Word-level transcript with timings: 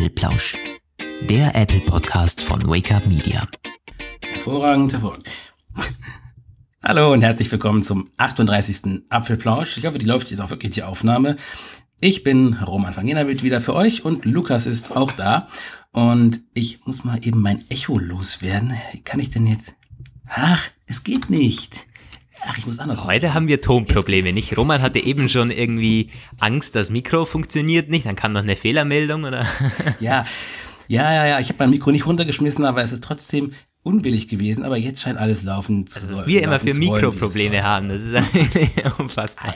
Apple-Plausch, 0.00 0.56
der 1.28 1.54
Apple-Podcast 1.54 2.42
von 2.42 2.64
Wake 2.66 2.90
Up 2.90 3.06
Media. 3.06 3.46
Hervorragend, 4.22 4.94
hervorragend. 4.94 5.28
Hallo 6.82 7.12
und 7.12 7.20
herzlich 7.20 7.52
willkommen 7.52 7.82
zum 7.82 8.08
38. 8.16 9.02
Apfelplausch. 9.10 9.76
Ich 9.76 9.84
hoffe, 9.84 9.98
die 9.98 10.06
läuft 10.06 10.30
jetzt 10.30 10.40
auch 10.40 10.48
wirklich 10.48 10.72
die 10.72 10.84
Aufnahme. 10.84 11.36
Ich 12.00 12.22
bin 12.22 12.54
Roman 12.54 12.94
Fangenabit 12.94 13.42
wieder 13.42 13.60
für 13.60 13.74
euch 13.74 14.02
und 14.02 14.24
Lukas 14.24 14.64
ist 14.64 14.96
auch 14.96 15.12
da. 15.12 15.46
Und 15.92 16.40
ich 16.54 16.80
muss 16.86 17.04
mal 17.04 17.18
eben 17.22 17.42
mein 17.42 17.62
Echo 17.68 17.98
loswerden. 17.98 18.72
Wie 18.92 19.02
kann 19.02 19.20
ich 19.20 19.28
denn 19.28 19.46
jetzt? 19.46 19.74
Ach, 20.30 20.70
es 20.86 21.04
geht 21.04 21.28
nicht. 21.28 21.86
Ach, 22.46 22.58
ich 22.58 22.66
muss 22.66 22.78
anders. 22.78 23.04
Heute 23.04 23.34
haben 23.34 23.48
wir 23.48 23.60
Tonprobleme, 23.60 24.32
nicht? 24.32 24.56
Roman 24.56 24.82
hatte 24.82 24.98
eben 24.98 25.28
schon 25.28 25.50
irgendwie 25.50 26.10
Angst, 26.38 26.74
das 26.74 26.90
Mikro 26.90 27.24
funktioniert 27.24 27.88
nicht. 27.88 28.06
Dann 28.06 28.16
kam 28.16 28.32
noch 28.32 28.42
eine 28.42 28.56
Fehlermeldung, 28.56 29.24
oder? 29.24 29.46
Ja, 30.00 30.24
ja, 30.88 31.12
ja, 31.12 31.26
ja. 31.26 31.40
Ich 31.40 31.48
habe 31.48 31.58
mein 31.60 31.70
Mikro 31.70 31.92
nicht 31.92 32.06
runtergeschmissen, 32.06 32.64
aber 32.64 32.82
es 32.82 32.92
ist 32.92 33.04
trotzdem 33.04 33.52
unbillig 33.82 34.28
gewesen, 34.28 34.64
aber 34.64 34.76
jetzt 34.76 35.00
scheint 35.00 35.18
alles 35.18 35.42
laufen 35.42 35.86
zu 35.86 36.00
also, 36.00 36.26
Wir 36.26 36.42
immer 36.42 36.58
für 36.58 36.74
Mikroprobleme 36.74 37.62
haben, 37.62 37.88
das 37.88 38.02
ist 38.02 38.98
unfassbar. 38.98 39.54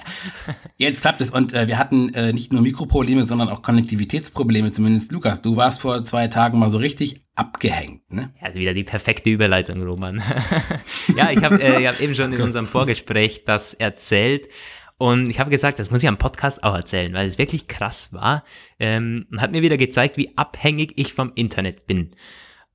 Jetzt 0.78 1.02
klappt 1.02 1.20
es 1.20 1.30
und 1.30 1.52
äh, 1.52 1.68
wir 1.68 1.78
hatten 1.78 2.12
äh, 2.14 2.32
nicht 2.32 2.52
nur 2.52 2.62
Mikroprobleme, 2.62 3.24
sondern 3.24 3.50
auch 3.50 3.60
Konnektivitätsprobleme, 3.60 4.72
zumindest 4.72 5.12
Lukas. 5.12 5.42
Du 5.42 5.56
warst 5.56 5.80
vor 5.80 6.02
zwei 6.04 6.28
Tagen 6.28 6.58
mal 6.58 6.70
so 6.70 6.78
richtig 6.78 7.22
abgehängt, 7.34 8.12
ne? 8.12 8.32
Also 8.40 8.58
wieder 8.58 8.72
die 8.72 8.84
perfekte 8.84 9.28
Überleitung, 9.28 9.82
Roman. 9.82 10.22
ja, 11.16 11.30
ich 11.30 11.42
habe 11.44 11.60
äh, 11.62 11.86
hab 11.86 12.00
eben 12.00 12.14
schon 12.14 12.32
in 12.32 12.40
unserem 12.40 12.66
Vorgespräch 12.66 13.44
das 13.44 13.74
erzählt. 13.74 14.48
Und 14.96 15.28
ich 15.28 15.40
habe 15.40 15.50
gesagt, 15.50 15.78
das 15.80 15.90
muss 15.90 16.02
ich 16.02 16.08
am 16.08 16.18
Podcast 16.18 16.62
auch 16.62 16.74
erzählen, 16.74 17.12
weil 17.12 17.26
es 17.26 17.36
wirklich 17.36 17.66
krass 17.66 18.12
war. 18.12 18.44
Ähm, 18.78 19.26
und 19.30 19.40
hat 19.40 19.50
mir 19.50 19.60
wieder 19.60 19.76
gezeigt, 19.76 20.16
wie 20.16 20.36
abhängig 20.38 20.92
ich 20.96 21.12
vom 21.12 21.32
Internet 21.34 21.86
bin. 21.86 22.14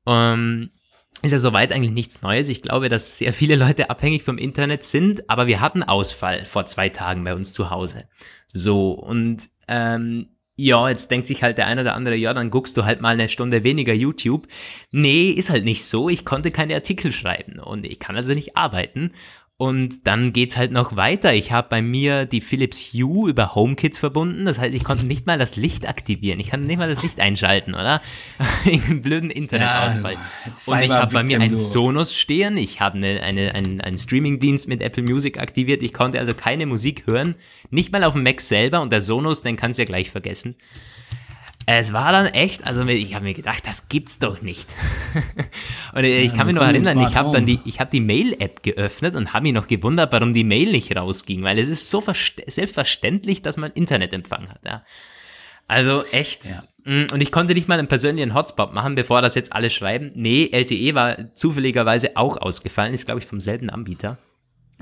Ähm, 0.05 0.69
ist 1.21 1.31
ja 1.31 1.39
soweit 1.39 1.73
eigentlich 1.73 1.91
nichts 1.91 2.21
Neues. 2.21 2.49
Ich 2.49 2.61
glaube, 2.61 2.89
dass 2.89 3.17
sehr 3.17 3.33
viele 3.33 3.55
Leute 3.55 3.89
abhängig 3.89 4.23
vom 4.23 4.37
Internet 4.37 4.83
sind, 4.83 5.29
aber 5.29 5.47
wir 5.47 5.61
hatten 5.61 5.83
Ausfall 5.83 6.45
vor 6.45 6.65
zwei 6.65 6.89
Tagen 6.89 7.23
bei 7.23 7.33
uns 7.33 7.53
zu 7.53 7.69
Hause. 7.69 8.05
So, 8.47 8.91
und 8.91 9.49
ähm, 9.67 10.29
ja, 10.61 10.89
jetzt 10.89 11.09
denkt 11.09 11.25
sich 11.27 11.41
halt 11.41 11.57
der 11.57 11.67
eine 11.67 11.81
oder 11.81 11.93
andere, 11.93 12.15
ja, 12.15 12.33
dann 12.33 12.49
guckst 12.49 12.75
du 12.75 12.83
halt 12.83 12.99
mal 12.99 13.13
eine 13.13 13.29
Stunde 13.29 13.63
weniger 13.63 13.93
YouTube. 13.93 14.47
Nee, 14.91 15.29
ist 15.29 15.49
halt 15.49 15.63
nicht 15.63 15.85
so. 15.85 16.09
Ich 16.09 16.25
konnte 16.25 16.51
keine 16.51 16.75
Artikel 16.75 17.13
schreiben 17.13 17.59
und 17.59 17.85
ich 17.85 17.97
kann 17.99 18.17
also 18.17 18.33
nicht 18.33 18.57
arbeiten. 18.57 19.11
Und 19.61 20.07
dann 20.07 20.31
geht's 20.31 20.55
halt 20.55 20.71
noch 20.71 20.95
weiter. 20.95 21.33
Ich 21.33 21.51
habe 21.51 21.67
bei 21.67 21.81
mir 21.81 22.25
die 22.25 22.39
Philips 22.39 22.93
Hue 22.93 23.29
über 23.29 23.55
HomeKit 23.55 23.97
verbunden. 23.97 24.45
Das 24.45 24.57
heißt, 24.57 24.73
ich 24.73 24.85
konnte 24.85 25.05
nicht 25.05 25.27
mal 25.27 25.37
das 25.37 25.57
Licht 25.57 25.85
aktivieren. 25.85 26.39
Ich 26.39 26.51
kann 26.51 26.61
nicht 26.61 26.77
mal 26.77 26.87
das 26.87 27.03
Licht 27.03 27.19
einschalten, 27.19 27.73
oder? 27.73 28.01
Einen 28.65 29.01
blöden 29.01 29.29
Internetausfall. 29.29 30.13
Ja, 30.13 30.73
und 30.73 30.81
ich 30.81 30.89
habe 30.89 31.13
bei 31.13 31.23
mir 31.23 31.41
ein 31.41 31.57
Sonos 31.57 32.15
stehen. 32.15 32.55
Ich 32.55 32.79
habe 32.79 32.95
eine, 32.95 33.21
eine, 33.21 33.53
einen, 33.53 33.81
einen 33.81 33.97
Streamingdienst 33.97 34.69
mit 34.69 34.81
Apple 34.81 35.03
Music 35.03 35.37
aktiviert. 35.41 35.83
Ich 35.83 35.91
konnte 35.91 36.19
also 36.19 36.33
keine 36.33 36.65
Musik 36.65 37.03
hören. 37.05 37.35
Nicht 37.69 37.91
mal 37.91 38.05
auf 38.05 38.13
dem 38.13 38.23
Mac 38.23 38.39
selber. 38.39 38.79
Und 38.79 38.93
der 38.93 39.01
Sonos, 39.01 39.41
den 39.41 39.57
kannst 39.57 39.77
du 39.77 39.81
ja 39.81 39.87
gleich 39.87 40.09
vergessen. 40.09 40.55
Es 41.65 41.93
war 41.93 42.11
dann 42.11 42.25
echt, 42.27 42.65
also 42.65 42.85
ich 42.87 43.13
habe 43.13 43.25
mir 43.25 43.33
gedacht, 43.33 43.67
das 43.67 43.89
gibt's 43.89 44.17
doch 44.17 44.41
nicht. 44.41 44.75
und 45.93 46.03
ich 46.03 46.31
ja, 46.31 46.35
kann 46.35 46.47
mich 46.47 46.55
noch 46.55 46.63
erinnern, 46.63 46.99
ich 47.01 47.15
habe 47.15 47.31
dann 47.31 47.45
die, 47.45 47.59
ich 47.65 47.79
habe 47.79 47.91
die 47.91 47.99
Mail-App 47.99 48.63
geöffnet 48.63 49.15
und 49.15 49.33
habe 49.33 49.43
mich 49.43 49.53
noch 49.53 49.67
gewundert, 49.67 50.11
warum 50.11 50.33
die 50.33 50.43
Mail 50.43 50.71
nicht 50.71 50.95
rausging, 50.95 51.43
weil 51.43 51.59
es 51.59 51.67
ist 51.67 51.91
so 51.91 52.03
selbstverständlich, 52.47 53.43
dass 53.43 53.57
man 53.57 53.71
Internetempfang 53.71 54.49
hat. 54.49 54.61
Ja. 54.65 54.83
Also 55.67 56.03
echt. 56.11 56.43
Ja. 56.45 56.63
Mm, 56.85 57.13
und 57.13 57.21
ich 57.21 57.31
konnte 57.31 57.53
nicht 57.53 57.67
mal 57.67 57.77
einen 57.77 57.87
persönlichen 57.87 58.33
Hotspot 58.33 58.73
machen, 58.73 58.95
bevor 58.95 59.21
das 59.21 59.35
jetzt 59.35 59.53
alle 59.53 59.69
schreiben. 59.69 60.11
Nee, 60.15 60.49
LTE 60.51 60.95
war 60.95 61.35
zufälligerweise 61.35 62.17
auch 62.17 62.37
ausgefallen, 62.37 62.93
ist 62.93 63.05
glaube 63.05 63.19
ich 63.19 63.27
vom 63.27 63.39
selben 63.39 63.69
Anbieter, 63.69 64.17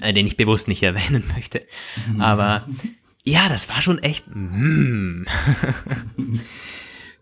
äh, 0.02 0.14
den 0.14 0.26
ich 0.26 0.38
bewusst 0.38 0.70
nicht 0.70 0.84
erwähnen 0.84 1.26
möchte. 1.36 1.64
Aber 2.20 2.66
ja, 3.28 3.50
das 3.50 3.68
war 3.68 3.82
schon 3.82 4.00
echt. 4.00 4.26
Mm. 4.34 5.26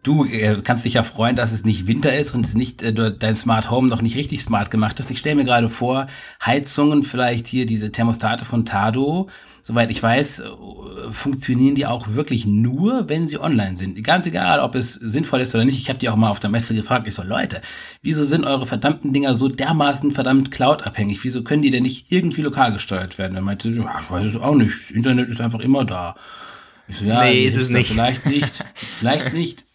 Du 0.03 0.23
äh, 0.25 0.61
kannst 0.63 0.85
dich 0.85 0.93
ja 0.93 1.01
freuen, 1.01 1.35
dass 1.35 1.51
es 1.51 1.65
nicht 1.65 1.87
Winter 1.87 2.15
ist 2.15 2.35
und 2.35 2.53
nicht 2.53 2.83
äh, 2.83 2.93
dein 2.93 3.35
Smart 3.35 3.71
Home 3.71 3.87
noch 3.87 4.03
nicht 4.03 4.15
richtig 4.15 4.43
smart 4.43 4.69
gemacht 4.69 4.99
ist. 4.99 5.09
Ich 5.09 5.17
stelle 5.17 5.37
mir 5.37 5.45
gerade 5.45 5.67
vor, 5.67 6.05
Heizungen, 6.45 7.01
vielleicht 7.01 7.47
hier 7.47 7.65
diese 7.65 7.91
Thermostate 7.91 8.45
von 8.45 8.65
Tado, 8.65 9.29
soweit 9.65 9.89
ich 9.89 10.03
weiß, 10.03 10.41
äh, 10.41 10.45
funktionieren 11.09 11.73
die 11.73 11.87
auch 11.87 12.09
wirklich 12.09 12.45
nur, 12.45 13.09
wenn 13.09 13.25
sie 13.25 13.39
online 13.41 13.75
sind. 13.75 14.03
Ganz 14.03 14.27
egal, 14.27 14.59
ob 14.59 14.75
es 14.75 14.93
sinnvoll 14.93 15.41
ist 15.41 15.55
oder 15.55 15.65
nicht. 15.65 15.79
Ich 15.79 15.89
habe 15.89 15.97
die 15.97 16.07
auch 16.07 16.15
mal 16.15 16.29
auf 16.29 16.39
der 16.39 16.51
Messe 16.51 16.75
gefragt. 16.75 17.07
Ich 17.07 17.15
so, 17.15 17.23
Leute, 17.23 17.61
wieso 18.03 18.23
sind 18.25 18.45
eure 18.45 18.67
verdammten 18.67 19.11
Dinger 19.11 19.33
so 19.33 19.47
dermaßen 19.47 20.11
verdammt 20.11 20.51
cloud-abhängig? 20.51 21.23
Wieso 21.23 21.43
können 21.43 21.63
die 21.63 21.71
denn 21.71 21.81
nicht 21.81 22.11
irgendwie 22.11 22.43
lokal 22.43 22.73
gesteuert 22.73 23.17
werden? 23.17 23.35
Er 23.35 23.41
meinte, 23.41 23.69
ja, 23.69 23.99
ich 23.99 24.11
weiß 24.11 24.27
es 24.27 24.35
auch 24.35 24.53
nicht. 24.53 24.75
Das 24.79 24.91
Internet 24.91 25.29
ist 25.29 25.41
einfach 25.41 25.61
immer 25.61 25.83
da. 25.83 26.13
Ich 26.87 26.97
so, 26.97 27.05
ja, 27.05 27.23
nee, 27.23 27.45
ist 27.45 27.57
es 27.57 27.69
nicht. 27.69 27.91
Vielleicht 27.91 28.27
nicht. 28.27 28.63
vielleicht 28.99 29.33
nicht. 29.33 29.65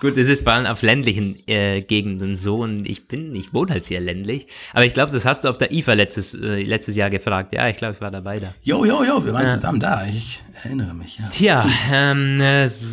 Gut, 0.00 0.16
es 0.16 0.28
ist 0.28 0.42
vor 0.42 0.52
allem 0.52 0.66
auf 0.66 0.82
ländlichen 0.82 1.36
äh, 1.46 1.80
Gegenden 1.80 2.36
so 2.36 2.58
und 2.58 2.86
ich 2.86 3.08
bin, 3.08 3.34
ich 3.34 3.54
wohne 3.54 3.72
halt 3.72 3.84
sehr 3.84 4.00
ländlich. 4.00 4.46
Aber 4.72 4.84
ich 4.84 4.92
glaube, 4.92 5.10
das 5.10 5.24
hast 5.24 5.44
du 5.44 5.48
auf 5.48 5.58
der 5.58 5.72
IFA 5.72 5.94
letztes, 5.94 6.34
äh, 6.34 6.62
letztes 6.62 6.96
Jahr 6.96 7.08
gefragt. 7.08 7.52
Ja, 7.52 7.68
ich 7.68 7.76
glaube, 7.76 7.94
ich 7.94 8.00
war 8.00 8.10
dabei 8.10 8.38
da. 8.38 8.54
Jo, 8.62 8.84
jo, 8.84 9.02
jo, 9.04 9.24
wir 9.24 9.32
waren 9.32 9.46
ja. 9.46 9.52
zusammen 9.52 9.80
da. 9.80 10.04
Ich 10.06 10.42
erinnere 10.62 10.94
mich. 10.94 11.18
Ja. 11.18 11.28
Tja, 11.28 11.70
ähm, 11.92 12.38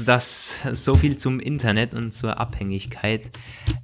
das 0.05 0.57
so 0.71 0.95
viel 0.95 1.17
zum 1.17 1.39
Internet 1.39 1.93
und 1.93 2.11
zur 2.13 2.39
Abhängigkeit. 2.39 3.29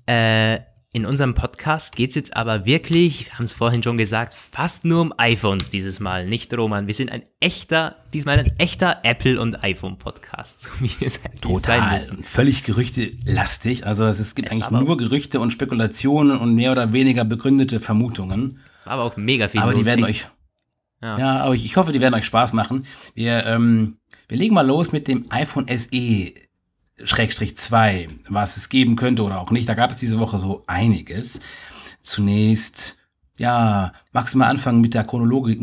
Äh, 0.05 0.59
in 0.91 1.05
unserem 1.05 1.35
Podcast 1.35 1.95
geht 1.95 2.09
es 2.09 2.15
jetzt 2.15 2.35
aber 2.35 2.65
wirklich, 2.65 3.27
wir 3.27 3.33
haben 3.33 3.45
es 3.45 3.53
vorhin 3.53 3.83
schon 3.83 3.99
gesagt, 3.99 4.33
fast 4.33 4.85
nur 4.85 5.01
um 5.01 5.13
iPhones 5.17 5.69
dieses 5.69 5.99
Mal, 5.99 6.25
nicht 6.25 6.51
Roman. 6.51 6.87
Wir 6.87 6.95
sind 6.95 7.11
ein 7.11 7.21
echter, 7.39 7.95
diesmal 8.11 8.39
ein 8.39 8.51
echter 8.57 8.97
Apple- 9.03 9.39
und 9.39 9.63
iPhone-Podcast, 9.63 10.61
so 10.63 10.69
wie 10.79 10.89
wir 10.99 11.07
es 11.07 11.21
Total, 11.41 11.79
sein 11.79 11.93
müssen. 11.93 12.23
völlig 12.23 12.63
gerüchtelastig. 12.63 13.85
Also 13.85 14.05
es, 14.05 14.33
gibt 14.33 14.49
es 14.49 14.53
eigentlich 14.53 14.71
nur 14.71 14.97
Gerüchte 14.97 15.39
und 15.39 15.51
Spekulationen 15.51 16.39
und 16.39 16.55
mehr 16.55 16.71
oder 16.71 16.91
weniger 16.91 17.23
begründete 17.23 17.79
Vermutungen. 17.79 18.59
Es 18.79 18.87
war 18.87 18.93
aber 18.93 19.03
auch 19.03 19.15
mega 19.15 19.47
viel 19.47 19.61
Aber 19.61 19.75
die 19.75 19.85
werden 19.85 20.05
euch, 20.05 20.25
ja. 21.03 21.19
ja, 21.19 21.39
aber 21.41 21.53
ich, 21.53 21.65
ich 21.65 21.77
hoffe, 21.77 21.91
die 21.91 22.01
werden 22.01 22.15
euch 22.15 22.25
Spaß 22.25 22.53
machen. 22.53 22.87
Wir, 23.13 23.45
ähm, 23.45 23.97
wir 24.27 24.37
legen 24.37 24.55
mal 24.55 24.65
los 24.65 24.91
mit 24.91 25.07
dem 25.07 25.27
iPhone 25.29 25.67
SE 25.67 26.33
Schrägstrich 27.03 27.55
2, 27.55 28.07
was 28.29 28.57
es 28.57 28.69
geben 28.69 28.95
könnte 28.95 29.23
oder 29.23 29.39
auch 29.39 29.51
nicht. 29.51 29.67
Da 29.67 29.73
gab 29.73 29.91
es 29.91 29.97
diese 29.97 30.19
Woche 30.19 30.37
so 30.37 30.63
einiges. 30.67 31.39
Zunächst, 31.99 32.97
ja, 33.37 33.91
magst 34.11 34.33
du 34.33 34.37
mal 34.37 34.47
anfangen 34.47 34.81
mit 34.81 34.93
der 34.93 35.03
Chronologie? 35.03 35.59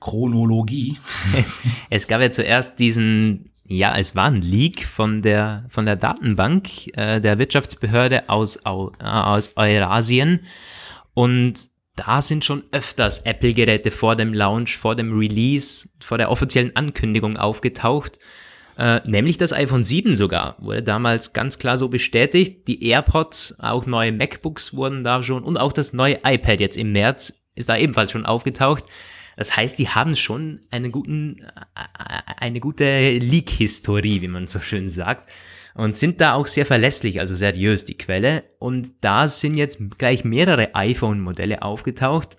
Chronologie? 0.00 0.98
es 1.90 2.06
gab 2.06 2.20
ja 2.20 2.30
zuerst 2.30 2.78
diesen, 2.78 3.50
ja, 3.64 3.96
es 3.96 4.14
war 4.14 4.24
ein 4.24 4.42
Leak 4.42 4.84
von 4.84 5.22
der, 5.22 5.64
von 5.68 5.86
der 5.86 5.96
Datenbank 5.96 6.96
äh, 6.96 7.20
der 7.20 7.38
Wirtschaftsbehörde 7.38 8.28
aus, 8.28 8.58
aus 8.64 9.50
Eurasien 9.56 10.40
und 11.14 11.58
da 11.98 12.22
sind 12.22 12.44
schon 12.44 12.62
öfters 12.70 13.22
Apple-Geräte 13.22 13.90
vor 13.90 14.14
dem 14.14 14.32
Launch, 14.32 14.76
vor 14.76 14.94
dem 14.94 15.18
Release, 15.18 15.88
vor 16.00 16.16
der 16.16 16.30
offiziellen 16.30 16.76
Ankündigung 16.76 17.36
aufgetaucht. 17.36 18.20
Äh, 18.78 19.00
nämlich 19.06 19.38
das 19.38 19.52
iPhone 19.52 19.82
7 19.82 20.14
sogar, 20.14 20.56
wurde 20.60 20.84
damals 20.84 21.32
ganz 21.32 21.58
klar 21.58 21.76
so 21.76 21.88
bestätigt. 21.88 22.68
Die 22.68 22.88
AirPods, 22.88 23.56
auch 23.58 23.86
neue 23.86 24.12
MacBooks 24.12 24.72
wurden 24.74 25.02
da 25.02 25.22
schon 25.22 25.42
und 25.42 25.58
auch 25.58 25.72
das 25.72 25.92
neue 25.92 26.20
iPad 26.24 26.60
jetzt 26.60 26.76
im 26.76 26.92
März 26.92 27.42
ist 27.56 27.68
da 27.68 27.76
ebenfalls 27.76 28.12
schon 28.12 28.24
aufgetaucht. 28.24 28.84
Das 29.36 29.56
heißt, 29.56 29.78
die 29.80 29.88
haben 29.88 30.14
schon 30.14 30.60
einen 30.70 30.92
guten, 30.92 31.40
äh, 31.40 32.32
eine 32.38 32.60
gute 32.60 33.18
Leak-Historie, 33.18 34.22
wie 34.22 34.28
man 34.28 34.46
so 34.46 34.60
schön 34.60 34.88
sagt. 34.88 35.28
Und 35.74 35.96
sind 35.96 36.20
da 36.20 36.34
auch 36.34 36.46
sehr 36.46 36.66
verlässlich, 36.66 37.20
also 37.20 37.34
seriös, 37.34 37.84
die 37.84 37.98
Quelle. 37.98 38.44
Und 38.58 38.92
da 39.00 39.26
sind 39.28 39.56
jetzt 39.56 39.78
gleich 39.98 40.24
mehrere 40.24 40.74
iPhone-Modelle 40.74 41.62
aufgetaucht. 41.62 42.36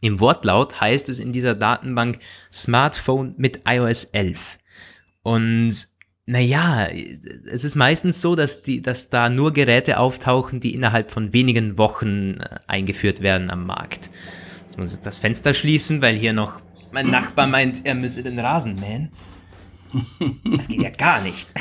Im 0.00 0.20
Wortlaut 0.20 0.80
heißt 0.80 1.08
es 1.08 1.18
in 1.18 1.32
dieser 1.32 1.54
Datenbank 1.54 2.18
Smartphone 2.52 3.34
mit 3.36 3.62
iOS 3.66 4.04
11. 4.04 4.57
Und 5.28 5.74
naja, 6.24 6.88
es 7.50 7.64
ist 7.64 7.74
meistens 7.74 8.22
so, 8.22 8.34
dass, 8.34 8.62
die, 8.62 8.80
dass 8.80 9.10
da 9.10 9.28
nur 9.28 9.52
Geräte 9.52 9.98
auftauchen, 9.98 10.58
die 10.58 10.72
innerhalb 10.72 11.10
von 11.10 11.34
wenigen 11.34 11.76
Wochen 11.76 12.38
äh, 12.40 12.60
eingeführt 12.66 13.20
werden 13.20 13.50
am 13.50 13.66
Markt. 13.66 14.10
Jetzt 14.62 14.78
muss 14.78 14.94
ich 14.94 15.00
das 15.00 15.18
Fenster 15.18 15.52
schließen, 15.52 16.00
weil 16.00 16.16
hier 16.16 16.32
noch 16.32 16.62
mein 16.92 17.10
Nachbar 17.10 17.46
meint, 17.46 17.84
er 17.84 17.94
müsse 17.94 18.22
den 18.22 18.38
Rasen 18.38 18.80
mähen. 18.80 19.10
Das 20.44 20.68
geht 20.68 20.80
ja 20.80 20.90
gar 20.90 21.20
nicht. 21.22 21.52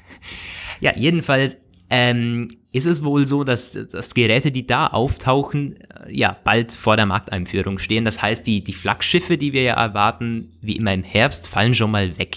ja, 0.80 0.94
jedenfalls 0.94 1.56
ähm, 1.88 2.48
ist 2.72 2.86
es 2.86 3.02
wohl 3.02 3.26
so, 3.26 3.44
dass, 3.44 3.72
dass 3.72 4.14
Geräte, 4.14 4.52
die 4.52 4.66
da 4.66 4.88
auftauchen, 4.88 5.76
äh, 5.76 6.14
ja, 6.14 6.36
bald 6.44 6.72
vor 6.72 6.96
der 6.96 7.06
Markteinführung 7.06 7.78
stehen. 7.78 8.04
Das 8.04 8.20
heißt, 8.20 8.46
die, 8.46 8.62
die 8.62 8.74
Flaggschiffe, 8.74 9.38
die 9.38 9.54
wir 9.54 9.62
ja 9.62 9.74
erwarten, 9.74 10.52
wie 10.60 10.76
immer 10.76 10.92
im 10.92 11.02
Herbst, 11.02 11.48
fallen 11.48 11.74
schon 11.74 11.90
mal 11.90 12.18
weg. 12.18 12.36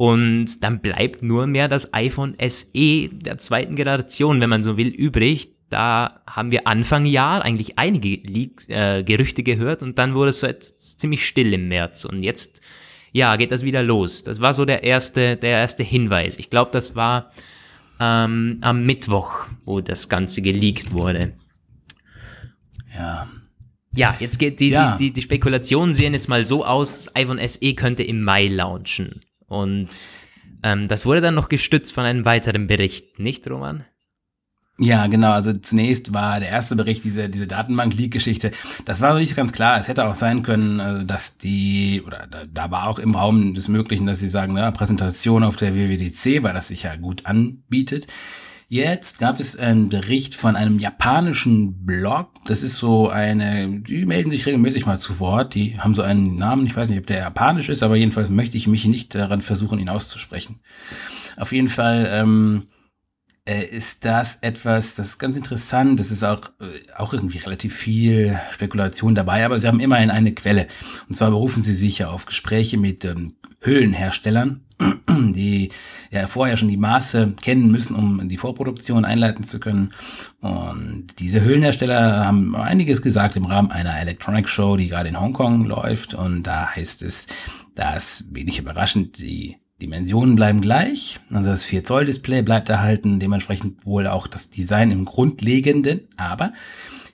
Und 0.00 0.64
dann 0.64 0.80
bleibt 0.80 1.22
nur 1.22 1.46
mehr 1.46 1.68
das 1.68 1.92
iPhone 1.92 2.34
SE 2.48 3.08
der 3.10 3.36
zweiten 3.36 3.76
Generation, 3.76 4.40
wenn 4.40 4.48
man 4.48 4.62
so 4.62 4.78
will, 4.78 4.88
übrig. 4.88 5.52
Da 5.68 6.22
haben 6.26 6.50
wir 6.50 6.66
Anfang 6.66 7.04
Jahr 7.04 7.42
eigentlich 7.42 7.78
einige 7.78 8.26
Leak, 8.26 8.64
äh, 8.68 9.02
Gerüchte 9.02 9.42
gehört 9.42 9.82
und 9.82 9.98
dann 9.98 10.14
wurde 10.14 10.30
es 10.30 10.40
so 10.40 10.48
ziemlich 10.96 11.26
still 11.26 11.52
im 11.52 11.68
März. 11.68 12.06
Und 12.06 12.22
jetzt, 12.22 12.62
ja, 13.12 13.36
geht 13.36 13.52
das 13.52 13.62
wieder 13.62 13.82
los. 13.82 14.24
Das 14.24 14.40
war 14.40 14.54
so 14.54 14.64
der 14.64 14.84
erste, 14.84 15.36
der 15.36 15.58
erste 15.58 15.82
Hinweis. 15.82 16.38
Ich 16.38 16.48
glaube, 16.48 16.70
das 16.72 16.96
war 16.96 17.30
ähm, 18.00 18.56
am 18.62 18.86
Mittwoch, 18.86 19.48
wo 19.66 19.82
das 19.82 20.08
Ganze 20.08 20.40
geleakt 20.40 20.92
wurde. 20.92 21.34
Ja. 22.94 23.28
Ja, 23.94 24.16
jetzt 24.18 24.38
geht 24.38 24.60
die, 24.60 24.70
ja. 24.70 24.96
die, 24.96 25.08
die, 25.08 25.12
die 25.12 25.22
Spekulationen 25.22 25.92
sehen 25.92 26.14
jetzt 26.14 26.30
mal 26.30 26.46
so 26.46 26.64
aus, 26.64 27.04
das 27.04 27.16
iPhone 27.16 27.46
SE 27.46 27.74
könnte 27.74 28.02
im 28.02 28.22
Mai 28.22 28.48
launchen. 28.48 29.20
Und 29.50 30.10
ähm, 30.62 30.86
das 30.86 31.04
wurde 31.06 31.20
dann 31.20 31.34
noch 31.34 31.48
gestützt 31.48 31.92
von 31.92 32.04
einem 32.04 32.24
weiteren 32.24 32.68
Bericht, 32.68 33.18
nicht, 33.18 33.50
Roman? 33.50 33.84
Ja, 34.78 35.08
genau. 35.08 35.32
Also 35.32 35.52
zunächst 35.52 36.14
war 36.14 36.38
der 36.38 36.50
erste 36.50 36.76
Bericht 36.76 37.02
diese, 37.02 37.28
diese 37.28 37.48
Datenbank-Leak-Geschichte. 37.48 38.52
Das 38.84 39.00
war 39.00 39.18
nicht 39.18 39.34
ganz 39.34 39.52
klar. 39.52 39.76
Es 39.76 39.88
hätte 39.88 40.04
auch 40.04 40.14
sein 40.14 40.44
können, 40.44 40.78
äh, 40.78 41.04
dass 41.04 41.36
die, 41.36 42.00
oder 42.06 42.28
da, 42.30 42.44
da 42.46 42.70
war 42.70 42.86
auch 42.86 43.00
im 43.00 43.16
Raum 43.16 43.54
des 43.54 43.66
Möglichen, 43.66 44.06
dass 44.06 44.20
sie 44.20 44.28
sagen, 44.28 44.54
na, 44.54 44.70
Präsentation 44.70 45.42
auf 45.42 45.56
der 45.56 45.74
WWDC, 45.74 46.44
weil 46.44 46.54
das 46.54 46.68
sich 46.68 46.84
ja 46.84 46.94
gut 46.94 47.26
anbietet. 47.26 48.06
Jetzt 48.72 49.18
gab 49.18 49.40
es 49.40 49.56
einen 49.56 49.88
Bericht 49.88 50.36
von 50.36 50.54
einem 50.54 50.78
japanischen 50.78 51.84
Blog. 51.84 52.30
Das 52.46 52.62
ist 52.62 52.76
so 52.76 53.08
eine, 53.08 53.80
die 53.80 54.06
melden 54.06 54.30
sich 54.30 54.46
regelmäßig 54.46 54.86
mal 54.86 54.96
zu 54.96 55.18
Wort. 55.18 55.56
Die 55.56 55.76
haben 55.80 55.92
so 55.92 56.02
einen 56.02 56.36
Namen. 56.36 56.66
Ich 56.66 56.76
weiß 56.76 56.88
nicht, 56.88 57.00
ob 57.00 57.06
der 57.08 57.18
japanisch 57.18 57.68
ist, 57.68 57.82
aber 57.82 57.96
jedenfalls 57.96 58.30
möchte 58.30 58.56
ich 58.56 58.68
mich 58.68 58.84
nicht 58.84 59.12
daran 59.16 59.40
versuchen, 59.40 59.80
ihn 59.80 59.88
auszusprechen. 59.88 60.60
Auf 61.36 61.50
jeden 61.50 61.66
Fall, 61.66 62.08
ähm, 62.12 62.68
äh, 63.44 63.64
ist 63.64 64.04
das 64.04 64.36
etwas, 64.36 64.94
das 64.94 65.08
ist 65.08 65.18
ganz 65.18 65.34
interessant. 65.34 65.98
Das 65.98 66.12
ist 66.12 66.22
auch, 66.22 66.40
äh, 66.60 66.92
auch 66.96 67.12
irgendwie 67.12 67.38
relativ 67.38 67.74
viel 67.74 68.38
Spekulation 68.52 69.16
dabei, 69.16 69.44
aber 69.44 69.58
sie 69.58 69.66
haben 69.66 69.80
immerhin 69.80 70.12
eine 70.12 70.32
Quelle. 70.32 70.68
Und 71.08 71.16
zwar 71.16 71.30
berufen 71.30 71.60
sie 71.60 71.74
sich 71.74 71.98
ja 71.98 72.10
auf 72.10 72.24
Gespräche 72.24 72.78
mit 72.78 73.04
ähm, 73.04 73.34
Höhlenherstellern, 73.62 74.60
die 75.08 75.68
ja 76.10 76.26
vorher 76.26 76.56
schon 76.56 76.68
die 76.68 76.76
Maße 76.76 77.34
kennen 77.40 77.70
müssen, 77.70 77.94
um 77.94 78.28
die 78.28 78.36
Vorproduktion 78.36 79.04
einleiten 79.04 79.44
zu 79.44 79.60
können. 79.60 79.90
Und 80.40 81.06
diese 81.18 81.40
Höhlenhersteller 81.42 82.26
haben 82.26 82.56
einiges 82.56 83.02
gesagt 83.02 83.36
im 83.36 83.44
Rahmen 83.44 83.70
einer 83.70 84.00
Electronic 84.00 84.48
Show, 84.48 84.76
die 84.76 84.88
gerade 84.88 85.08
in 85.08 85.20
Hongkong 85.20 85.64
läuft. 85.64 86.14
Und 86.14 86.42
da 86.44 86.74
heißt 86.74 87.02
es, 87.02 87.26
dass 87.74 88.24
wenig 88.32 88.58
überraschend 88.58 89.18
die 89.18 89.56
Dimensionen 89.80 90.36
bleiben 90.36 90.60
gleich, 90.60 91.20
also 91.30 91.48
das 91.48 91.64
4 91.64 91.84
Zoll 91.84 92.04
Display 92.04 92.42
bleibt 92.42 92.68
erhalten, 92.68 93.18
dementsprechend 93.18 93.86
wohl 93.86 94.06
auch 94.06 94.26
das 94.26 94.50
Design 94.50 94.90
im 94.90 95.06
Grundlegenden, 95.06 96.02
aber 96.18 96.52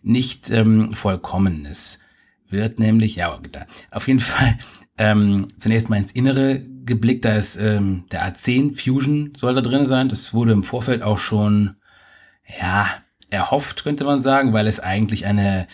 nicht 0.02 0.50
ähm, 0.50 0.92
vollkommen. 0.92 1.64
Es 1.64 2.00
wird 2.48 2.80
nämlich, 2.80 3.16
ja, 3.16 3.38
auf 3.92 4.08
jeden 4.08 4.18
Fall 4.18 4.58
ähm, 4.98 5.46
zunächst 5.58 5.90
mal 5.90 5.96
ins 5.96 6.12
Innere 6.12 6.62
geblickt, 6.84 7.24
da 7.24 7.34
ist 7.34 7.56
ähm, 7.56 8.04
der 8.10 8.26
A10 8.26 8.74
Fusion 8.78 9.32
soll 9.34 9.54
da 9.54 9.60
drin 9.60 9.84
sein. 9.84 10.08
Das 10.08 10.32
wurde 10.32 10.52
im 10.52 10.62
Vorfeld 10.62 11.02
auch 11.02 11.18
schon, 11.18 11.76
ja, 12.60 12.88
erhofft, 13.28 13.84
könnte 13.84 14.04
man 14.04 14.20
sagen, 14.20 14.52
weil 14.52 14.66
es 14.66 14.80
eigentlich 14.80 15.26
eine 15.26 15.66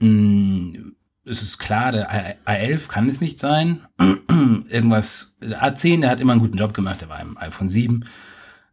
mh, 0.00 0.08
mm, 0.08 0.94
es 1.24 1.42
ist 1.42 1.58
klar, 1.58 1.92
der 1.92 2.10
A11 2.46 2.88
kann 2.88 3.08
es 3.08 3.20
nicht 3.20 3.38
sein. 3.38 3.80
Irgendwas, 4.68 5.36
der 5.40 5.62
A10, 5.62 6.00
der 6.00 6.10
hat 6.10 6.20
immer 6.20 6.32
einen 6.32 6.40
guten 6.40 6.56
Job 6.56 6.74
gemacht, 6.74 7.00
der 7.02 7.08
war 7.08 7.20
im 7.20 7.38
iPhone 7.38 7.68
7. 7.68 8.04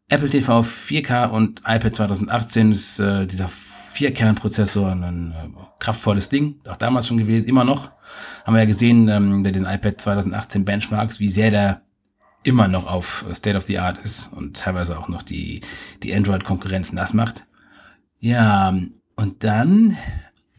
Apple 0.10 0.30
TV 0.30 0.62
4K 0.62 1.28
und 1.28 1.60
iPad 1.66 1.94
2018 1.94 2.72
ist 2.72 3.00
äh, 3.00 3.28
dieser 3.28 3.50
Vierkernprozessor 3.50 4.92
ein 4.92 5.34
äh, 5.34 5.50
kraftvolles 5.80 6.30
Ding, 6.30 6.60
auch 6.68 6.78
damals 6.78 7.08
schon 7.08 7.18
gewesen, 7.18 7.50
immer 7.50 7.66
noch. 7.66 7.92
Haben 8.48 8.54
wir 8.54 8.62
ja 8.62 8.66
gesehen 8.66 9.10
ähm, 9.10 9.44
bei 9.44 9.52
den 9.52 9.66
iPad 9.66 10.00
2018 10.00 10.64
Benchmarks, 10.64 11.20
wie 11.20 11.28
sehr 11.28 11.52
der 11.52 11.82
immer 12.46 12.70
noch 12.70 12.88
auf 12.88 13.26
State 13.34 13.58
of 13.58 13.66
the 13.66 13.78
Art 13.78 13.98
ist 13.98 14.32
und 14.32 14.56
teilweise 14.56 14.98
auch 14.98 15.10
noch 15.10 15.22
die, 15.22 15.60
die 16.02 16.16
Android-Konkurrenz 16.16 16.94
nass 16.94 17.14
macht. 17.14 17.46
Ja, 18.22 18.74
und 19.18 19.44
dann 19.44 19.98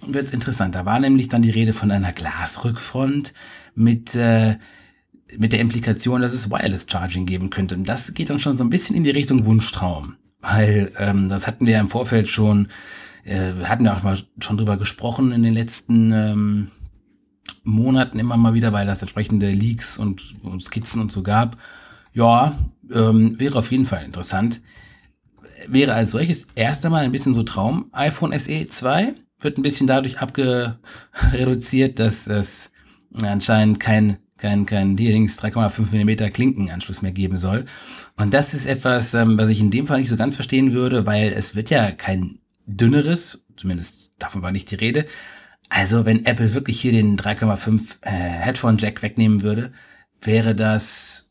wird's 0.07 0.33
interessant. 0.33 0.75
Da 0.75 0.85
war 0.85 1.01
nämlich 1.01 1.29
dann 1.29 1.41
die 1.41 1.51
Rede 1.51 1.73
von 1.73 1.91
einer 1.91 2.13
Glasrückfront 2.13 3.33
mit, 3.75 4.15
äh, 4.15 4.59
mit 5.39 5.55
der 5.55 5.61
Implikation, 5.61 6.21
dass 6.21 6.35
es 6.35 6.51
Wireless 6.51 6.87
Charging 6.91 7.25
geben 7.25 7.49
könnte. 7.49 7.75
Und 7.75 7.89
das 7.89 8.13
geht 8.13 8.29
dann 8.29 8.39
schon 8.39 8.53
so 8.53 8.65
ein 8.65 8.71
bisschen 8.71 8.97
in 8.97 9.05
die 9.05 9.13
Richtung 9.13 9.47
Wunschtraum. 9.47 10.17
Weil 10.43 10.93
ähm, 10.99 11.31
das 11.31 11.47
hatten 11.47 11.65
wir 11.65 11.73
ja 11.73 11.81
im 11.81 11.89
Vorfeld 11.89 12.29
schon, 12.29 12.69
äh, 13.25 13.55
hatten 13.65 13.85
wir 13.85 13.97
auch 13.97 14.03
mal 14.03 14.19
schon 14.41 14.59
drüber 14.59 14.77
gesprochen 14.77 15.33
in 15.33 15.43
den 15.43 15.55
letzten 15.55 16.13
ähm, 16.13 16.69
Monaten 17.65 18.19
immer 18.19 18.37
mal 18.37 18.55
wieder, 18.55 18.73
weil 18.73 18.87
das 18.87 19.03
entsprechende 19.03 19.51
Leaks 19.51 19.99
und, 19.99 20.37
und 20.43 20.63
Skizzen 20.63 21.01
und 21.01 21.13
so 21.13 21.23
gab. 21.23 21.57
Ja, 22.13 22.53
ähm, 22.93 23.39
wäre 23.39 23.59
auf 23.59 23.71
jeden 23.71 23.85
Fall 23.85 24.05
interessant. 24.05 24.61
Wäre 25.67 25.95
als 25.95 26.13
solches 26.13 26.47
erst 26.55 26.85
einmal 26.85 27.05
ein 27.05 27.13
bisschen 27.13 27.35
so 27.35 27.43
Traum 27.43 27.89
iPhone 27.93 28.37
SE 28.39 28.67
2 28.67 29.15
wird 29.41 29.59
ein 29.59 29.63
bisschen 29.63 29.87
dadurch 29.87 30.19
abgereduziert, 30.19 31.99
dass 32.01 32.27
es 32.27 32.71
anscheinend 33.23 33.81
kein 33.81 34.19
kein, 34.39 34.67
kein 34.67 34.97
Dealings 34.97 35.39
3,5 35.43 35.91
Millimeter 35.91 36.31
Klinkenanschluss 36.31 37.03
mehr 37.03 37.13
geben 37.13 37.37
soll. 37.37 37.65
Und 38.17 38.33
das 38.33 38.55
ist 38.55 38.67
etwas, 38.67 39.13
ähm, 39.15 39.37
was 39.37 39.49
ich 39.49 39.61
in 39.61 39.71
dem 39.71 39.87
Fall 39.87 39.99
nicht 39.99 40.09
so 40.09 40.17
ganz 40.17 40.37
verstehen 40.37 40.73
würde, 40.73 41.07
weil 41.07 41.33
es 41.33 41.55
wird 41.55 41.71
ja 41.71 41.91
kein 41.91 42.39
dünneres, 42.67 43.47
zumindest 43.57 44.13
davon 44.19 44.43
war 44.43 44.53
nicht 44.53 44.71
die 44.71 44.77
Rede. 44.77 45.05
Also 45.69 46.07
wenn 46.07 46.25
Apple 46.25 46.55
wirklich 46.55 46.81
hier 46.81 46.93
den 46.93 47.19
3,5 47.19 47.99
äh, 48.03 48.11
Headphone 48.11 48.79
Jack 48.79 49.03
wegnehmen 49.03 49.43
würde, 49.43 49.73
wäre 50.21 50.55
das 50.55 51.28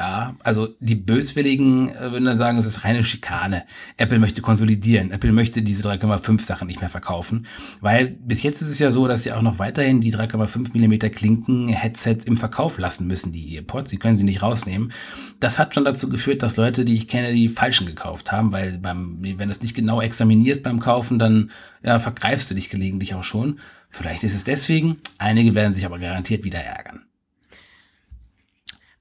ja, 0.00 0.34
also 0.42 0.66
die 0.80 0.94
Böswilligen 0.94 1.90
äh, 1.90 2.10
würden 2.10 2.24
dann 2.24 2.34
sagen, 2.34 2.56
es 2.56 2.64
ist 2.64 2.84
reine 2.84 3.04
Schikane. 3.04 3.64
Apple 3.98 4.18
möchte 4.18 4.40
konsolidieren. 4.40 5.10
Apple 5.10 5.30
möchte 5.30 5.60
diese 5.60 5.86
3,5 5.86 6.42
Sachen 6.42 6.68
nicht 6.68 6.80
mehr 6.80 6.88
verkaufen. 6.88 7.46
Weil 7.82 8.08
bis 8.08 8.42
jetzt 8.42 8.62
ist 8.62 8.70
es 8.70 8.78
ja 8.78 8.90
so, 8.90 9.06
dass 9.06 9.24
sie 9.24 9.32
auch 9.32 9.42
noch 9.42 9.58
weiterhin 9.58 10.00
die 10.00 10.14
3,5 10.14 10.72
Millimeter 10.72 11.10
Klinken 11.10 11.68
Headsets 11.68 12.24
im 12.24 12.38
Verkauf 12.38 12.78
lassen 12.78 13.08
müssen, 13.08 13.30
die 13.32 13.54
Earpods. 13.56 13.90
Sie 13.90 13.98
können 13.98 14.16
sie 14.16 14.24
nicht 14.24 14.40
rausnehmen. 14.40 14.90
Das 15.38 15.58
hat 15.58 15.74
schon 15.74 15.84
dazu 15.84 16.08
geführt, 16.08 16.42
dass 16.42 16.56
Leute, 16.56 16.86
die 16.86 16.94
ich 16.94 17.06
kenne, 17.06 17.34
die 17.34 17.50
falschen 17.50 17.86
gekauft 17.86 18.32
haben, 18.32 18.52
weil 18.52 18.78
beim, 18.78 19.18
wenn 19.20 19.48
du 19.48 19.52
es 19.52 19.60
nicht 19.60 19.74
genau 19.74 20.00
examinierst 20.00 20.62
beim 20.62 20.80
Kaufen, 20.80 21.18
dann 21.18 21.50
ja, 21.82 21.98
vergreifst 21.98 22.50
du 22.50 22.54
dich 22.54 22.70
gelegentlich 22.70 23.14
auch 23.14 23.24
schon. 23.24 23.60
Vielleicht 23.90 24.24
ist 24.24 24.34
es 24.34 24.44
deswegen. 24.44 24.96
Einige 25.18 25.54
werden 25.54 25.74
sich 25.74 25.84
aber 25.84 25.98
garantiert 25.98 26.42
wieder 26.42 26.60
ärgern. 26.60 27.04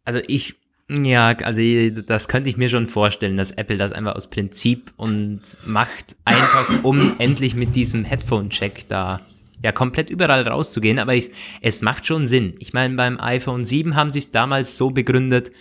Also 0.04 0.20
ich 0.28 0.59
ja, 0.90 1.28
also 1.44 1.62
das 2.02 2.28
könnte 2.28 2.50
ich 2.50 2.58
mir 2.58 2.68
schon 2.68 2.88
vorstellen, 2.88 3.38
dass 3.38 3.52
Apple 3.52 3.78
das 3.78 3.92
einfach 3.92 4.16
aus 4.16 4.28
Prinzip 4.28 4.92
und 4.98 5.42
macht 5.66 6.16
einfach, 6.26 6.84
um 6.84 7.14
endlich 7.20 7.54
mit 7.56 7.76
diesem 7.76 8.06
Headphone-Check 8.06 8.90
da 8.90 9.20
ja 9.64 9.72
komplett 9.72 10.10
überall 10.10 10.48
rauszugehen. 10.48 10.98
Aber 10.98 11.14
ich, 11.14 11.30
es 11.62 11.82
macht 11.82 12.08
schon 12.08 12.26
Sinn. 12.26 12.56
Ich 12.60 12.74
meine, 12.74 12.96
beim 12.96 13.20
iPhone 13.20 13.66
7 13.66 13.96
haben 13.96 14.12
sie 14.12 14.20
es 14.20 14.32
damals 14.32 14.78
so 14.78 14.90
begründet, 14.90 15.52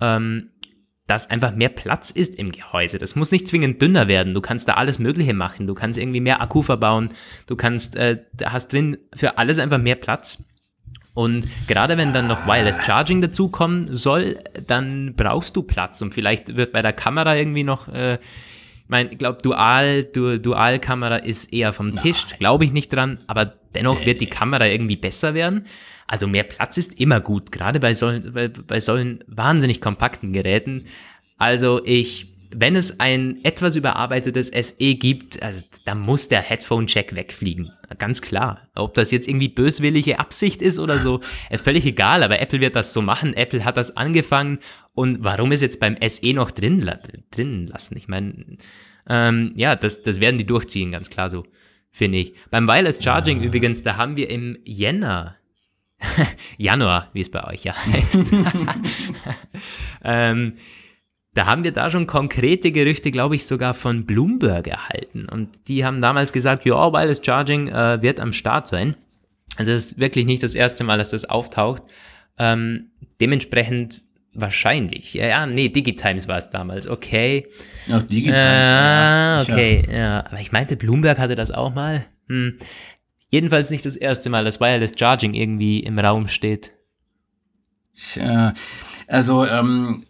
ähm, 0.00 0.50
dass 1.06 1.30
einfach 1.30 1.54
mehr 1.54 1.68
Platz 1.68 2.10
ist 2.10 2.34
im 2.36 2.50
Gehäuse. 2.50 2.98
Das 2.98 3.14
muss 3.14 3.30
nicht 3.30 3.46
zwingend 3.46 3.80
dünner 3.80 4.08
werden. 4.08 4.34
Du 4.34 4.40
kannst 4.40 4.66
da 4.68 4.74
alles 4.74 4.98
Mögliche 4.98 5.34
machen. 5.34 5.66
Du 5.66 5.74
kannst 5.74 5.98
irgendwie 5.98 6.20
mehr 6.20 6.40
Akku 6.40 6.62
verbauen. 6.62 7.10
Du 7.46 7.56
kannst, 7.56 7.94
äh, 7.96 8.22
hast 8.44 8.72
drin 8.72 8.96
für 9.14 9.38
alles 9.38 9.58
einfach 9.58 9.78
mehr 9.78 9.96
Platz. 9.96 10.42
Und 11.14 11.46
gerade 11.68 11.96
wenn 11.96 12.12
dann 12.12 12.26
noch 12.26 12.46
Wireless 12.46 12.84
Charging 12.84 13.22
dazukommen 13.22 13.94
soll, 13.94 14.36
dann 14.66 15.14
brauchst 15.14 15.54
du 15.54 15.62
Platz. 15.62 16.02
Und 16.02 16.12
vielleicht 16.12 16.56
wird 16.56 16.72
bei 16.72 16.82
der 16.82 16.92
Kamera 16.92 17.36
irgendwie 17.36 17.62
noch, 17.62 17.86
äh, 17.88 18.14
ich 18.14 18.88
meine, 18.88 19.10
ich 19.10 19.18
glaube, 19.18 19.38
Dual, 19.40 20.02
du, 20.02 20.38
Dual-Kamera 20.38 21.16
ist 21.16 21.52
eher 21.52 21.72
vom 21.72 21.94
Tisch, 21.94 22.36
glaube 22.38 22.64
ich 22.64 22.72
nicht 22.72 22.92
dran, 22.92 23.18
aber 23.28 23.54
dennoch 23.74 24.04
wird 24.04 24.20
die 24.20 24.26
Kamera 24.26 24.66
irgendwie 24.66 24.96
besser 24.96 25.34
werden. 25.34 25.66
Also 26.06 26.26
mehr 26.26 26.42
Platz 26.42 26.76
ist 26.76 27.00
immer 27.00 27.20
gut, 27.20 27.50
gerade 27.50 27.80
bei 27.80 27.94
solchen, 27.94 28.32
bei, 28.32 28.48
bei 28.48 28.80
solchen 28.80 29.24
wahnsinnig 29.26 29.80
kompakten 29.80 30.32
Geräten. 30.32 30.86
Also 31.38 31.80
ich 31.84 32.33
wenn 32.56 32.76
es 32.76 33.00
ein 33.00 33.44
etwas 33.44 33.76
überarbeitetes 33.76 34.48
SE 34.48 34.94
gibt, 34.94 35.42
also, 35.42 35.64
dann 35.84 36.00
muss 36.00 36.28
der 36.28 36.40
Headphone-Check 36.40 37.14
wegfliegen. 37.14 37.72
Ganz 37.98 38.22
klar. 38.22 38.68
Ob 38.74 38.94
das 38.94 39.10
jetzt 39.10 39.28
irgendwie 39.28 39.48
böswillige 39.48 40.18
Absicht 40.18 40.62
ist 40.62 40.78
oder 40.78 40.98
so, 40.98 41.20
ist 41.50 41.64
völlig 41.64 41.84
egal, 41.86 42.22
aber 42.22 42.40
Apple 42.40 42.60
wird 42.60 42.76
das 42.76 42.92
so 42.92 43.02
machen. 43.02 43.34
Apple 43.34 43.64
hat 43.64 43.76
das 43.76 43.96
angefangen 43.96 44.58
und 44.94 45.22
warum 45.22 45.52
ist 45.52 45.60
jetzt 45.60 45.80
beim 45.80 45.96
SE 46.06 46.32
noch 46.32 46.50
drin, 46.50 46.90
drin 47.30 47.66
lassen? 47.66 47.96
Ich 47.96 48.08
meine, 48.08 48.56
ähm, 49.08 49.52
ja, 49.56 49.76
das, 49.76 50.02
das 50.02 50.20
werden 50.20 50.38
die 50.38 50.46
durchziehen, 50.46 50.92
ganz 50.92 51.10
klar 51.10 51.30
so, 51.30 51.44
finde 51.90 52.18
ich. 52.18 52.34
Beim 52.50 52.66
Wireless 52.66 53.02
Charging 53.02 53.40
ja. 53.40 53.46
übrigens, 53.46 53.82
da 53.82 53.96
haben 53.96 54.16
wir 54.16 54.30
im 54.30 54.58
Jänner 54.64 55.36
Januar, 56.58 57.10
wie 57.12 57.20
es 57.20 57.30
bei 57.30 57.44
euch 57.44 57.64
ja 57.64 57.74
heißt. 57.86 58.32
ähm, 60.02 60.54
da 61.34 61.46
haben 61.46 61.64
wir 61.64 61.72
da 61.72 61.90
schon 61.90 62.06
konkrete 62.06 62.70
Gerüchte, 62.72 63.10
glaube 63.10 63.36
ich, 63.36 63.46
sogar 63.46 63.74
von 63.74 64.06
Bloomberg 64.06 64.68
erhalten. 64.68 65.26
Und 65.28 65.50
die 65.68 65.84
haben 65.84 66.00
damals 66.00 66.32
gesagt, 66.32 66.64
ja, 66.64 66.92
Wireless 66.92 67.20
Charging 67.24 67.68
äh, 67.68 68.00
wird 68.00 68.20
am 68.20 68.32
Start 68.32 68.68
sein. 68.68 68.96
Also 69.56 69.72
es 69.72 69.86
ist 69.86 69.98
wirklich 69.98 70.26
nicht 70.26 70.42
das 70.42 70.54
erste 70.54 70.84
Mal, 70.84 70.98
dass 70.98 71.10
das 71.10 71.24
auftaucht. 71.24 71.82
Ähm, 72.38 72.90
dementsprechend 73.20 74.02
wahrscheinlich. 74.32 75.14
Ja, 75.14 75.26
ja, 75.26 75.46
nee, 75.46 75.68
Digitimes 75.68 76.28
war 76.28 76.38
es 76.38 76.50
damals, 76.50 76.88
okay. 76.88 77.46
Ach, 77.90 78.02
Digitimes. 78.02 78.40
Ah, 78.40 79.42
okay, 79.42 79.82
ja. 79.92 80.24
Aber 80.26 80.40
ich 80.40 80.52
meinte, 80.52 80.76
Bloomberg 80.76 81.18
hatte 81.18 81.34
das 81.34 81.50
auch 81.50 81.74
mal. 81.74 82.04
Hm. 82.28 82.58
Jedenfalls 83.28 83.70
nicht 83.70 83.84
das 83.84 83.96
erste 83.96 84.30
Mal, 84.30 84.44
dass 84.44 84.60
Wireless 84.60 84.92
Charging 84.96 85.34
irgendwie 85.34 85.80
im 85.80 85.98
Raum 85.98 86.28
steht. 86.28 86.72
Tja, 87.96 88.52
also 89.06 89.46
ähm, 89.46 90.04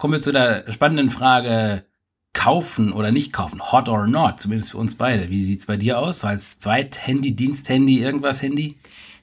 kommen 0.00 0.14
wir 0.14 0.20
zu 0.20 0.32
der 0.32 0.64
spannenden 0.72 1.10
Frage, 1.10 1.84
kaufen 2.32 2.92
oder 2.92 3.12
nicht 3.12 3.32
kaufen, 3.32 3.60
hot 3.60 3.88
or 3.88 4.06
not, 4.06 4.40
zumindest 4.40 4.70
für 4.70 4.78
uns 4.78 4.94
beide. 4.94 5.28
Wie 5.28 5.44
sieht's 5.44 5.66
bei 5.66 5.76
dir 5.76 5.98
aus? 5.98 6.24
Als 6.24 6.58
Zweit-Handy, 6.58 7.36
Diensthandy, 7.36 8.00
irgendwas 8.00 8.40
Handy? 8.40 8.76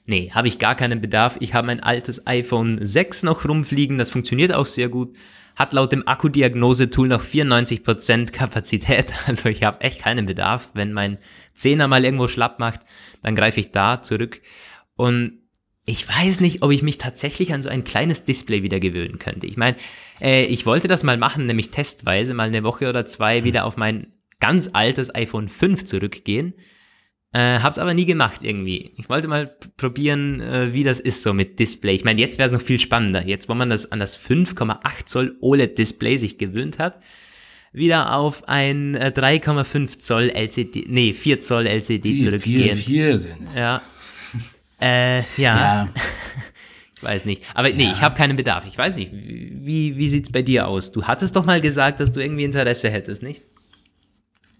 Nee, 0.06 0.30
habe 0.32 0.46
ich 0.46 0.58
gar 0.58 0.76
keinen 0.76 1.00
Bedarf. 1.00 1.36
Ich 1.40 1.52
habe 1.52 1.66
mein 1.66 1.82
altes 1.82 2.26
iPhone 2.26 2.78
6 2.80 3.24
noch 3.24 3.44
rumfliegen, 3.46 3.98
das 3.98 4.10
funktioniert 4.10 4.54
auch 4.54 4.66
sehr 4.66 4.88
gut. 4.88 5.16
Hat 5.56 5.72
laut 5.72 5.90
dem 5.90 6.06
Akkudiagnose-Tool 6.06 7.08
noch 7.08 7.24
94% 7.24 8.30
Kapazität, 8.30 9.12
also 9.26 9.48
ich 9.48 9.64
habe 9.64 9.80
echt 9.80 10.02
keinen 10.02 10.26
Bedarf. 10.26 10.70
Wenn 10.74 10.92
mein 10.92 11.18
Zehner 11.54 11.88
mal 11.88 12.04
irgendwo 12.04 12.28
schlapp 12.28 12.60
macht, 12.60 12.82
dann 13.22 13.34
greife 13.34 13.58
ich 13.58 13.72
da 13.72 14.00
zurück. 14.00 14.40
Und 14.94 15.40
ich 15.88 16.06
weiß 16.06 16.40
nicht, 16.40 16.62
ob 16.62 16.70
ich 16.70 16.82
mich 16.82 16.98
tatsächlich 16.98 17.54
an 17.54 17.62
so 17.62 17.70
ein 17.70 17.82
kleines 17.82 18.26
Display 18.26 18.62
wieder 18.62 18.78
gewöhnen 18.78 19.18
könnte. 19.18 19.46
Ich 19.46 19.56
meine, 19.56 19.76
äh, 20.20 20.44
ich 20.44 20.66
wollte 20.66 20.86
das 20.86 21.02
mal 21.02 21.16
machen, 21.16 21.46
nämlich 21.46 21.70
testweise 21.70 22.34
mal 22.34 22.48
eine 22.48 22.62
Woche 22.62 22.88
oder 22.90 23.06
zwei 23.06 23.42
wieder 23.44 23.64
auf 23.64 23.78
mein 23.78 24.12
ganz 24.38 24.70
altes 24.74 25.14
iPhone 25.14 25.48
5 25.48 25.84
zurückgehen. 25.86 26.52
Äh, 27.32 27.60
hab's 27.60 27.78
aber 27.78 27.94
nie 27.94 28.04
gemacht 28.04 28.40
irgendwie. 28.42 28.92
Ich 28.96 29.08
wollte 29.08 29.28
mal 29.28 29.56
probieren, 29.78 30.40
äh, 30.40 30.74
wie 30.74 30.84
das 30.84 31.00
ist 31.00 31.22
so 31.22 31.32
mit 31.32 31.58
Display. 31.58 31.94
Ich 31.94 32.04
meine, 32.04 32.20
jetzt 32.20 32.38
wäre 32.38 32.46
es 32.48 32.52
noch 32.52 32.62
viel 32.62 32.80
spannender. 32.80 33.26
Jetzt, 33.26 33.48
wo 33.48 33.54
man 33.54 33.70
das 33.70 33.90
an 33.90 33.98
das 33.98 34.18
5,8 34.18 35.06
Zoll 35.06 35.36
OLED-Display 35.40 36.18
sich 36.18 36.36
gewöhnt 36.36 36.78
hat, 36.78 37.00
wieder 37.72 38.14
auf 38.14 38.46
ein 38.48 38.94
äh, 38.94 39.12
3,5 39.14 39.98
Zoll 39.98 40.30
LCD, 40.30 40.84
nee, 40.88 41.14
4 41.14 41.40
Zoll 41.40 41.66
LCD 41.66 42.10
Vier, 42.10 42.24
zurückgehen. 42.30 42.76
vier, 42.76 43.06
vier 43.06 43.16
sind's. 43.16 43.56
Ja. 43.58 43.80
Äh, 44.80 45.20
ja. 45.20 45.24
Ja. 45.36 45.88
Ich 46.98 47.04
weiß 47.04 47.26
nicht. 47.26 47.44
Aber 47.54 47.68
nee, 47.70 47.92
ich 47.92 48.02
habe 48.02 48.16
keinen 48.16 48.36
Bedarf. 48.36 48.66
Ich 48.66 48.76
weiß 48.76 48.96
nicht. 48.96 49.12
Wie, 49.12 49.96
wie 49.96 50.08
sieht's 50.08 50.32
bei 50.32 50.42
dir 50.42 50.66
aus? 50.66 50.90
Du 50.90 51.04
hattest 51.04 51.36
doch 51.36 51.46
mal 51.46 51.60
gesagt, 51.60 52.00
dass 52.00 52.10
du 52.10 52.20
irgendwie 52.20 52.42
Interesse 52.42 52.90
hättest, 52.90 53.22
nicht? 53.22 53.44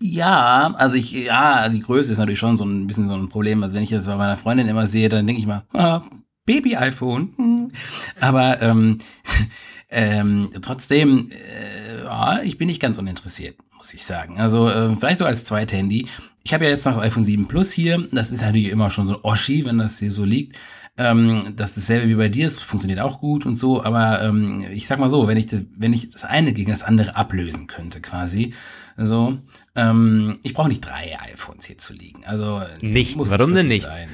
Ja, 0.00 0.72
also 0.76 0.96
ich, 0.96 1.10
ja, 1.10 1.68
die 1.68 1.80
Größe 1.80 2.12
ist 2.12 2.18
natürlich 2.18 2.38
schon 2.38 2.56
so 2.56 2.64
ein 2.64 2.87
bisschen 2.87 3.08
so 3.08 3.14
ein 3.14 3.28
Problem. 3.28 3.60
Also 3.64 3.75
wenn 3.75 3.82
ich 3.82 3.90
das 3.90 4.06
bei 4.06 4.14
meiner 4.14 4.37
Freundin 4.37 4.68
immer 4.68 4.87
sehe, 4.87 5.08
dann 5.08 5.26
denke 5.26 5.40
ich 5.40 5.48
mal, 5.48 5.64
ah, 5.72 6.00
Baby-iPhone. 6.46 7.72
Aber 8.20 8.62
ähm, 8.62 8.98
ähm, 9.90 10.50
trotzdem, 10.62 11.32
äh, 11.32 12.04
ja, 12.04 12.40
ich 12.42 12.56
bin 12.56 12.68
nicht 12.68 12.80
ganz 12.80 12.98
uninteressiert, 12.98 13.56
muss 13.76 13.92
ich 13.92 14.06
sagen. 14.06 14.38
Also 14.38 14.68
äh, 14.68 14.94
vielleicht 14.94 15.18
so 15.18 15.25
als 15.25 15.44
Zweithandy. 15.44 16.06
Ich 16.49 16.55
habe 16.55 16.64
ja 16.64 16.71
jetzt 16.71 16.87
noch 16.87 16.97
das 16.97 17.05
iPhone 17.05 17.23
7 17.23 17.47
Plus 17.47 17.73
hier. 17.73 18.02
Das 18.11 18.33
ist 18.33 18.40
natürlich 18.40 18.69
immer 18.69 18.88
schon 18.88 19.07
so 19.07 19.17
ein 19.17 19.21
Oschi, 19.23 19.67
wenn 19.67 19.76
das 19.76 19.99
hier 19.99 20.11
so 20.11 20.25
liegt. 20.25 20.57
Ähm, 20.97 21.52
das 21.55 21.76
ist 21.76 21.76
dasselbe 21.76 22.09
wie 22.09 22.14
bei 22.14 22.31
dir, 22.31 22.47
es 22.47 22.59
funktioniert 22.59 23.00
auch 23.00 23.21
gut 23.21 23.45
und 23.45 23.55
so, 23.55 23.85
aber 23.85 24.23
ähm, 24.23 24.64
ich 24.73 24.87
sag 24.87 24.99
mal 24.99 25.11
so, 25.11 25.28
wenn 25.28 25.37
ich 25.37 25.47
das, 25.47 25.64
wenn 25.76 25.93
ich 25.93 26.09
das 26.09 26.25
eine 26.25 26.55
gegen 26.55 26.71
das 26.71 26.83
andere 26.83 27.17
ablösen 27.17 27.67
könnte, 27.67 28.00
quasi, 28.00 28.55
so, 28.97 29.37
ähm, 29.76 30.38
ich 30.43 30.55
brauche 30.55 30.69
nicht 30.69 30.81
drei 30.81 31.19
iPhones 31.31 31.67
hier 31.67 31.76
zu 31.76 31.93
liegen. 31.93 32.25
Also 32.25 32.62
Nicht? 32.81 33.17
muss 33.17 33.28
Warum 33.28 33.52
denn 33.52 33.69
nicht? 33.69 33.85
Sein. 33.85 34.09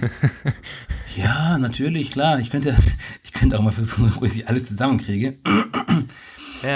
ja, 1.17 1.57
natürlich, 1.59 2.11
klar. 2.11 2.41
Ich 2.41 2.50
könnte, 2.50 2.76
ich 3.23 3.33
könnte 3.33 3.59
auch 3.59 3.62
mal 3.62 3.71
versuchen, 3.71 4.12
dass 4.21 4.35
ich 4.35 4.49
alle 4.49 4.62
zusammenkriege. 4.62 5.38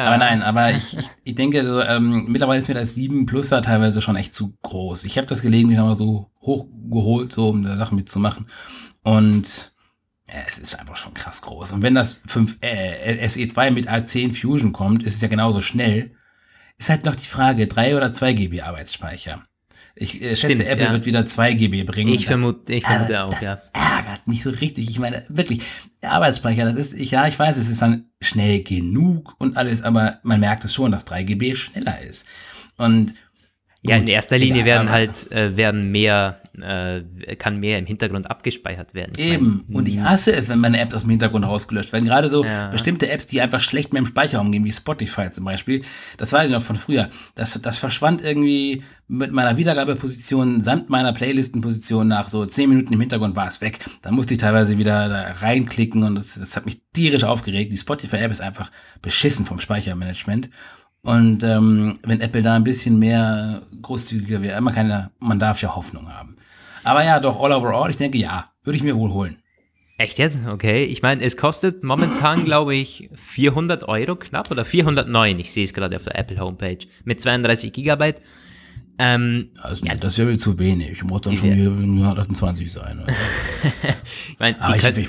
Aber 0.06 0.18
nein, 0.18 0.42
aber 0.42 0.72
ich, 0.72 0.96
ich, 0.96 1.06
ich 1.24 1.34
denke, 1.34 1.64
so, 1.64 1.80
ähm, 1.82 2.26
mittlerweile 2.28 2.58
ist 2.58 2.68
mir 2.68 2.74
das 2.74 2.94
7 2.94 3.26
Pluser 3.26 3.62
teilweise 3.62 4.00
schon 4.00 4.16
echt 4.16 4.34
zu 4.34 4.56
groß. 4.62 5.04
Ich 5.04 5.16
habe 5.16 5.26
das 5.26 5.42
gelegentlich 5.42 5.78
nochmal 5.78 5.94
so 5.94 6.30
hochgeholt, 6.40 7.32
so 7.32 7.50
um 7.50 7.64
da 7.64 7.76
Sachen 7.76 7.96
mitzumachen. 7.96 8.46
Und 9.02 9.72
ja, 10.28 10.42
es 10.46 10.58
ist 10.58 10.78
einfach 10.78 10.96
schon 10.96 11.14
krass 11.14 11.42
groß. 11.42 11.72
Und 11.72 11.82
wenn 11.82 11.94
das 11.94 12.20
5, 12.26 12.58
äh, 12.60 13.26
SE2 13.26 13.70
mit 13.70 13.88
A10 13.88 14.38
Fusion 14.38 14.72
kommt, 14.72 15.02
ist 15.02 15.14
es 15.14 15.20
ja 15.20 15.28
genauso 15.28 15.60
schnell. 15.60 16.12
Ist 16.76 16.90
halt 16.90 17.04
noch 17.04 17.16
die 17.16 17.26
Frage, 17.26 17.66
3 17.66 17.96
oder 17.96 18.12
2 18.12 18.34
GB 18.34 18.62
Arbeitsspeicher. 18.62 19.42
Ich 20.00 20.22
äh, 20.22 20.36
schätze, 20.36 20.54
Stimmt, 20.54 20.70
Apple 20.70 20.84
ja. 20.86 20.92
wird 20.92 21.06
wieder 21.06 21.26
2 21.26 21.54
GB 21.54 21.82
bringen. 21.84 22.12
Ich 22.14 22.26
vermute- 22.28 22.72
ich 22.72 22.84
vermute 22.84 23.12
äh, 23.14 23.18
auch, 23.18 23.30
das 23.30 23.40
ja. 23.42 23.60
ärgert 23.72 24.26
mich 24.26 24.42
so 24.42 24.50
richtig. 24.50 24.88
Ich 24.88 24.98
meine, 24.98 25.24
wirklich, 25.28 25.60
der 26.02 26.12
Arbeitsspeicher, 26.12 26.64
das 26.64 26.76
ist, 26.76 26.94
ich, 26.94 27.10
ja, 27.10 27.26
ich 27.26 27.38
weiß, 27.38 27.56
es 27.56 27.68
ist 27.68 27.82
dann 27.82 28.04
schnell 28.20 28.62
genug 28.62 29.34
und 29.38 29.56
alles, 29.56 29.82
aber 29.82 30.18
man 30.22 30.40
merkt 30.40 30.64
es 30.64 30.74
schon, 30.74 30.92
dass 30.92 31.04
3 31.04 31.24
GB 31.24 31.54
schneller 31.54 32.00
ist. 32.00 32.26
Und 32.76 33.14
Ja, 33.82 33.96
in 33.96 34.08
erster 34.08 34.38
Linie 34.38 34.64
werden 34.64 34.90
halt, 34.90 35.30
äh, 35.30 35.56
werden 35.56 35.92
mehr, 35.92 36.40
äh, 36.60 37.36
kann 37.36 37.60
mehr 37.60 37.78
im 37.78 37.86
Hintergrund 37.86 38.28
abgespeichert 38.28 38.92
werden. 38.92 39.12
Ich 39.16 39.32
Eben. 39.34 39.64
Und 39.72 39.86
ich 39.86 40.00
hasse 40.00 40.32
es, 40.32 40.48
wenn 40.48 40.58
meine 40.58 40.80
Apps 40.80 40.94
aus 40.94 41.02
dem 41.02 41.10
Hintergrund 41.10 41.44
rausgelöscht 41.46 41.92
werden. 41.92 42.04
Gerade 42.06 42.28
so 42.28 42.44
Ja. 42.44 42.68
bestimmte 42.68 43.08
Apps, 43.08 43.26
die 43.26 43.40
einfach 43.40 43.60
schlecht 43.60 43.92
mit 43.92 44.02
dem 44.02 44.06
Speicher 44.06 44.40
umgehen, 44.40 44.64
wie 44.64 44.72
Spotify 44.72 45.30
zum 45.30 45.44
Beispiel. 45.44 45.84
Das 46.16 46.32
weiß 46.32 46.48
ich 46.48 46.54
noch 46.54 46.62
von 46.62 46.74
früher. 46.74 47.08
Das, 47.36 47.60
das 47.62 47.78
verschwand 47.78 48.20
irgendwie 48.20 48.82
mit 49.06 49.32
meiner 49.32 49.56
Wiedergabeposition 49.56 50.60
samt 50.60 50.90
meiner 50.90 51.12
Playlistenposition 51.12 52.08
nach 52.08 52.28
so 52.28 52.44
zehn 52.46 52.68
Minuten 52.68 52.92
im 52.92 53.00
Hintergrund 53.00 53.36
war 53.36 53.46
es 53.46 53.60
weg. 53.60 53.78
Dann 54.02 54.14
musste 54.14 54.34
ich 54.34 54.40
teilweise 54.40 54.76
wieder 54.76 55.08
da 55.08 55.22
reinklicken 55.40 56.02
und 56.02 56.16
das, 56.16 56.34
das 56.34 56.56
hat 56.56 56.66
mich 56.66 56.82
tierisch 56.92 57.24
aufgeregt. 57.24 57.72
Die 57.72 57.76
Spotify-App 57.78 58.30
ist 58.30 58.40
einfach 58.40 58.70
beschissen 59.02 59.46
vom 59.46 59.60
Speichermanagement. 59.60 60.50
Und 61.02 61.42
ähm, 61.42 61.98
wenn 62.02 62.20
Apple 62.20 62.42
da 62.42 62.54
ein 62.56 62.64
bisschen 62.64 62.98
mehr 62.98 63.62
großzügiger 63.82 64.42
wäre, 64.42 64.60
man 64.60 64.74
kann 64.74 64.88
ja, 64.90 65.10
man 65.20 65.38
darf 65.38 65.62
ja 65.62 65.74
Hoffnung 65.74 66.12
haben. 66.12 66.36
Aber 66.84 67.04
ja, 67.04 67.20
doch, 67.20 67.40
all 67.42 67.52
overall, 67.52 67.90
ich 67.90 67.96
denke, 67.96 68.18
ja, 68.18 68.44
würde 68.64 68.76
ich 68.76 68.82
mir 68.82 68.96
wohl 68.96 69.10
holen. 69.10 69.36
Echt 69.96 70.18
jetzt? 70.18 70.38
Okay. 70.46 70.84
Ich 70.84 71.02
meine, 71.02 71.24
es 71.24 71.36
kostet 71.36 71.82
momentan, 71.82 72.44
glaube 72.44 72.74
ich, 72.76 73.10
400 73.16 73.88
Euro 73.88 74.16
knapp 74.16 74.50
oder 74.50 74.64
409. 74.64 75.40
Ich 75.40 75.52
sehe 75.52 75.64
es 75.64 75.72
gerade 75.72 75.96
auf 75.96 76.04
der 76.04 76.16
Apple 76.18 76.38
Homepage 76.38 76.78
mit 77.04 77.20
32 77.20 77.72
Gigabyte. 77.72 78.20
Ähm, 79.00 79.50
Also, 79.60 79.86
das 80.00 80.18
wäre 80.18 80.28
mir 80.30 80.38
zu 80.38 80.58
wenig. 80.58 81.02
Muss 81.04 81.22
dann 81.22 81.34
schon 81.36 81.48
Ja. 81.48 81.54
hier 81.54 81.70
128 81.70 82.70
sein. 82.72 83.04
Ich 84.30 84.38
meine, 84.38 84.60
Aber 84.60 84.76
ich, 84.76 84.82
könnt, 84.82 84.98
ich, 84.98 85.08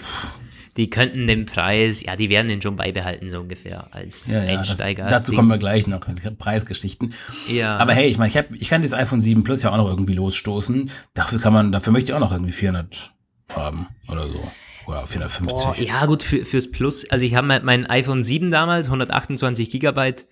die 0.80 0.90
könnten 0.90 1.28
den 1.28 1.46
Preis, 1.46 2.02
ja, 2.02 2.16
die 2.16 2.30
werden 2.30 2.48
den 2.48 2.62
schon 2.62 2.78
beibehalten, 2.78 3.30
so 3.30 3.42
ungefähr, 3.42 3.94
als 3.94 4.28
ja, 4.28 4.42
ja, 4.42 4.60
das, 4.60 4.70
Einsteiger. 4.70 5.10
dazu 5.10 5.34
kommen 5.34 5.50
wir 5.50 5.58
gleich 5.58 5.88
noch. 5.88 6.00
Preisgeschichten. 6.38 7.14
Ja. 7.50 7.76
Aber 7.78 7.94
hey, 7.94 8.08
ich 8.08 8.18
meine, 8.18 8.30
ich, 8.30 8.38
hab, 8.38 8.56
ich 8.56 8.70
kann 8.70 8.82
das 8.82 8.94
iPhone 8.94 9.20
7 9.20 9.44
Plus 9.44 9.62
ja 9.62 9.72
auch 9.72 9.78
noch 9.78 9.90
irgendwie 9.90 10.14
losstoßen. 10.14 10.90
Dafür 11.14 11.40
kann 11.40 11.52
man, 11.52 11.74
dafür 11.74 11.92
möchte 11.92 12.12
ich 12.12 12.16
auch 12.16 12.22
noch 12.22 12.32
irgendwie 12.32 12.54
400 12.54 13.12
haben 13.54 13.88
oder 14.08 14.30
so. 14.30 14.52
Oder 14.88 15.06
450. 15.06 15.68
Oh, 15.68 15.74
ja, 15.78 16.06
gut, 16.06 16.24
für, 16.24 16.46
fürs 16.46 16.72
Plus. 16.72 17.10
Also 17.10 17.26
ich 17.26 17.36
habe 17.36 17.46
mein, 17.46 17.66
mein 17.66 17.86
iPhone 17.88 18.24
7 18.24 18.50
damals, 18.50 18.88
128 18.88 19.70
Gigabyte, 19.70 20.28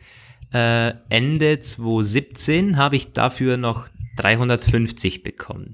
äh, 0.54 0.94
Ende 1.10 1.60
2017 1.60 2.78
habe 2.78 2.96
ich 2.96 3.12
dafür 3.12 3.58
noch 3.58 3.88
350 4.16 5.24
bekommen. 5.24 5.74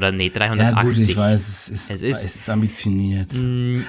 Oder 0.00 0.12
nee, 0.12 0.28
Ja 0.34 0.46
380. 0.46 0.82
gut, 0.82 0.96
ich 1.10 1.16
weiß, 1.16 1.40
es 1.48 1.68
ist, 1.68 1.90
Es 1.90 2.02
es 2.02 2.02
ist- 2.02 2.22
Mm, 2.22 2.38
ist, 2.38 2.48
ambitioniert. 2.50 3.30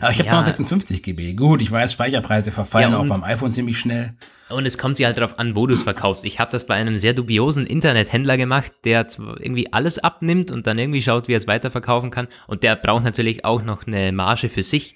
Aber 0.02 0.12
ich 0.12 0.20
habe 0.20 0.26
ja. 0.28 0.32
256 0.44 1.02
GB. 1.02 1.34
Gut, 1.36 1.62
ich 1.62 1.72
weiß, 1.72 1.94
Speicherpreise 1.94 2.52
verfallen 2.52 2.92
Ja, 2.92 2.98
auch 2.98 3.06
beim 3.08 3.24
iPhone 3.24 3.50
ziemlich 3.52 3.80
schnell. 3.80 4.14
Und 4.50 4.66
es 4.66 4.78
kommt 4.78 4.98
sich 4.98 5.06
halt 5.06 5.18
darauf 5.18 5.40
an, 5.40 5.56
wo 5.56 5.66
du 5.66 5.74
es 5.74 5.84
verkaufst. 5.84 6.26
Ich 6.26 6.40
habe 6.42 6.52
das 6.52 6.66
bei 6.68 6.76
einem 6.76 7.00
sehr 7.00 7.14
dubiosen 7.14 7.66
Internethändler 7.66 8.36
gemacht, 8.36 8.74
der 8.84 9.08
irgendwie 9.40 9.72
alles 9.72 10.00
abnimmt 10.00 10.52
und 10.52 10.68
dann 10.68 10.78
irgendwie 10.78 11.02
schaut, 11.02 11.30
wie 11.30 11.34
er 11.34 11.38
es 11.38 11.48
weiterverkaufen 11.48 12.12
kann. 12.12 12.28
Und 12.48 12.64
der 12.64 12.76
braucht 12.76 13.06
natürlich 13.06 13.46
auch 13.46 13.64
noch 13.64 13.88
eine 13.88 14.12
Marge 14.12 14.50
für 14.50 14.64
sich. 14.64 14.96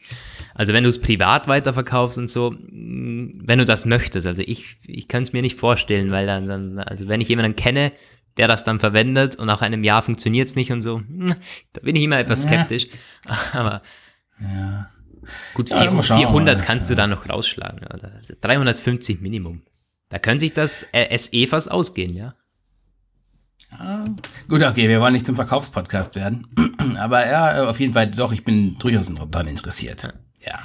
Also 0.54 0.74
wenn 0.74 0.84
du 0.84 0.90
es 0.90 1.00
privat 1.00 1.48
weiterverkaufst 1.48 2.18
und 2.18 2.30
so, 2.30 2.52
mh, 2.52 3.30
wenn 3.46 3.60
du 3.60 3.64
das 3.64 3.86
möchtest. 3.86 4.28
Also 4.28 4.44
ich, 4.46 4.76
ich 4.86 5.08
kann 5.08 5.24
es 5.24 5.32
mir 5.32 5.42
nicht 5.42 5.58
vorstellen, 5.58 6.12
weil 6.12 6.26
dann, 6.28 6.48
dann, 6.50 6.80
also 6.80 7.08
wenn 7.08 7.22
ich 7.22 7.30
jemanden 7.30 7.56
kenne, 7.56 7.94
der 8.38 8.48
das 8.48 8.64
dann 8.64 8.80
verwendet 8.80 9.36
und 9.36 9.48
nach 9.48 9.62
einem 9.62 9.84
Jahr 9.84 10.02
funktioniert 10.04 10.48
es 10.48 10.56
nicht 10.56 10.72
und 10.72 10.82
so, 10.82 11.02
mh, 11.08 11.36
da 11.74 11.82
bin 11.82 11.96
ich 11.96 12.04
immer 12.04 12.20
etwas 12.20 12.44
skeptisch. 12.44 12.88
Aber 13.54 13.82
gut, 15.54 15.70
Ja, 15.70 15.90
mal 15.92 16.04
schauen, 16.04 16.20
400 16.20 16.56
aber- 16.58 16.66
kannst 16.66 16.90
du 16.90 16.96
da 16.96 17.08
noch 17.08 17.30
rausschlagen. 17.30 17.80
Oder? 17.88 18.14
Also 18.20 18.34
350 18.42 19.22
Minimum. 19.22 19.62
Da 20.10 20.20
können 20.20 20.40
sich 20.40 20.54
das 20.54 20.86
SE 20.94 21.48
fast 21.48 21.72
ausgehen, 21.72 22.14
ja. 22.16 22.36
Gut, 24.48 24.62
okay, 24.64 24.88
wir 24.88 25.02
wollen 25.02 25.14
nicht 25.14 25.26
zum 25.26 25.36
Verkaufspodcast 25.36 26.16
werden. 26.16 26.48
Aber 26.98 27.26
ja, 27.28 27.68
auf 27.70 27.80
jeden 27.80 27.94
Fall 27.94 28.08
doch, 28.12 28.32
ich 28.32 28.44
bin 28.44 28.78
durchaus 28.80 29.14
daran 29.14 29.48
interessiert. 29.48 30.14
Ja. 30.46 30.60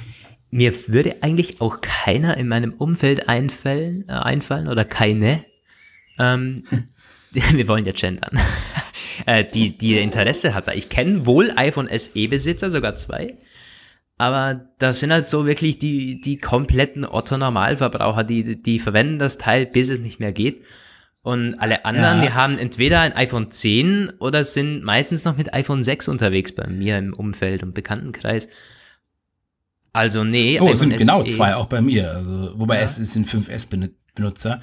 Mir 0.49 0.73
würde 0.87 1.17
eigentlich 1.21 1.59
auch 1.61 1.81
keiner 1.81 2.37
in 2.37 2.47
meinem 2.47 2.73
Umfeld 2.73 3.27
einfallen, 3.27 4.05
äh, 4.07 4.13
einfallen 4.13 4.67
oder 4.67 4.85
keine. 4.85 5.43
Ähm, 6.19 6.63
wir 7.53 7.67
wollen 7.67 7.85
ja 7.85 7.93
gendern. 7.93 8.39
äh, 9.25 9.43
die, 9.43 9.77
die 9.77 9.97
Interesse 9.99 10.53
hat. 10.53 10.73
Ich 10.75 10.89
kenne 10.89 11.25
wohl 11.25 11.51
iPhone 11.55 11.87
SE-Besitzer, 11.87 12.69
sogar 12.69 12.95
zwei. 12.95 13.35
Aber 14.17 14.67
das 14.77 14.99
sind 14.99 15.11
halt 15.11 15.25
so 15.25 15.45
wirklich 15.45 15.79
die, 15.79 16.21
die 16.21 16.37
kompletten 16.37 17.05
Otto-Normalverbraucher, 17.05 18.23
die, 18.23 18.61
die 18.61 18.79
verwenden 18.79 19.17
das 19.17 19.37
Teil, 19.37 19.65
bis 19.65 19.89
es 19.89 19.99
nicht 19.99 20.19
mehr 20.19 20.31
geht. 20.31 20.61
Und 21.23 21.55
alle 21.55 21.85
anderen, 21.85 22.19
ja. 22.19 22.25
die 22.25 22.33
haben 22.33 22.57
entweder 22.57 23.01
ein 23.01 23.13
iPhone 23.13 23.51
10 23.51 24.13
oder 24.19 24.43
sind 24.43 24.83
meistens 24.83 25.23
noch 25.23 25.37
mit 25.37 25.53
iPhone 25.53 25.83
6 25.83 26.07
unterwegs 26.07 26.51
bei 26.51 26.67
mir 26.67 26.97
im 26.97 27.13
Umfeld 27.13 27.63
und 27.63 27.73
Bekanntenkreis. 27.73 28.47
Also 29.93 30.23
nee. 30.23 30.59
Oh, 30.59 30.69
es 30.69 30.79
sind 30.79 30.97
genau 30.97 31.23
zwei 31.23 31.55
auch 31.55 31.67
bei 31.67 31.81
mir. 31.81 32.11
Also, 32.11 32.53
wobei 32.55 32.77
ja. 32.77 32.81
es 32.83 32.95
sind 32.95 33.27
5S-Benutzer. 33.27 34.61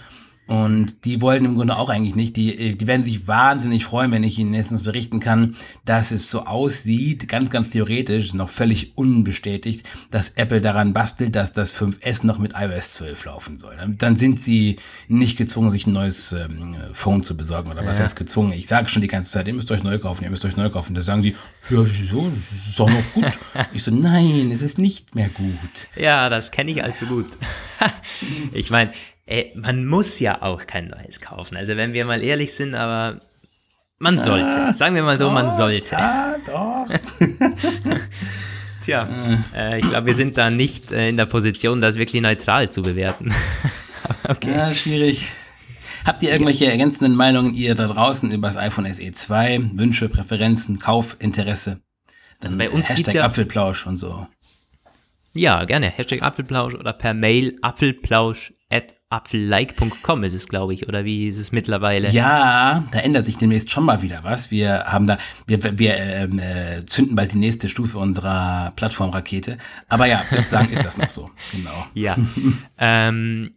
Und 0.49 1.05
die 1.05 1.21
wollten 1.21 1.45
im 1.45 1.57
Grunde 1.57 1.77
auch 1.77 1.91
eigentlich 1.91 2.17
nicht. 2.17 2.35
Die, 2.37 2.77
die 2.77 2.87
werden 2.87 3.05
sich 3.05 3.29
wahnsinnig 3.29 3.85
freuen, 3.85 4.13
wenn 4.13 4.23
ich 4.23 4.39
ihnen 4.39 4.55
erstens 4.55 4.83
berichten 4.83 5.21
kann, 5.21 5.55
dass 5.85 6.11
es 6.11 6.31
so 6.31 6.47
aussieht, 6.47 7.29
ganz, 7.29 7.51
ganz 7.51 7.69
theoretisch, 7.69 8.33
noch 8.33 8.49
völlig 8.49 8.97
unbestätigt, 8.97 9.87
dass 10.11 10.31
Apple 10.31 10.63
daran 10.63 10.95
bastelt, 10.95 11.37
dass 11.37 11.53
das 11.53 11.75
5S 11.75 12.25
noch 12.25 12.39
mit 12.39 12.55
iOS 12.59 12.95
12 12.95 13.27
laufen 13.27 13.59
soll. 13.59 13.77
Dann 13.99 14.17
sind 14.17 14.41
sie 14.41 14.77
nicht 15.07 15.37
gezwungen, 15.37 15.71
sich 15.71 15.87
ein 15.87 15.93
neues 15.93 16.33
ähm, 16.33 16.77
Phone 16.93 17.23
zu 17.23 17.37
besorgen 17.37 17.71
oder 17.71 17.85
was 17.85 17.99
ja. 17.99 18.05
heißt 18.05 18.17
gezwungen. 18.17 18.53
Ich 18.53 18.69
sage 18.69 18.89
schon 18.89 19.03
die 19.03 19.09
ganze 19.09 19.31
Zeit, 19.31 19.49
ihr 19.49 19.55
müsst 19.55 19.71
euch 19.71 19.83
neu 19.83 19.99
kaufen, 19.99 20.25
ihr 20.25 20.31
müsst 20.31 20.47
euch 20.47 20.57
neu 20.57 20.71
kaufen. 20.71 20.95
Da 20.95 21.03
sagen 21.03 21.23
sie, 21.23 21.37
ja, 21.69 21.85
wieso? 21.85 22.31
Das 22.31 22.41
ist 22.41 22.81
doch 22.81 22.89
noch 22.89 23.13
gut. 23.13 23.27
ich 23.75 23.83
so, 23.83 23.91
nein, 23.91 24.51
es 24.51 24.63
ist 24.63 24.79
nicht 24.79 25.15
mehr 25.15 25.29
gut. 25.29 25.89
Ja, 25.95 26.31
das 26.31 26.51
kenne 26.51 26.71
ich 26.71 26.83
allzu 26.83 27.05
gut. 27.05 27.27
ich 28.55 28.71
meine, 28.71 28.93
ey, 29.29 29.53
man 29.55 29.87
muss 29.87 30.21
ja 30.21 30.43
auch 30.43 30.67
kein 30.67 30.89
neues 30.89 31.21
kaufen. 31.21 31.57
Also 31.57 31.77
wenn 31.77 31.93
wir 31.93 32.05
mal 32.05 32.23
ehrlich 32.23 32.55
sind, 32.55 32.75
aber 32.75 33.21
man 33.99 34.19
sollte. 34.19 34.59
Ah, 34.59 34.75
Sagen 34.75 34.95
wir 34.95 35.03
mal 35.03 35.19
so, 35.19 35.25
doch, 35.27 35.33
man 35.33 35.51
sollte. 35.51 35.97
Ah, 35.97 36.37
doch. 36.47 36.87
Tja, 38.85 39.09
äh, 39.55 39.81
ich 39.81 39.89
glaube, 39.89 40.07
wir 40.07 40.15
sind 40.15 40.39
da 40.39 40.51
nicht 40.51 40.93
äh, 40.93 41.09
in 41.09 41.17
der 41.17 41.27
Position, 41.27 41.81
das 41.81 41.97
wirklich 41.97 42.23
neutral 42.23 42.71
zu 42.71 42.83
bewerten. 42.83 43.35
okay. 44.29 44.53
Ja, 44.53 44.73
schwierig. 44.75 45.27
Habt 46.05 46.23
ihr 46.23 46.31
irgendwelche 46.31 46.67
ergänzenden 46.67 47.15
Meinungen 47.15 47.53
ihr 47.55 47.75
da 47.75 47.87
draußen 47.87 48.31
über 48.31 48.49
das 48.49 48.57
iPhone 48.57 48.93
SE 48.93 49.11
2? 49.11 49.73
Wünsche, 49.75 50.09
Präferenzen, 50.09 50.79
Kaufinteresse? 50.79 51.81
Dann 52.41 52.53
also 52.53 52.57
bei 52.57 52.71
uns 52.71 52.89
Hashtag 52.89 53.15
ja, 53.15 53.25
Apfelplausch 53.25 53.87
und 53.87 53.99
so. 53.99 54.27
Ja, 55.35 55.65
gerne. 55.65 55.91
Hashtag 55.91 56.23
Apfelplausch 56.23 56.75
oder 56.75 56.93
per 56.93 57.15
Mail 57.15 57.59
apfelplausch 57.63 58.55
at 58.71 58.95
apfellike.com 59.11 60.25
ist 60.25 60.35
es, 60.35 60.49
glaube 60.49 60.75
ich, 60.75 60.87
oder 60.87 61.05
wie 61.05 61.29
ist 61.29 61.39
es 61.39 61.51
mittlerweile? 61.51 62.11
Ja, 62.11 62.85
da 62.93 62.99
ändert 62.99 63.25
sich 63.25 63.37
demnächst 63.37 63.71
schon 63.71 63.85
mal 63.85 64.03
wieder 64.03 64.23
was. 64.23 64.51
Wir 64.51 64.85
haben 64.85 65.07
da, 65.07 65.19
wir, 65.47 65.79
wir 65.79 65.97
ähm, 65.97 66.39
äh, 66.39 66.85
zünden 66.85 67.17
bald 67.17 67.33
die 67.33 67.39
nächste 67.39 67.69
Stufe 67.69 67.99
unserer 67.99 68.73
Plattformrakete. 68.77 69.57
Aber 69.89 70.07
ja, 70.07 70.25
bislang 70.31 70.69
ist 70.71 70.85
das 70.85 70.99
noch 70.99 71.11
so, 71.11 71.31
genau. 71.53 71.87
Ja. 71.95 72.17
ähm, 72.79 73.55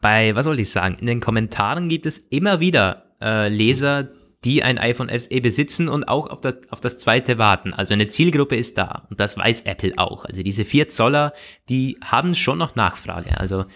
bei, 0.00 0.34
was 0.34 0.44
soll 0.44 0.60
ich 0.60 0.70
sagen, 0.70 0.96
in 1.00 1.06
den 1.06 1.20
Kommentaren 1.20 1.88
gibt 1.88 2.06
es 2.06 2.18
immer 2.18 2.60
wieder 2.60 3.16
äh, 3.20 3.48
Leser, 3.48 4.08
die 4.44 4.62
ein 4.62 4.78
iPhone 4.78 5.10
SE 5.18 5.40
besitzen 5.40 5.88
und 5.88 6.04
auch 6.04 6.28
auf 6.28 6.40
das, 6.40 6.54
auf 6.70 6.80
das 6.80 6.96
zweite 6.96 7.38
warten. 7.38 7.74
Also 7.74 7.92
eine 7.92 8.06
Zielgruppe 8.06 8.56
ist 8.56 8.78
da 8.78 9.06
und 9.10 9.20
das 9.20 9.36
weiß 9.36 9.62
Apple 9.62 9.94
auch. 9.96 10.24
Also 10.24 10.42
diese 10.42 10.64
vier 10.64 10.88
Zoller, 10.88 11.34
die 11.68 11.98
haben 12.02 12.34
schon 12.34 12.56
noch 12.56 12.76
Nachfrage. 12.76 13.38
Also 13.38 13.66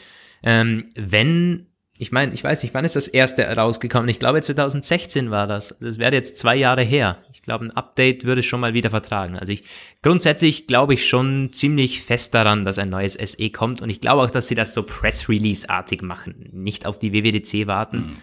ähm, 0.45 0.89
wenn, 0.95 1.67
ich 1.99 2.13
meine, 2.13 2.33
ich 2.35 2.43
weiß 2.43 2.63
nicht, 2.63 2.75
wann 2.75 2.85
ist 2.85 2.97
das 2.97 3.09
erste 3.09 3.45
rausgekommen? 3.45 4.09
Ich 4.09 4.19
glaube 4.19 4.43
2016 4.43 5.31
war 5.31 5.47
das. 5.47 5.77
Das 5.81 5.99
wäre 5.99 6.13
jetzt 6.13 6.39
zwei 6.39 6.57
Jahre 6.57 6.83
her. 6.83 7.19
Ich 7.33 7.43
glaube, 7.43 7.67
ein 7.67 7.71
Update 7.71 8.25
würde 8.25 8.43
schon 8.43 8.61
mal 8.61 8.75
wieder 8.75 8.91
vertragen. 8.91 9.37
Also 9.37 9.53
ich, 9.53 9.65
grundsätzlich 10.03 10.67
glaube 10.67 10.95
ich 10.95 11.09
schon 11.09 11.53
ziemlich 11.53 12.03
fest 12.03 12.35
daran, 12.35 12.65
dass 12.65 12.79
ein 12.79 12.91
neues 12.91 13.15
SE 13.15 13.51
kommt 13.51 13.83
und 13.83 13.91
ich 13.91 14.01
glaube 14.01 14.23
auch, 14.23 14.31
dass 14.31 14.49
sie 14.49 14.55
das 14.55 14.75
so 14.75 14.83
Press-Release-artig 14.83 16.03
machen. 16.03 16.49
Nicht 16.53 16.87
auf 16.87 16.99
die 16.99 17.13
WWDC 17.13 17.67
warten, 17.67 17.97
mhm. 17.97 18.17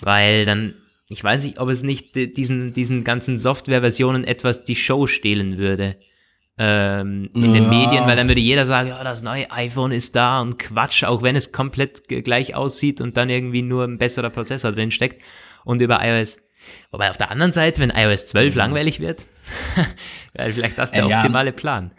weil 0.00 0.44
dann 0.44 0.74
ich 1.12 1.24
weiß 1.24 1.42
nicht, 1.42 1.58
ob 1.58 1.68
es 1.68 1.82
nicht 1.82 2.14
diesen, 2.14 2.72
diesen 2.72 3.02
ganzen 3.02 3.36
Software-Versionen 3.36 4.22
etwas 4.22 4.62
die 4.62 4.76
Show 4.76 5.08
stehlen 5.08 5.58
würde 5.58 5.96
ähm, 6.58 7.30
in 7.34 7.44
ja. 7.46 7.52
den 7.52 7.70
Medien, 7.70 8.06
weil 8.06 8.16
dann 8.16 8.28
würde 8.28 8.40
jeder 8.40 8.66
sagen, 8.66 8.88
ja, 8.88 9.02
das 9.02 9.22
neue 9.22 9.50
iPhone 9.50 9.92
ist 9.92 10.14
da 10.14 10.40
und 10.40 10.58
Quatsch, 10.58 11.04
auch 11.04 11.22
wenn 11.22 11.36
es 11.36 11.52
komplett 11.52 12.08
gleich 12.08 12.54
aussieht 12.54 13.00
und 13.00 13.16
dann 13.16 13.30
irgendwie 13.30 13.62
nur 13.62 13.84
ein 13.84 13.98
besserer 13.98 14.30
Prozessor 14.30 14.72
drin 14.72 14.90
steckt 14.90 15.22
und 15.64 15.80
über 15.80 16.00
iOS. 16.04 16.38
Wobei 16.90 17.08
auf 17.08 17.16
der 17.16 17.30
anderen 17.30 17.52
Seite, 17.52 17.80
wenn 17.80 17.90
iOS 17.90 18.26
12 18.26 18.54
ja. 18.54 18.58
langweilig 18.64 19.00
wird, 19.00 19.24
wäre 20.34 20.52
vielleicht 20.52 20.78
das 20.78 20.92
der 20.92 21.04
äh, 21.04 21.14
optimale 21.14 21.52
Plan. 21.52 21.92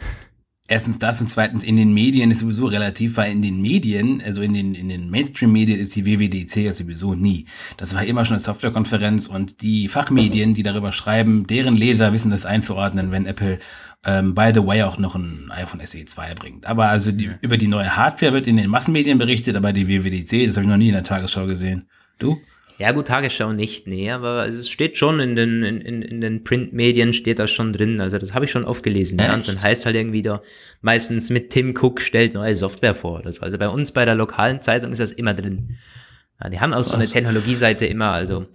Erstens 0.71 0.99
das 0.99 1.19
und 1.19 1.27
zweitens 1.27 1.63
in 1.63 1.75
den 1.75 1.93
Medien 1.93 2.31
ist 2.31 2.39
sowieso 2.39 2.65
relativ, 2.65 3.17
weil 3.17 3.29
in 3.29 3.41
den 3.41 3.61
Medien, 3.61 4.23
also 4.25 4.41
in 4.41 4.53
den, 4.53 4.73
in 4.73 4.87
den 4.87 5.09
Mainstream-Medien 5.09 5.77
ist 5.77 5.93
die 5.97 6.05
WWDC 6.05 6.55
ja 6.63 6.71
sowieso 6.71 7.13
nie. 7.13 7.45
Das 7.75 7.93
war 7.93 8.05
immer 8.05 8.23
schon 8.23 8.35
eine 8.35 8.43
Softwarekonferenz 8.43 9.27
und 9.27 9.61
die 9.61 9.89
Fachmedien, 9.89 10.53
die 10.53 10.63
darüber 10.63 10.93
schreiben, 10.93 11.45
deren 11.45 11.75
Leser 11.75 12.13
wissen 12.13 12.31
das 12.31 12.45
einzuordnen, 12.45 13.11
wenn 13.11 13.25
Apple 13.25 13.59
ähm, 14.05 14.33
by 14.33 14.51
the 14.53 14.65
way 14.65 14.83
auch 14.83 14.97
noch 14.97 15.15
ein 15.15 15.51
iPhone 15.51 15.85
SE 15.85 16.05
2 16.05 16.35
bringt. 16.35 16.65
Aber 16.65 16.85
also 16.85 17.11
die, 17.11 17.31
über 17.41 17.57
die 17.57 17.67
neue 17.67 17.97
Hardware 17.97 18.31
wird 18.31 18.47
in 18.47 18.55
den 18.55 18.69
Massenmedien 18.69 19.17
berichtet, 19.17 19.57
aber 19.57 19.73
die 19.73 19.89
WWDC, 19.89 20.47
das 20.47 20.55
habe 20.55 20.63
ich 20.63 20.71
noch 20.71 20.77
nie 20.77 20.87
in 20.87 20.93
der 20.93 21.03
Tagesschau 21.03 21.47
gesehen. 21.47 21.89
Du? 22.17 22.39
Ja, 22.81 22.93
gut, 22.93 23.09
Tagesschau 23.09 23.53
nicht, 23.53 23.85
nee, 23.85 24.09
aber 24.09 24.47
es 24.47 24.67
steht 24.67 24.97
schon 24.97 25.19
in 25.19 25.35
den, 25.35 25.61
in, 25.61 26.01
in 26.01 26.19
den 26.19 26.43
Printmedien 26.43 27.13
steht 27.13 27.37
das 27.37 27.51
schon 27.51 27.73
drin. 27.73 28.01
Also 28.01 28.17
das 28.17 28.33
habe 28.33 28.45
ich 28.45 28.51
schon 28.51 28.65
oft 28.65 28.81
gelesen. 28.81 29.19
Ja, 29.19 29.35
und 29.35 29.47
dann 29.47 29.61
heißt 29.61 29.85
halt 29.85 29.95
irgendwie 29.95 30.23
da 30.23 30.41
meistens 30.81 31.29
mit 31.29 31.51
Tim 31.51 31.75
Cook 31.79 32.01
stellt 32.01 32.33
neue 32.33 32.55
Software 32.55 32.95
vor 32.95 33.21
so. 33.31 33.41
Also 33.43 33.59
bei 33.59 33.69
uns 33.69 33.91
bei 33.91 34.03
der 34.03 34.15
lokalen 34.15 34.61
Zeitung 34.61 34.91
ist 34.91 34.97
das 34.97 35.11
immer 35.11 35.35
drin. 35.35 35.77
Ja, 36.41 36.49
die 36.49 36.59
haben 36.59 36.73
auch 36.73 36.83
so 36.83 36.95
eine 36.95 37.07
Technologieseite 37.07 37.85
immer, 37.85 38.13
also. 38.13 38.45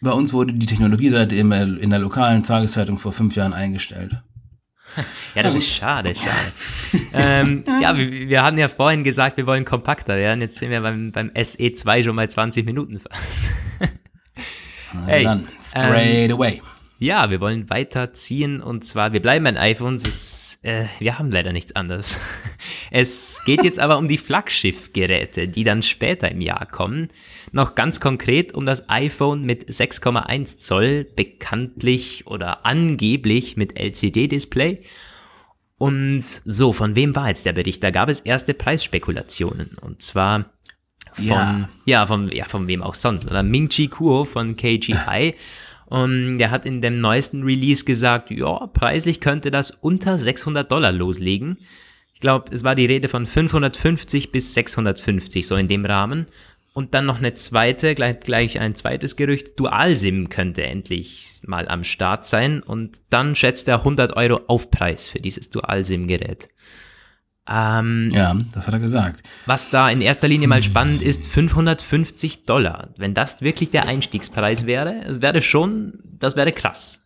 Bei 0.00 0.12
uns 0.12 0.32
wurde 0.32 0.54
die 0.54 0.64
Technologieseite 0.64 1.36
immer 1.36 1.62
in 1.62 1.90
der 1.90 1.98
lokalen 1.98 2.42
Tageszeitung 2.42 2.96
vor 2.96 3.12
fünf 3.12 3.36
Jahren 3.36 3.52
eingestellt. 3.52 4.22
Ja, 5.34 5.42
das 5.42 5.54
ist 5.54 5.66
schade, 5.66 6.14
schade. 6.14 7.02
ähm, 7.14 7.64
ja, 7.80 7.96
wir, 7.96 8.28
wir 8.28 8.42
hatten 8.42 8.58
ja 8.58 8.68
vorhin 8.68 9.02
gesagt, 9.02 9.38
wir 9.38 9.46
wollen 9.46 9.64
kompakter 9.64 10.16
werden. 10.16 10.42
Jetzt 10.42 10.58
sind 10.58 10.70
wir 10.70 10.82
beim, 10.82 11.10
beim 11.10 11.30
SE2 11.30 12.02
schon 12.02 12.14
mal 12.14 12.28
20 12.28 12.66
Minuten 12.66 13.00
fast. 13.00 13.42
hey, 15.06 15.24
dann, 15.24 15.48
straight 15.58 16.30
ähm, 16.30 16.36
away. 16.36 16.60
Ja, 16.98 17.30
wir 17.30 17.40
wollen 17.40 17.68
weiterziehen 17.68 18.60
und 18.60 18.84
zwar, 18.84 19.12
wir 19.12 19.20
bleiben 19.20 19.44
bei 19.44 19.60
iPhones, 19.60 20.06
es, 20.06 20.58
äh, 20.62 20.84
wir 21.00 21.18
haben 21.18 21.32
leider 21.32 21.52
nichts 21.52 21.74
anderes. 21.74 22.20
Es 22.94 23.40
geht 23.46 23.64
jetzt 23.64 23.80
aber 23.80 23.96
um 23.96 24.06
die 24.06 24.18
Flaggschiffgeräte, 24.18 25.48
die 25.48 25.64
dann 25.64 25.82
später 25.82 26.30
im 26.30 26.42
Jahr 26.42 26.66
kommen. 26.66 27.08
Noch 27.52 27.74
ganz 27.74 28.00
konkret 28.00 28.54
um 28.54 28.64
das 28.64 28.88
iPhone 28.88 29.42
mit 29.42 29.68
6,1 29.68 30.58
Zoll, 30.58 31.04
bekanntlich 31.04 32.26
oder 32.26 32.64
angeblich 32.64 33.58
mit 33.58 33.78
LCD-Display. 33.78 34.82
Und 35.76 36.22
so, 36.22 36.72
von 36.72 36.94
wem 36.94 37.14
war 37.14 37.28
jetzt 37.28 37.44
der 37.44 37.52
Bericht? 37.52 37.82
Da 37.82 37.90
gab 37.90 38.08
es 38.08 38.20
erste 38.20 38.54
Preisspekulationen. 38.54 39.76
Und 39.80 40.02
zwar 40.02 40.46
von, 41.12 41.24
ja, 41.26 41.68
ja 41.84 42.06
von, 42.06 42.30
ja, 42.32 42.44
von 42.44 42.68
wem 42.68 42.82
auch 42.82 42.94
sonst. 42.94 43.30
Oder 43.30 43.42
Ming 43.42 43.68
Chi 43.68 43.88
Kuo 43.88 44.24
von 44.24 44.56
KGI. 44.56 45.34
Und 45.86 46.38
der 46.38 46.50
hat 46.50 46.64
in 46.64 46.80
dem 46.80 47.00
neuesten 47.00 47.42
Release 47.42 47.84
gesagt, 47.84 48.30
ja, 48.30 48.66
preislich 48.68 49.20
könnte 49.20 49.50
das 49.50 49.72
unter 49.72 50.16
600 50.16 50.72
Dollar 50.72 50.90
loslegen. 50.90 51.58
Ich 52.14 52.20
glaube, 52.20 52.50
es 52.54 52.64
war 52.64 52.74
die 52.74 52.86
Rede 52.86 53.08
von 53.08 53.26
550 53.26 54.32
bis 54.32 54.54
650, 54.54 55.46
so 55.46 55.56
in 55.56 55.68
dem 55.68 55.84
Rahmen. 55.84 56.28
Und 56.74 56.94
dann 56.94 57.04
noch 57.04 57.18
eine 57.18 57.34
zweite, 57.34 57.94
gleich, 57.94 58.20
gleich 58.20 58.58
ein 58.58 58.74
zweites 58.74 59.16
Gerücht, 59.16 59.60
Dual-SIM 59.60 60.30
könnte 60.30 60.62
endlich 60.62 61.40
mal 61.46 61.68
am 61.68 61.84
Start 61.84 62.26
sein. 62.26 62.62
Und 62.62 63.00
dann 63.10 63.34
schätzt 63.34 63.68
er 63.68 63.78
100 63.78 64.16
Euro 64.16 64.40
Aufpreis 64.46 65.06
für 65.06 65.18
dieses 65.18 65.50
Dual-SIM-Gerät. 65.50 66.48
Ähm, 67.48 68.08
ja, 68.12 68.34
das 68.54 68.66
hat 68.66 68.74
er 68.74 68.80
gesagt. 68.80 69.22
Was 69.46 69.68
da 69.68 69.90
in 69.90 70.00
erster 70.00 70.28
Linie 70.28 70.48
mal 70.48 70.62
spannend 70.62 71.02
ist, 71.02 71.26
550 71.26 72.46
Dollar. 72.46 72.90
Wenn 72.96 73.14
das 73.14 73.42
wirklich 73.42 73.70
der 73.70 73.86
Einstiegspreis 73.86 74.64
wäre, 74.64 75.04
es 75.04 75.20
wäre 75.20 75.42
schon, 75.42 75.98
das 76.04 76.36
wäre 76.36 76.52
krass. 76.52 77.01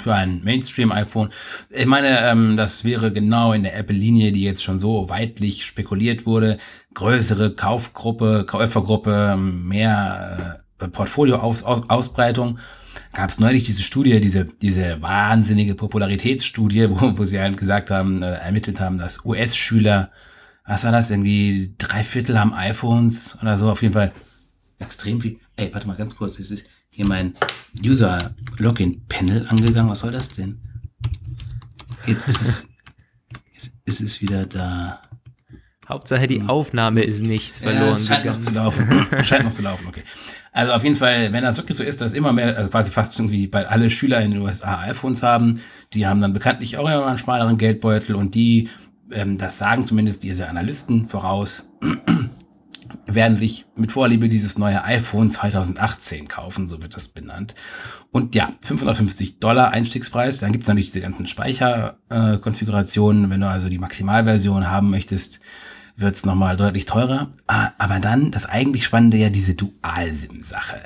Für 0.00 0.14
ein 0.14 0.42
Mainstream-iPhone. 0.42 1.28
Ich 1.68 1.84
meine, 1.84 2.20
ähm, 2.20 2.56
das 2.56 2.84
wäre 2.84 3.12
genau 3.12 3.52
in 3.52 3.64
der 3.64 3.76
Apple-Linie, 3.76 4.32
die 4.32 4.42
jetzt 4.42 4.62
schon 4.62 4.78
so 4.78 5.10
weitlich 5.10 5.66
spekuliert 5.66 6.24
wurde. 6.24 6.56
Größere 6.94 7.54
Kaufgruppe, 7.54 8.46
Käufergruppe, 8.46 9.36
mehr 9.36 10.58
äh, 10.78 10.88
Portfolio-Ausbreitung. 10.88 12.58
Gab 13.12 13.28
es 13.28 13.38
neulich 13.38 13.64
diese 13.64 13.82
Studie, 13.82 14.20
diese, 14.22 14.46
diese 14.46 15.02
wahnsinnige 15.02 15.74
Popularitätsstudie, 15.74 16.88
wo, 16.98 17.18
wo 17.18 17.24
sie 17.24 17.38
halt 17.38 17.58
gesagt 17.58 17.90
haben, 17.90 18.22
äh, 18.22 18.32
ermittelt 18.36 18.80
haben, 18.80 18.96
dass 18.96 19.24
US-Schüler, 19.26 20.10
was 20.66 20.84
war 20.84 20.92
das, 20.92 21.10
irgendwie 21.10 21.74
drei 21.76 22.02
Viertel 22.02 22.40
haben 22.40 22.54
iPhones 22.54 23.36
oder 23.42 23.58
so, 23.58 23.70
auf 23.70 23.82
jeden 23.82 23.94
Fall 23.94 24.12
extrem 24.78 25.20
viel. 25.20 25.38
Ey, 25.56 25.68
warte 25.74 25.86
mal 25.86 25.96
ganz 25.96 26.16
kurz, 26.16 26.38
das 26.38 26.50
ist 26.50 26.64
hier 27.00 27.08
mein 27.08 27.32
User-Login-Panel 27.82 29.46
angegangen. 29.48 29.90
Was 29.90 30.00
soll 30.00 30.12
das 30.12 30.28
denn? 30.30 30.60
Jetzt 32.06 32.28
ist 32.28 32.42
es, 32.42 32.68
jetzt 33.54 33.72
ist 33.84 34.00
es 34.00 34.20
wieder 34.20 34.44
da. 34.44 35.00
Hauptsache 35.88 36.26
die 36.26 36.42
Aufnahme 36.42 37.02
ist 37.02 37.22
nicht 37.22 37.56
verloren. 37.56 37.86
Ja, 37.86 37.92
es 37.92 38.06
scheint 38.06 38.24
noch 38.26 38.38
zu 38.38 38.50
laufen. 38.50 39.06
scheint 39.24 39.44
noch 39.44 39.52
zu 39.52 39.62
laufen, 39.62 39.86
okay. 39.88 40.02
Also 40.52 40.72
auf 40.72 40.84
jeden 40.84 40.94
Fall, 40.94 41.32
wenn 41.32 41.42
das 41.42 41.56
wirklich 41.56 41.76
so 41.76 41.82
ist, 41.82 42.00
dass 42.00 42.12
immer 42.12 42.32
mehr, 42.32 42.56
also 42.56 42.68
quasi 42.68 42.90
fast 42.90 43.18
irgendwie, 43.18 43.50
weil 43.52 43.64
alle 43.64 43.88
Schüler 43.88 44.20
in 44.20 44.32
den 44.32 44.40
USA 44.42 44.80
iPhones 44.80 45.22
haben, 45.22 45.60
die 45.94 46.06
haben 46.06 46.20
dann 46.20 46.32
bekanntlich 46.32 46.76
auch 46.76 46.86
immer 46.86 47.06
einen 47.06 47.18
schmaleren 47.18 47.56
Geldbeutel 47.56 48.14
und 48.14 48.34
die, 48.34 48.68
ähm, 49.10 49.38
das 49.38 49.58
sagen 49.58 49.86
zumindest 49.86 50.22
diese 50.22 50.48
Analysten 50.48 51.06
voraus, 51.06 51.72
werden 53.14 53.36
sich 53.36 53.66
mit 53.76 53.92
Vorliebe 53.92 54.28
dieses 54.28 54.58
neue 54.58 54.84
iPhone 54.84 55.30
2018 55.30 56.28
kaufen, 56.28 56.68
so 56.68 56.82
wird 56.82 56.94
das 56.94 57.08
benannt. 57.08 57.54
Und 58.10 58.34
ja, 58.34 58.48
550 58.62 59.38
Dollar 59.38 59.70
Einstiegspreis. 59.70 60.38
Dann 60.38 60.52
gibt's 60.52 60.68
natürlich 60.68 60.88
diese 60.88 61.00
ganzen 61.00 61.26
Speicherkonfigurationen. 61.26 63.26
Äh, 63.26 63.30
Wenn 63.30 63.40
du 63.40 63.48
also 63.48 63.68
die 63.68 63.78
Maximalversion 63.78 64.70
haben 64.70 64.90
möchtest, 64.90 65.40
wird's 65.96 66.24
nochmal 66.24 66.56
deutlich 66.56 66.86
teurer. 66.86 67.30
Ah, 67.46 67.70
aber 67.78 68.00
dann 68.00 68.30
das 68.30 68.46
eigentlich 68.46 68.84
Spannende 68.84 69.16
ja 69.16 69.30
diese 69.30 69.54
Dual-SIM-Sache. 69.54 70.82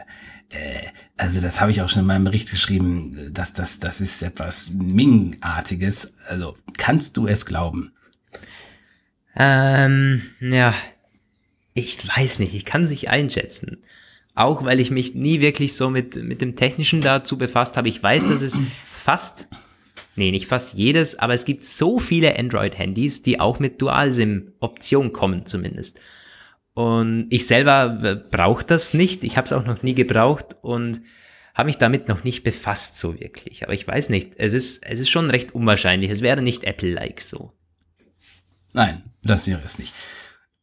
Äh, 0.50 0.88
also 1.16 1.40
das 1.40 1.60
habe 1.60 1.70
ich 1.70 1.82
auch 1.82 1.88
schon 1.88 2.02
in 2.02 2.08
meinem 2.08 2.24
Bericht 2.24 2.50
geschrieben, 2.50 3.30
dass 3.32 3.52
das, 3.52 3.78
das 3.78 4.00
ist 4.00 4.22
etwas 4.22 4.70
Ming-artiges. 4.70 6.12
Also 6.28 6.56
kannst 6.76 7.16
du 7.16 7.26
es 7.26 7.46
glauben? 7.46 7.92
Ähm, 9.36 10.22
ja, 10.40 10.74
ich 11.74 11.98
weiß 12.16 12.38
nicht, 12.38 12.54
ich 12.54 12.64
kann 12.64 12.82
es 12.82 12.90
nicht 12.90 13.10
einschätzen. 13.10 13.78
Auch 14.36 14.64
weil 14.64 14.80
ich 14.80 14.90
mich 14.90 15.14
nie 15.14 15.40
wirklich 15.40 15.76
so 15.76 15.90
mit, 15.90 16.16
mit 16.16 16.40
dem 16.40 16.56
Technischen 16.56 17.00
dazu 17.00 17.36
befasst 17.36 17.76
habe. 17.76 17.88
Ich 17.88 18.02
weiß, 18.02 18.28
dass 18.28 18.42
es 18.42 18.56
fast, 18.90 19.48
nee, 20.16 20.30
nicht 20.30 20.46
fast 20.46 20.74
jedes, 20.74 21.18
aber 21.18 21.34
es 21.34 21.44
gibt 21.44 21.64
so 21.64 21.98
viele 21.98 22.36
Android-Handys, 22.38 23.22
die 23.22 23.38
auch 23.38 23.58
mit 23.58 23.80
Dual-SIM-Option 23.82 25.12
kommen 25.12 25.46
zumindest. 25.46 26.00
Und 26.74 27.26
ich 27.30 27.46
selber 27.46 28.20
brauche 28.32 28.64
das 28.64 28.94
nicht. 28.94 29.22
Ich 29.22 29.36
habe 29.36 29.44
es 29.44 29.52
auch 29.52 29.64
noch 29.64 29.84
nie 29.84 29.94
gebraucht 29.94 30.56
und 30.62 31.00
habe 31.54 31.66
mich 31.66 31.78
damit 31.78 32.08
noch 32.08 32.24
nicht 32.24 32.42
befasst 32.42 32.98
so 32.98 33.20
wirklich. 33.20 33.62
Aber 33.62 33.74
ich 33.74 33.86
weiß 33.86 34.08
nicht, 34.08 34.32
es 34.36 34.52
ist, 34.52 34.84
es 34.84 34.98
ist 34.98 35.10
schon 35.10 35.30
recht 35.30 35.54
unwahrscheinlich. 35.54 36.10
Es 36.10 36.22
wäre 36.22 36.42
nicht 36.42 36.64
Apple-like 36.64 37.20
so. 37.20 37.52
Nein, 38.72 39.02
das 39.22 39.46
wäre 39.46 39.62
es 39.64 39.78
nicht. 39.78 39.92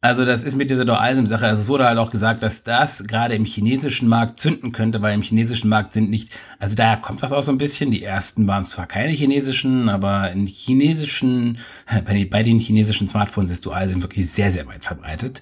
Also 0.04 0.24
das 0.24 0.42
ist 0.42 0.56
mit 0.56 0.68
dieser 0.68 0.84
Dual-SIM-Sache, 0.84 1.46
also 1.46 1.60
es 1.62 1.68
wurde 1.68 1.86
halt 1.86 1.96
auch 1.96 2.10
gesagt, 2.10 2.42
dass 2.42 2.64
das 2.64 3.04
gerade 3.04 3.36
im 3.36 3.44
chinesischen 3.44 4.08
Markt 4.08 4.40
zünden 4.40 4.72
könnte, 4.72 5.00
weil 5.00 5.14
im 5.14 5.22
chinesischen 5.22 5.68
Markt 5.70 5.92
sind 5.92 6.10
nicht, 6.10 6.32
also 6.58 6.74
daher 6.74 6.96
kommt 6.96 7.22
das 7.22 7.30
auch 7.30 7.44
so 7.44 7.52
ein 7.52 7.58
bisschen, 7.58 7.92
die 7.92 8.02
ersten 8.02 8.48
waren 8.48 8.64
zwar 8.64 8.86
keine 8.86 9.12
chinesischen, 9.12 9.88
aber 9.88 10.32
in 10.32 10.48
chinesischen, 10.48 11.56
bei, 12.04 12.42
den 12.42 12.58
chinesischen 12.58 13.06
Smartphones 13.06 13.48
ist 13.50 13.64
Dual-SIM 13.64 14.02
wirklich 14.02 14.28
sehr, 14.28 14.50
sehr 14.50 14.66
weit 14.66 14.82
verbreitet. 14.82 15.40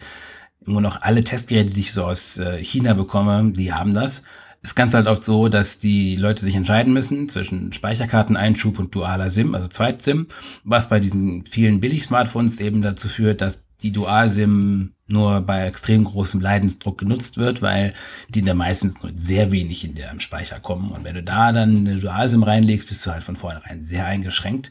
Nur 0.66 0.82
noch 0.82 1.00
alle 1.00 1.24
Testgeräte, 1.24 1.72
die 1.72 1.80
ich 1.80 1.94
so 1.94 2.04
aus 2.04 2.36
äh, 2.36 2.62
China 2.62 2.92
bekomme, 2.92 3.52
die 3.52 3.72
haben 3.72 3.94
das. 3.94 4.24
Es 4.60 4.74
kann 4.74 4.92
halt 4.92 5.06
oft 5.06 5.24
so, 5.24 5.48
dass 5.48 5.78
die 5.78 6.16
Leute 6.16 6.44
sich 6.44 6.54
entscheiden 6.54 6.92
müssen 6.92 7.30
zwischen 7.30 7.72
Speicherkarteneinschub 7.72 8.78
und 8.78 8.94
dualer 8.94 9.30
SIM, 9.30 9.54
also 9.54 9.68
Zweit-SIM, 9.68 10.26
was 10.64 10.90
bei 10.90 11.00
diesen 11.00 11.46
vielen 11.46 11.80
Billig-Smartphones 11.80 12.60
eben 12.60 12.82
dazu 12.82 13.08
führt, 13.08 13.40
dass 13.40 13.69
die 13.82 13.92
Dual-SIM 13.92 14.92
nur 15.06 15.40
bei 15.40 15.66
extrem 15.66 16.04
großem 16.04 16.40
Leidensdruck 16.40 16.98
genutzt 16.98 17.36
wird, 17.36 17.62
weil 17.62 17.92
die 18.28 18.42
da 18.42 18.54
meistens 18.54 19.02
nur 19.02 19.12
sehr 19.14 19.50
wenig 19.50 19.84
in 19.84 19.94
der 19.94 20.18
Speicher 20.20 20.60
kommen. 20.60 20.90
Und 20.90 21.04
wenn 21.04 21.14
du 21.14 21.22
da 21.22 21.52
dann 21.52 21.78
eine 21.78 21.96
Dual-SIM 21.96 22.42
reinlegst, 22.42 22.88
bist 22.88 23.04
du 23.04 23.10
halt 23.10 23.22
von 23.22 23.36
vornherein 23.36 23.82
sehr 23.82 24.06
eingeschränkt. 24.06 24.70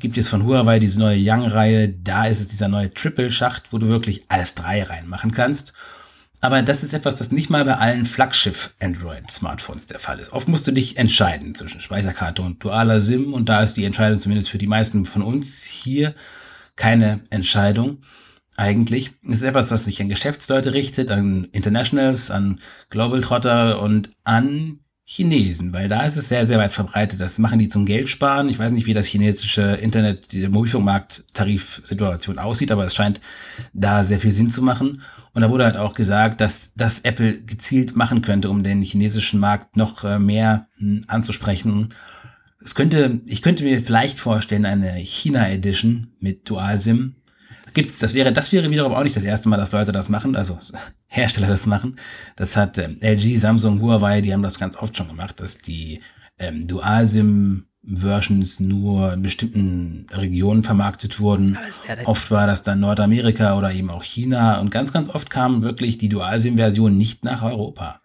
Gibt 0.00 0.16
es 0.16 0.28
von 0.28 0.44
Huawei 0.44 0.78
diese 0.78 0.98
neue 0.98 1.18
Young-Reihe, 1.20 1.88
da 1.88 2.26
ist 2.26 2.40
es 2.40 2.48
dieser 2.48 2.68
neue 2.68 2.90
Triple-Schacht, 2.90 3.72
wo 3.72 3.78
du 3.78 3.88
wirklich 3.88 4.24
alles 4.28 4.54
drei 4.54 4.82
reinmachen 4.82 5.32
kannst. 5.32 5.72
Aber 6.40 6.60
das 6.60 6.82
ist 6.82 6.92
etwas, 6.92 7.16
das 7.16 7.30
nicht 7.30 7.50
mal 7.50 7.64
bei 7.64 7.76
allen 7.76 8.04
Flaggschiff-Android-Smartphones 8.04 9.86
der 9.86 10.00
Fall 10.00 10.18
ist. 10.18 10.32
Oft 10.32 10.48
musst 10.48 10.66
du 10.66 10.72
dich 10.72 10.96
entscheiden 10.96 11.54
zwischen 11.54 11.80
Speicherkarte 11.80 12.42
und 12.42 12.64
dualer 12.64 12.98
SIM 12.98 13.32
und 13.32 13.48
da 13.48 13.62
ist 13.62 13.76
die 13.76 13.84
Entscheidung 13.84 14.18
zumindest 14.18 14.48
für 14.48 14.58
die 14.58 14.66
meisten 14.66 15.04
von 15.04 15.22
uns 15.22 15.62
hier 15.62 16.14
keine 16.74 17.20
Entscheidung 17.30 17.98
eigentlich. 18.56 19.12
Es 19.24 19.38
ist 19.38 19.44
etwas, 19.44 19.70
was 19.70 19.84
sich 19.84 20.00
an 20.00 20.08
Geschäftsleute 20.08 20.74
richtet, 20.74 21.10
an 21.10 21.44
Internationals, 21.52 22.30
an 22.30 22.60
Global 22.90 23.20
Trotter 23.20 23.80
und 23.80 24.10
an 24.24 24.78
Chinesen, 25.04 25.74
weil 25.74 25.88
da 25.88 26.06
ist 26.06 26.16
es 26.16 26.28
sehr, 26.28 26.46
sehr 26.46 26.58
weit 26.58 26.72
verbreitet. 26.72 27.20
Das 27.20 27.38
machen 27.38 27.58
die 27.58 27.68
zum 27.68 27.84
Geld 27.84 28.08
sparen. 28.08 28.48
Ich 28.48 28.58
weiß 28.58 28.72
nicht, 28.72 28.86
wie 28.86 28.94
das 28.94 29.06
chinesische 29.06 29.74
Internet, 29.74 30.32
diese 30.32 30.48
Mobilfunkmarkt-Tarifsituation 30.48 32.38
aussieht, 32.38 32.70
aber 32.70 32.86
es 32.86 32.94
scheint 32.94 33.20
da 33.74 34.04
sehr 34.04 34.20
viel 34.20 34.32
Sinn 34.32 34.48
zu 34.48 34.62
machen. 34.62 35.02
Und 35.34 35.42
da 35.42 35.50
wurde 35.50 35.64
halt 35.64 35.76
auch 35.76 35.92
gesagt, 35.94 36.40
dass 36.40 36.72
das 36.76 37.00
Apple 37.00 37.42
gezielt 37.42 37.94
machen 37.94 38.22
könnte, 38.22 38.48
um 38.48 38.62
den 38.62 38.80
chinesischen 38.80 39.38
Markt 39.38 39.76
noch 39.76 40.02
äh, 40.04 40.18
mehr 40.18 40.68
hm, 40.78 41.04
anzusprechen. 41.08 41.90
Es 42.64 42.74
könnte, 42.74 43.20
ich 43.26 43.42
könnte 43.42 43.64
mir 43.64 43.82
vielleicht 43.82 44.18
vorstellen, 44.18 44.64
eine 44.64 44.94
China 44.98 45.46
Edition 45.50 46.14
mit 46.20 46.48
Dual 46.48 46.78
SIM, 46.78 47.16
gibt's. 47.74 47.98
Das 47.98 48.14
wäre, 48.14 48.32
das 48.32 48.52
wäre 48.52 48.70
wiederum 48.70 48.94
auch 48.94 49.04
nicht 49.04 49.16
das 49.16 49.24
erste 49.24 49.48
Mal, 49.48 49.56
dass 49.56 49.72
Leute 49.72 49.92
das 49.92 50.08
machen, 50.08 50.36
also 50.36 50.58
Hersteller 51.08 51.48
das 51.48 51.66
machen. 51.66 51.96
Das 52.36 52.56
hat 52.56 52.78
ähm, 52.78 52.98
LG, 53.00 53.38
Samsung, 53.38 53.80
Huawei, 53.80 54.20
die 54.20 54.32
haben 54.32 54.42
das 54.42 54.58
ganz 54.58 54.76
oft 54.76 54.96
schon 54.96 55.08
gemacht, 55.08 55.40
dass 55.40 55.58
die 55.58 56.00
ähm, 56.38 56.66
Dual-SIM 56.66 57.66
Versions 57.84 58.60
nur 58.60 59.12
in 59.12 59.22
bestimmten 59.22 60.06
Regionen 60.12 60.62
vermarktet 60.62 61.18
wurden. 61.18 61.58
Oft 62.04 62.30
war 62.30 62.46
das 62.46 62.62
dann 62.62 62.78
Nordamerika 62.78 63.58
oder 63.58 63.72
eben 63.72 63.90
auch 63.90 64.04
China 64.04 64.60
und 64.60 64.70
ganz, 64.70 64.92
ganz 64.92 65.08
oft 65.08 65.30
kam 65.30 65.64
wirklich 65.64 65.98
die 65.98 66.08
Dual-SIM-Version 66.08 66.96
nicht 66.96 67.24
nach 67.24 67.42
Europa. 67.42 68.00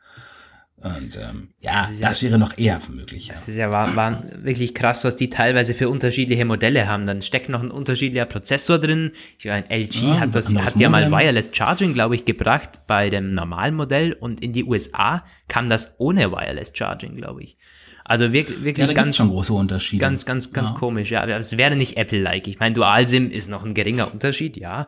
Und 0.79 1.15
ähm, 1.15 1.49
ja, 1.59 1.81
das, 1.81 1.99
das 1.99 2.21
ja, 2.21 2.29
wäre 2.29 2.39
noch 2.39 2.55
eher 2.55 2.79
möglich. 2.93 3.27
Ja. 3.27 3.33
Das 3.33 3.47
ist 3.47 3.55
ja 3.55 3.71
war, 3.71 3.95
war 3.95 4.23
wirklich 4.43 4.75
krass, 4.75 5.03
was 5.03 5.15
die 5.15 5.29
teilweise 5.29 5.73
für 5.73 5.89
unterschiedliche 5.89 6.45
Modelle 6.45 6.87
haben. 6.87 7.07
Dann 7.07 7.23
steckt 7.23 7.49
noch 7.49 7.63
ein 7.63 7.71
unterschiedlicher 7.71 8.27
Prozessor 8.27 8.77
drin. 8.77 9.11
Ich 9.39 9.45
meine, 9.45 9.65
LG 9.71 10.03
ja, 10.03 10.19
hat 10.19 10.35
das 10.35 10.53
hat 10.53 10.79
ja 10.79 10.89
mal 10.89 11.09
Wireless 11.11 11.49
Charging, 11.51 11.95
glaube 11.95 12.13
ich, 12.13 12.25
gebracht 12.25 12.69
bei 12.85 13.09
dem 13.09 13.33
normalen 13.33 13.73
Modell 13.73 14.13
und 14.13 14.43
in 14.43 14.53
die 14.53 14.65
USA 14.65 15.23
kam 15.47 15.67
das 15.67 15.95
ohne 15.97 16.31
Wireless 16.31 16.73
Charging, 16.75 17.15
glaube 17.15 17.43
ich. 17.43 17.57
Also 18.05 18.31
wirklich, 18.31 18.63
wirklich 18.63 18.87
ja, 18.87 18.93
ganz 18.93 19.17
schon 19.17 19.29
große 19.29 19.51
Unterschiede. 19.53 19.99
Ganz, 19.99 20.25
ganz, 20.25 20.53
ganz 20.53 20.69
ja. 20.69 20.75
komisch. 20.77 21.09
Ja, 21.09 21.25
es 21.25 21.57
wäre 21.57 21.75
nicht 21.75 21.97
Apple-like. 21.97 22.47
Ich 22.47 22.59
meine, 22.59 22.75
Dual-SIM 22.75 23.31
ist 23.31 23.49
noch 23.49 23.65
ein 23.65 23.73
geringer 23.73 24.13
Unterschied, 24.13 24.55
ja. 24.57 24.87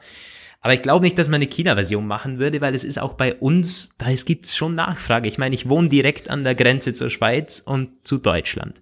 Aber 0.61 0.73
ich 0.73 0.81
glaube 0.81 1.05
nicht, 1.05 1.17
dass 1.17 1.29
man 1.29 1.35
eine 1.35 1.49
China-Version 1.49 2.05
machen 2.05 2.37
würde, 2.37 2.59
weil 2.59 2.75
es 2.75 2.83
ist 2.83 2.99
auch 2.99 3.13
bei 3.13 3.33
uns, 3.35 3.95
da 3.97 4.09
es 4.09 4.25
gibt 4.25 4.47
schon 4.47 4.75
Nachfrage. 4.75 5.27
Ich 5.27 5.37
meine, 5.37 5.55
ich 5.55 5.69
wohne 5.69 5.87
direkt 5.87 6.29
an 6.29 6.43
der 6.43 6.55
Grenze 6.55 6.93
zur 6.93 7.09
Schweiz 7.09 7.61
und 7.65 8.05
zu 8.05 8.17
Deutschland. 8.17 8.81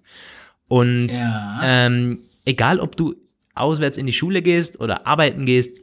Und 0.66 1.10
ja. 1.10 1.60
ähm, 1.64 2.18
egal, 2.44 2.80
ob 2.80 2.96
du 2.96 3.14
auswärts 3.54 3.96
in 3.96 4.06
die 4.06 4.12
Schule 4.12 4.42
gehst 4.42 4.80
oder 4.80 5.06
arbeiten 5.06 5.46
gehst, 5.46 5.78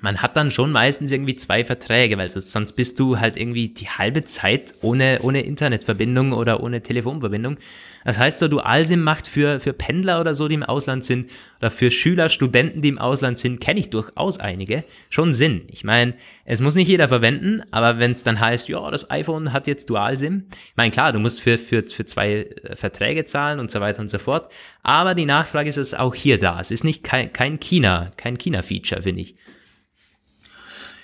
man 0.00 0.22
hat 0.22 0.36
dann 0.36 0.50
schon 0.50 0.72
meistens 0.72 1.12
irgendwie 1.12 1.36
zwei 1.36 1.64
Verträge, 1.64 2.16
weil 2.16 2.30
sonst 2.30 2.72
bist 2.72 2.98
du 2.98 3.20
halt 3.20 3.36
irgendwie 3.36 3.68
die 3.68 3.88
halbe 3.88 4.24
Zeit 4.24 4.74
ohne, 4.80 5.18
ohne 5.22 5.42
Internetverbindung 5.42 6.32
oder 6.32 6.62
ohne 6.62 6.82
Telefonverbindung. 6.82 7.58
Das 8.04 8.18
heißt 8.18 8.40
so, 8.40 8.48
Dualsim 8.48 9.02
macht 9.02 9.26
für, 9.26 9.60
für 9.60 9.72
Pendler 9.72 10.20
oder 10.20 10.34
so, 10.34 10.48
die 10.48 10.54
im 10.54 10.62
Ausland 10.62 11.04
sind, 11.04 11.30
oder 11.60 11.70
für 11.70 11.90
Schüler, 11.90 12.28
Studenten, 12.28 12.80
die 12.80 12.88
im 12.88 12.98
Ausland 12.98 13.38
sind, 13.38 13.60
kenne 13.60 13.78
ich 13.78 13.90
durchaus 13.90 14.40
einige, 14.40 14.82
schon 15.08 15.34
Sinn. 15.34 15.62
Ich 15.68 15.84
meine, 15.84 16.14
es 16.44 16.60
muss 16.60 16.74
nicht 16.74 16.88
jeder 16.88 17.06
verwenden, 17.06 17.62
aber 17.70 17.98
wenn 17.98 18.12
es 18.12 18.24
dann 18.24 18.40
heißt, 18.40 18.68
ja, 18.68 18.90
das 18.90 19.10
iPhone 19.10 19.52
hat 19.52 19.66
jetzt 19.66 19.88
Dualsim, 19.88 20.46
ich 20.50 20.76
meine, 20.76 20.90
klar, 20.90 21.12
du 21.12 21.20
musst 21.20 21.40
für, 21.40 21.58
für, 21.58 21.84
für 21.86 22.06
zwei 22.06 22.32
äh, 22.64 22.74
Verträge 22.74 23.24
zahlen 23.24 23.60
und 23.60 23.70
so 23.70 23.80
weiter 23.80 24.00
und 24.00 24.10
so 24.10 24.18
fort, 24.18 24.50
aber 24.82 25.14
die 25.14 25.26
Nachfrage 25.26 25.68
ist 25.68 25.76
es 25.76 25.94
auch 25.94 26.14
hier 26.14 26.38
da. 26.38 26.58
Es 26.58 26.70
ist 26.72 26.82
nicht 26.82 27.04
kein, 27.04 27.32
kein 27.32 27.60
China, 27.60 28.10
kein 28.16 28.38
China-Feature, 28.38 29.02
finde 29.02 29.22
ich. 29.22 29.34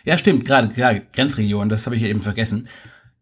Ja, 0.04 0.16
stimmt, 0.16 0.44
gerade, 0.44 0.68
ja, 0.76 0.92
Grenzregion, 1.12 1.68
das 1.68 1.86
habe 1.86 1.96
ich 1.96 2.02
ja 2.02 2.08
eben 2.08 2.20
vergessen. 2.20 2.68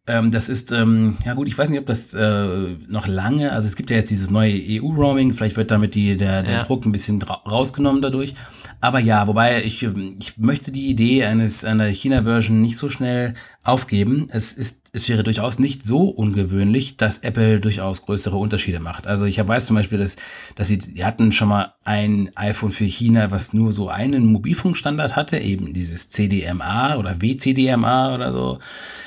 Ähm, 0.09 0.31
das 0.31 0.49
ist, 0.49 0.71
ähm, 0.71 1.17
ja 1.25 1.35
gut, 1.35 1.49
ich 1.49 1.59
weiß 1.59 1.69
nicht, 1.69 1.81
ob 1.81 1.87
das 1.87 2.15
äh, 2.15 2.77
noch 2.87 3.09
lange, 3.09 3.51
also 3.53 3.67
es 3.67 3.75
gibt 3.75 3.91
ja 3.91 3.97
jetzt 3.97 4.11
dieses 4.11 4.31
neue 4.31 4.53
EU-Roaming, 4.53 5.33
vielleicht 5.33 5.57
wird 5.57 5.73
damit 5.73 5.97
die, 5.97 6.17
der, 6.17 6.45
der 6.45 6.59
ja. 6.59 6.63
Druck 6.63 6.87
ein 6.87 6.93
bisschen 6.93 7.21
rausgenommen 7.23 8.03
dadurch. 8.03 8.35
Aber 8.81 9.01
ja, 9.01 9.27
wobei 9.27 9.65
ich, 9.65 9.83
ich 9.83 10.37
möchte 10.37 10.71
die 10.71 10.89
Idee 10.89 11.25
eines 11.25 11.65
einer 11.65 11.87
China-Version 11.87 12.61
nicht 12.61 12.77
so 12.77 12.91
schnell 12.91 13.35
aufgeben. 13.65 14.29
Es 14.31 14.53
ist, 14.53 14.91
es 14.93 15.09
wäre 15.09 15.23
durchaus 15.23 15.59
nicht 15.59 15.83
so 15.85 16.09
ungewöhnlich, 16.09 16.97
dass 16.97 17.19
Apple 17.19 17.59
durchaus 17.61 18.03
größere 18.03 18.37
Unterschiede 18.37 18.81
macht. 18.81 19.07
Also 19.07 19.25
ich 19.25 19.39
weiß 19.47 19.67
zum 19.67 19.77
Beispiel, 19.77 19.99
dass, 19.99 20.17
dass 20.55 20.69
sie, 20.69 20.79
die 20.79 21.05
hatten 21.05 21.33
schon 21.33 21.49
mal 21.49 21.75
ein 21.85 22.31
iPhone 22.37 22.71
für 22.71 22.85
China, 22.85 23.31
was 23.31 23.53
nur 23.53 23.73
so 23.73 23.89
einen 23.89 24.27
Mobilfunkstandard 24.27 25.17
hatte, 25.17 25.39
eben 25.39 25.73
dieses 25.73 26.11
CDMA 26.11 26.97
oder 26.97 27.21
WCDMA 27.21 28.15
oder 28.15 28.33
so. 28.33 28.59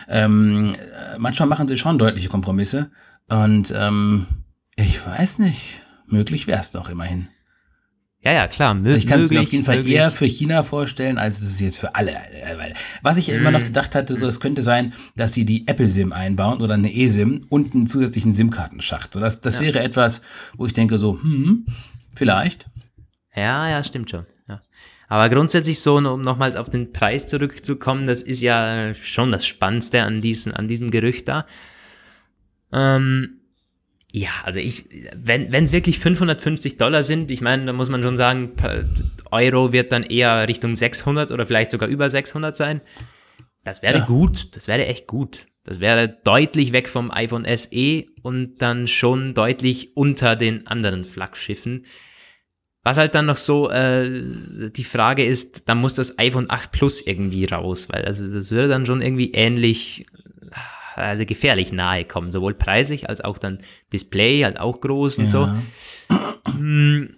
Ähm, 0.08 0.76
manchmal 1.20 1.48
machen 1.48 1.68
sie 1.68 1.78
schon 1.78 2.00
deutliche 2.00 2.30
Kompromisse. 2.30 2.92
Und 3.30 3.72
ähm, 3.78 4.26
ich 4.76 5.06
weiß 5.06 5.40
nicht, 5.40 5.62
möglich 6.08 6.48
wäre 6.48 6.60
es 6.60 6.72
doch 6.72 6.90
immerhin. 6.90 7.30
Ja, 8.22 8.34
ja, 8.34 8.48
klar. 8.48 8.74
Mö 8.74 8.96
ich 8.96 9.08
kann 9.08 9.22
es 9.22 9.30
mir 9.30 9.40
auf 9.40 9.52
jeden 9.52 9.64
Fall 9.64 9.78
möglich. 9.78 9.96
eher 9.96 10.12
für 10.12 10.26
China 10.26 10.64
vorstellen, 10.64 11.18
als 11.18 11.42
es 11.42 11.60
jetzt 11.60 11.80
für 11.80 11.96
alle. 11.96 12.16
Weil, 12.58 12.74
was 13.02 13.16
ich 13.16 13.30
mm. 13.30 13.32
immer 13.32 13.52
noch 13.52 13.62
mhm. 13.62 13.68
gedacht 13.68 13.96
hatte, 13.96 14.14
so 14.14 14.28
es 14.28 14.42
könnte 14.42 14.62
sein, 14.62 14.94
dass 15.16 15.34
sie 15.34 15.46
die 15.46 15.68
Apple 15.68 15.88
SIM 15.88 16.12
einbauen 16.12 16.62
oder 16.62 16.74
eine 16.74 16.94
eSIM 16.94 17.46
und 17.48 17.74
einen 17.74 17.88
zusätzlichen 17.88 18.34
SIM-Kartenschacht. 18.34 19.14
So, 19.14 19.22
das, 19.22 19.40
das 19.40 19.60
ja. 19.60 19.68
wäre 19.68 19.80
etwas, 19.80 20.22
wo 20.58 20.66
ich 20.66 20.74
denke 20.74 20.98
so, 20.98 21.14
hm, 21.22 21.66
vielleicht. 22.16 22.66
Ja, 23.34 23.70
ja, 23.70 23.84
stimmt 23.86 24.10
schon. 24.10 24.26
Ja. 24.50 24.62
Aber 25.08 25.30
grundsätzlich 25.30 25.80
so, 25.80 25.96
um 25.96 26.22
nochmals 26.22 26.58
auf 26.58 26.70
den 26.70 26.92
Preis 26.92 27.26
zurückzukommen, 27.26 28.06
das 28.06 28.22
ist 28.22 28.42
ja 28.42 28.94
schon 28.96 29.32
das 29.32 29.48
Spannendste 29.48 30.04
an 30.04 30.20
diesem, 30.20 30.54
an 30.54 30.68
diesem 30.68 30.92
Gerücht 30.92 31.30
da. 31.30 31.46
Ähm, 32.74 33.39
ja, 34.12 34.30
also 34.44 34.60
ich, 34.60 34.86
wenn 35.16 35.54
es 35.54 35.72
wirklich 35.72 36.00
550 36.00 36.78
Dollar 36.78 37.04
sind, 37.04 37.30
ich 37.30 37.42
meine, 37.42 37.66
da 37.66 37.74
muss 37.74 37.90
man 37.90 38.02
schon 38.02 38.18
sagen, 38.18 38.52
Euro 39.30 39.72
wird 39.72 39.92
dann 39.92 40.04
eher 40.04 40.48
Richtung 40.48 40.76
600 40.76 41.32
oder 41.32 41.46
vielleicht 41.46 41.70
sogar 41.70 41.88
über 41.88 42.10
600 42.10 42.58
sein. 42.58 42.82
Das 43.64 43.84
wäre 43.84 44.00
ja. 44.00 44.06
gut, 44.06 44.56
das 44.56 44.68
wäre 44.68 44.88
echt 44.88 45.06
gut. 45.06 45.46
Das 45.64 45.80
wäre 45.80 46.08
deutlich 46.08 46.72
weg 46.72 46.90
vom 46.90 47.12
iPhone 47.12 47.46
SE 47.46 48.06
und 48.24 48.58
dann 48.58 48.88
schon 48.88 49.36
deutlich 49.36 49.96
unter 49.96 50.36
den 50.36 50.66
anderen 50.66 51.04
Flaggschiffen. 51.04 51.86
Was 52.82 52.98
halt 52.98 53.14
dann 53.14 53.28
noch 53.28 53.38
so 53.38 53.70
äh, 53.70 54.24
die 54.72 54.84
Frage 54.84 55.24
ist, 55.24 55.70
dann 55.70 55.80
muss 55.80 55.94
das 55.94 56.18
iPhone 56.18 56.50
8 56.50 56.72
Plus 56.72 57.02
irgendwie 57.06 57.46
raus, 57.46 57.90
weil 57.90 58.06
also 58.06 58.26
das 58.26 58.50
würde 58.50 58.70
dann 58.70 58.88
schon 58.88 59.04
irgendwie 59.04 59.34
ähnlich 59.34 60.08
also 61.00 61.26
gefährlich 61.26 61.72
nahe 61.72 62.06
kommen, 62.06 62.32
sowohl 62.32 62.54
preislich 62.54 63.10
als 63.10 63.22
auch 63.22 63.38
dann 63.38 63.60
Display, 63.92 64.42
halt 64.42 64.60
auch 64.60 64.82
groß 64.82 65.20
und 65.20 65.26
ja. 65.26 65.30
so. 65.30 65.50
Hm. 66.52 67.16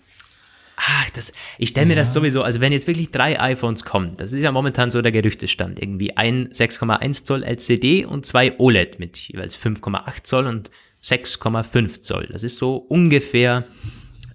Ach, 0.84 1.10
das, 1.12 1.32
ich 1.60 1.70
stelle 1.70 1.86
mir 1.86 1.94
ja. 1.94 2.00
das 2.00 2.14
sowieso, 2.14 2.42
also 2.42 2.60
wenn 2.60 2.74
jetzt 2.74 2.88
wirklich 2.88 3.12
drei 3.12 3.40
iPhones 3.40 3.86
kommen, 3.86 4.16
das 4.18 4.34
ist 4.34 4.42
ja 4.42 4.52
momentan 4.52 4.90
so 4.90 5.02
der 5.02 5.12
Gerüchtestand, 5.12 5.80
irgendwie 5.80 6.18
ein 6.18 6.50
6,1 6.50 7.26
Zoll 7.26 7.44
LCD 7.44 8.06
und 8.06 8.26
zwei 8.26 8.58
OLED 8.58 8.98
mit 9.00 9.18
jeweils 9.18 9.56
5,8 9.58 10.24
Zoll 10.24 10.48
und 10.48 10.72
6,5 11.04 12.02
Zoll. 12.02 12.28
Das 12.32 12.44
ist 12.44 12.58
so 12.58 12.78
ungefähr 12.78 13.64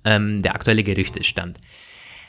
ähm, 0.04 0.40
der 0.40 0.54
aktuelle 0.54 0.84
Gerüchtestand. 0.84 1.58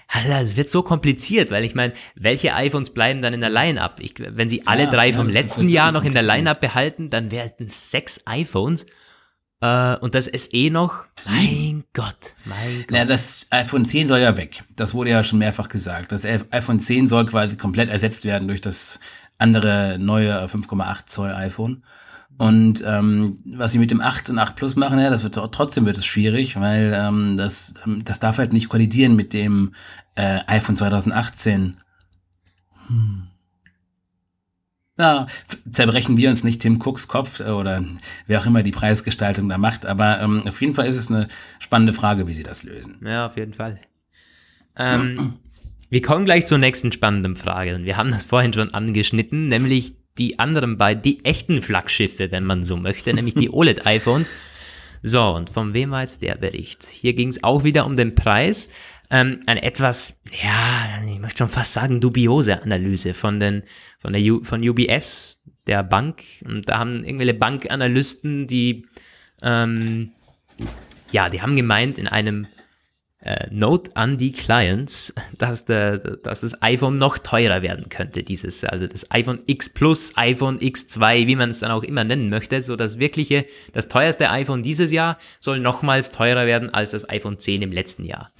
Es 0.10 0.56
wird 0.56 0.70
so 0.70 0.84
kompliziert, 0.84 1.52
weil 1.52 1.64
ich 1.64 1.76
meine, 1.76 1.94
welche 2.16 2.54
iPhones 2.54 2.92
bleiben 2.92 3.22
dann 3.22 3.34
in 3.34 3.42
der 3.42 3.50
Line-Up? 3.50 4.00
Wenn 4.18 4.48
sie 4.48 4.66
alle 4.66 4.84
ja, 4.84 4.92
drei 4.92 5.14
vom 5.14 5.28
letzten 5.28 5.68
Jahr 5.68 5.92
noch 5.92 6.04
in 6.04 6.14
der 6.14 6.24
Line-Up 6.24 6.62
behalten, 6.62 7.10
dann 7.10 7.30
wären 7.30 7.52
es 7.60 7.92
sechs 7.92 8.22
iPhones. 8.26 8.86
Äh, 9.60 9.96
und 9.98 10.16
das 10.16 10.26
SE 10.26 10.70
noch, 10.70 11.06
mein 11.26 11.84
Gott, 11.94 12.36
mein 12.46 12.86
Gott. 12.88 12.98
Ja, 12.98 13.06
das 13.06 13.48
iPhone 13.50 13.86
10 13.86 14.08
soll 14.08 14.20
ja 14.20 14.38
weg. 14.38 14.64
Das 14.76 14.94
wurde 14.94 15.10
ja 15.10 15.24
schon 15.24 15.40
mehrfach 15.40 15.68
gesagt. 15.68 16.12
Das 16.12 16.26
iPhone 16.26 16.80
10 16.80 17.08
soll 17.08 17.26
quasi 17.26 17.58
komplett 17.58 17.90
ersetzt 17.90 18.24
werden 18.24 18.48
durch 18.48 18.62
das 18.62 19.00
andere 19.40 19.98
neue 20.00 20.46
5,8 20.46 21.06
Zoll 21.08 21.32
iPhone. 21.32 21.84
Und 22.38 22.84
ähm, 22.86 23.40
was 23.46 23.72
sie 23.72 23.80
mit 23.80 23.90
dem 23.90 24.00
8 24.00 24.30
und 24.30 24.38
8 24.38 24.56
Plus 24.56 24.76
machen, 24.76 25.00
ja, 25.00 25.10
das 25.10 25.24
wird 25.24 25.36
trotzdem 25.52 25.86
wird 25.86 25.98
es 25.98 26.06
schwierig, 26.06 26.60
weil 26.60 26.94
ähm, 26.96 27.36
das, 27.36 27.74
ähm, 27.86 28.04
das 28.06 28.20
darf 28.20 28.38
halt 28.38 28.54
nicht 28.54 28.70
kollidieren 28.70 29.16
mit 29.16 29.34
dem 29.34 29.74
äh, 30.16 30.40
iPhone 30.46 30.78
2018. 30.78 31.76
Hm. 32.88 33.24
Ja, 35.00 35.28
zerbrechen 35.72 36.18
wir 36.18 36.30
uns 36.30 36.44
nicht 36.44 36.62
Tim 36.62 36.80
Cooks 36.80 37.08
Kopf 37.08 37.40
äh, 37.40 37.50
oder 37.50 37.84
wer 38.28 38.40
auch 38.40 38.46
immer 38.46 38.64
die 38.64 38.72
Preisgestaltung 38.72 39.50
da 39.50 39.58
macht, 39.58 39.86
aber 39.86 40.22
ähm, 40.22 40.44
auf 40.48 40.62
jeden 40.62 40.76
Fall 40.76 40.88
ist 40.88 40.96
es 40.96 41.12
eine 41.12 41.28
spannende 41.60 41.94
Frage, 41.94 42.28
wie 42.28 42.34
sie 42.34 42.44
das 42.44 42.64
lösen. 42.64 43.00
Ja, 43.04 43.28
auf 43.28 43.38
jeden 43.38 43.54
Fall. 43.54 43.80
Ähm, 44.76 45.38
wir 45.90 46.02
kommen 46.02 46.26
gleich 46.26 46.46
zur 46.46 46.58
nächsten 46.60 46.92
spannenden 46.92 47.36
Frage. 47.36 47.80
Wir 47.84 47.98
haben 47.98 48.12
das 48.12 48.24
vorhin 48.24 48.54
schon 48.54 48.74
angeschnitten, 48.74 49.46
nämlich 49.46 49.96
die 50.18 50.40
anderen 50.40 50.78
beiden, 50.78 51.02
die 51.02 51.24
echten 51.26 51.62
Flaggschiffe, 51.62 52.32
wenn 52.32 52.46
man 52.46 52.64
so 52.64 52.76
möchte, 52.76 53.14
nämlich 53.14 53.36
die 53.36 53.50
OLED-iPhones. 53.54 54.32
So, 55.04 55.24
und 55.30 55.50
von 55.50 55.74
wem 55.74 55.92
war 55.92 56.02
jetzt 56.02 56.22
der 56.22 56.36
Bericht? 56.36 56.84
Hier 56.84 57.14
ging 57.14 57.30
es 57.30 57.44
auch 57.44 57.64
wieder 57.64 57.86
um 57.86 57.96
den 57.96 58.16
Preis. 58.16 58.70
Ähm, 59.10 59.40
eine 59.46 59.64
etwas, 59.64 60.20
ja, 60.44 61.02
ich 61.08 61.20
möchte 61.20 61.40
schon 61.40 61.50
fast 61.50 61.74
sagen, 61.74 62.02
dubiose 62.02 62.62
Analyse 62.62 63.14
von, 63.14 63.40
den, 63.40 63.64
von, 64.00 64.14
der 64.14 64.22
U, 64.22 64.44
von 64.44 64.68
UBS, 64.68 65.38
der 65.66 65.84
Bank. 65.84 66.24
Und 66.44 66.68
da 66.68 66.80
haben 66.80 67.04
irgendwelche 67.04 67.36
Bankanalysten, 67.36 68.48
die, 68.48 68.86
ähm, 69.44 70.12
ja, 71.12 71.30
die 71.30 71.42
haben 71.42 71.56
gemeint, 71.56 71.98
in 71.98 72.08
einem 72.08 72.48
äh, 73.28 73.48
Note 73.52 73.92
an 73.96 74.18
die 74.18 74.32
Clients, 74.32 75.14
dass, 75.38 75.66
der, 75.66 75.98
dass 75.98 76.42
das 76.42 76.62
iPhone 76.62 76.98
noch 76.98 77.18
teurer 77.18 77.62
werden 77.62 77.90
könnte, 77.90 78.24
dieses, 78.24 78.64
also 78.64 78.88
das 78.88 79.12
iPhone 79.12 79.42
X 79.46 79.70
Plus, 79.70 80.14
iPhone 80.16 80.60
X2, 80.60 81.28
wie 81.28 81.36
man 81.36 81.50
es 81.50 81.60
dann 81.60 81.72
auch 81.72 81.84
immer 81.84 82.06
nennen 82.06 82.30
möchte, 82.30 82.62
so 82.62 82.76
das 82.76 83.00
wirkliche, 83.00 83.46
das 83.74 83.90
teuerste 83.90 84.30
iPhone 84.30 84.64
dieses 84.64 84.92
Jahr 84.92 85.18
soll 85.40 85.60
nochmals 85.60 86.12
teurer 86.12 86.46
werden 86.46 86.74
als 86.74 86.92
das 86.92 87.10
iPhone 87.10 87.38
10 87.38 87.62
im 87.64 87.72
letzten 87.72 88.06
Jahr. 88.06 88.32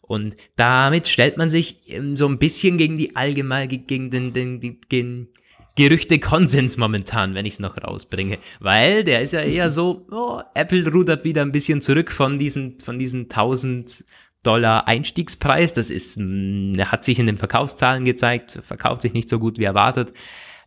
Und 0.00 0.34
damit 0.56 1.06
stellt 1.06 1.36
man 1.36 1.48
sich 1.48 1.78
so 2.14 2.26
ein 2.26 2.38
bisschen 2.38 2.76
gegen 2.76 2.98
die 2.98 3.14
allgemein, 3.14 3.68
gegen 3.68 4.10
den, 4.10 4.32
den, 4.32 4.60
den, 4.60 4.80
den 4.90 5.28
Gerüchte 5.74 6.18
Konsens 6.18 6.76
momentan, 6.76 7.34
wenn 7.34 7.46
ich 7.46 7.54
es 7.54 7.60
noch 7.60 7.78
rausbringe. 7.78 8.38
Weil 8.60 9.04
der 9.04 9.22
ist 9.22 9.32
ja 9.32 9.40
eher 9.40 9.70
so, 9.70 10.04
oh, 10.10 10.42
Apple 10.54 10.86
rudert 10.90 11.24
wieder 11.24 11.40
ein 11.40 11.52
bisschen 11.52 11.80
zurück 11.80 12.12
von 12.12 12.38
diesen, 12.38 12.78
von 12.80 12.98
diesen 12.98 13.22
1000 13.22 14.04
Dollar 14.42 14.88
Einstiegspreis. 14.88 15.72
Das 15.72 15.90
ist, 15.90 16.16
mm, 16.16 16.80
hat 16.80 17.04
sich 17.04 17.18
in 17.18 17.26
den 17.26 17.38
Verkaufszahlen 17.38 18.04
gezeigt, 18.04 18.58
verkauft 18.62 19.02
sich 19.02 19.12
nicht 19.12 19.28
so 19.28 19.38
gut 19.38 19.58
wie 19.58 19.64
erwartet. 19.64 20.12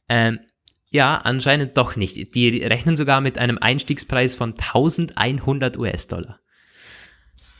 Ähm, 0.09 0.39
ja, 0.89 1.17
anscheinend 1.17 1.77
doch 1.77 1.95
nicht. 1.95 2.35
Die 2.35 2.63
rechnen 2.63 2.95
sogar 2.95 3.19
mit 3.19 3.37
einem 3.37 3.57
Einstiegspreis 3.59 4.35
von 4.35 4.53
1100 4.53 5.77
US-Dollar. 5.77 6.39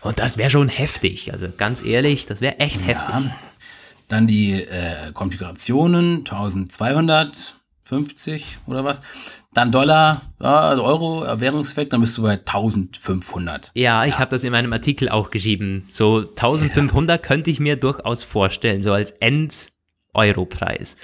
Und 0.02 0.20
das 0.20 0.38
wäre 0.38 0.50
schon 0.50 0.70
heftig. 0.70 1.34
Also 1.34 1.48
ganz 1.58 1.84
ehrlich, 1.84 2.26
das 2.28 2.40
wäre 2.40 2.60
echt 2.60 2.82
ja. 2.82 2.88
heftig. 2.88 3.32
Dann 4.08 4.28
die 4.28 4.54
äh, 4.54 5.12
Konfigurationen, 5.14 6.24
1250 7.86 8.58
oder 8.66 8.84
was. 8.84 9.02
Dann 9.54 9.72
Dollar, 9.72 10.22
ja, 10.42 10.72
Euro, 10.72 11.24
Währungseffekt, 11.40 11.94
dann 11.94 12.02
bist 12.02 12.18
du 12.18 12.24
bei 12.24 12.34
1500. 12.34 13.72
Ja, 13.76 14.06
ich 14.06 14.14
ja. 14.14 14.20
habe 14.20 14.32
das 14.32 14.44
in 14.44 14.52
meinem 14.52 14.74
Artikel 14.74 15.08
auch 15.10 15.30
geschrieben. 15.30 15.88
So 15.92 16.20
1500 16.20 17.22
ja. 17.22 17.28
könnte 17.28 17.52
ich 17.52 17.60
mir 17.60 17.76
durchaus 17.76 18.24
vorstellen, 18.24 18.82
so 18.82 18.92
als 18.92 19.12
End-Euro-Preis. 19.12 20.98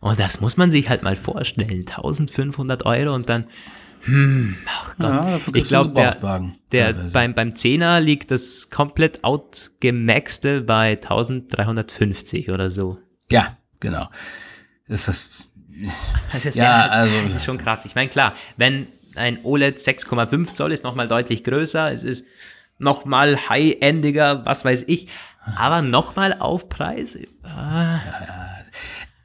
Und 0.00 0.20
das 0.20 0.40
muss 0.40 0.56
man 0.56 0.70
sich 0.70 0.88
halt 0.88 1.02
mal 1.02 1.16
vorstellen. 1.16 1.80
1500 1.80 2.86
Euro 2.86 3.14
und 3.14 3.28
dann, 3.28 3.46
hm, 4.04 4.54
oh 4.64 4.90
Gott. 5.00 5.10
Ja, 5.10 5.38
ich 5.54 5.68
glaube, 5.68 5.92
der, 5.92 6.14
der 6.70 6.92
beim, 7.12 7.34
beim 7.34 7.50
10er 7.50 7.98
liegt 7.98 8.30
das 8.30 8.70
komplett 8.70 9.24
outgemaxte 9.24 10.60
bei 10.60 10.92
1350 10.92 12.50
oder 12.50 12.70
so. 12.70 12.98
Ja, 13.32 13.58
genau. 13.80 14.08
Das 14.86 15.00
ist 15.00 15.08
das 15.08 15.47
ist, 16.44 16.56
ja, 16.56 16.82
halt, 16.82 16.92
also, 16.92 17.22
das 17.22 17.36
ist 17.36 17.44
schon 17.44 17.58
krass. 17.58 17.84
Ich 17.84 17.94
meine, 17.94 18.08
klar, 18.08 18.34
wenn 18.56 18.86
ein 19.14 19.44
OLED 19.44 19.78
6,5 19.78 20.52
Zoll 20.52 20.72
ist 20.72 20.84
nochmal 20.84 21.08
deutlich 21.08 21.44
größer, 21.44 21.92
es 21.92 22.02
ist 22.02 22.24
nochmal 22.78 23.48
high-endiger, 23.48 24.44
was 24.44 24.64
weiß 24.64 24.84
ich, 24.86 25.08
aber 25.56 25.82
nochmal 25.82 26.36
Aufpreis. 26.38 27.18
Ah. 27.42 27.96
Ja, 27.96 28.48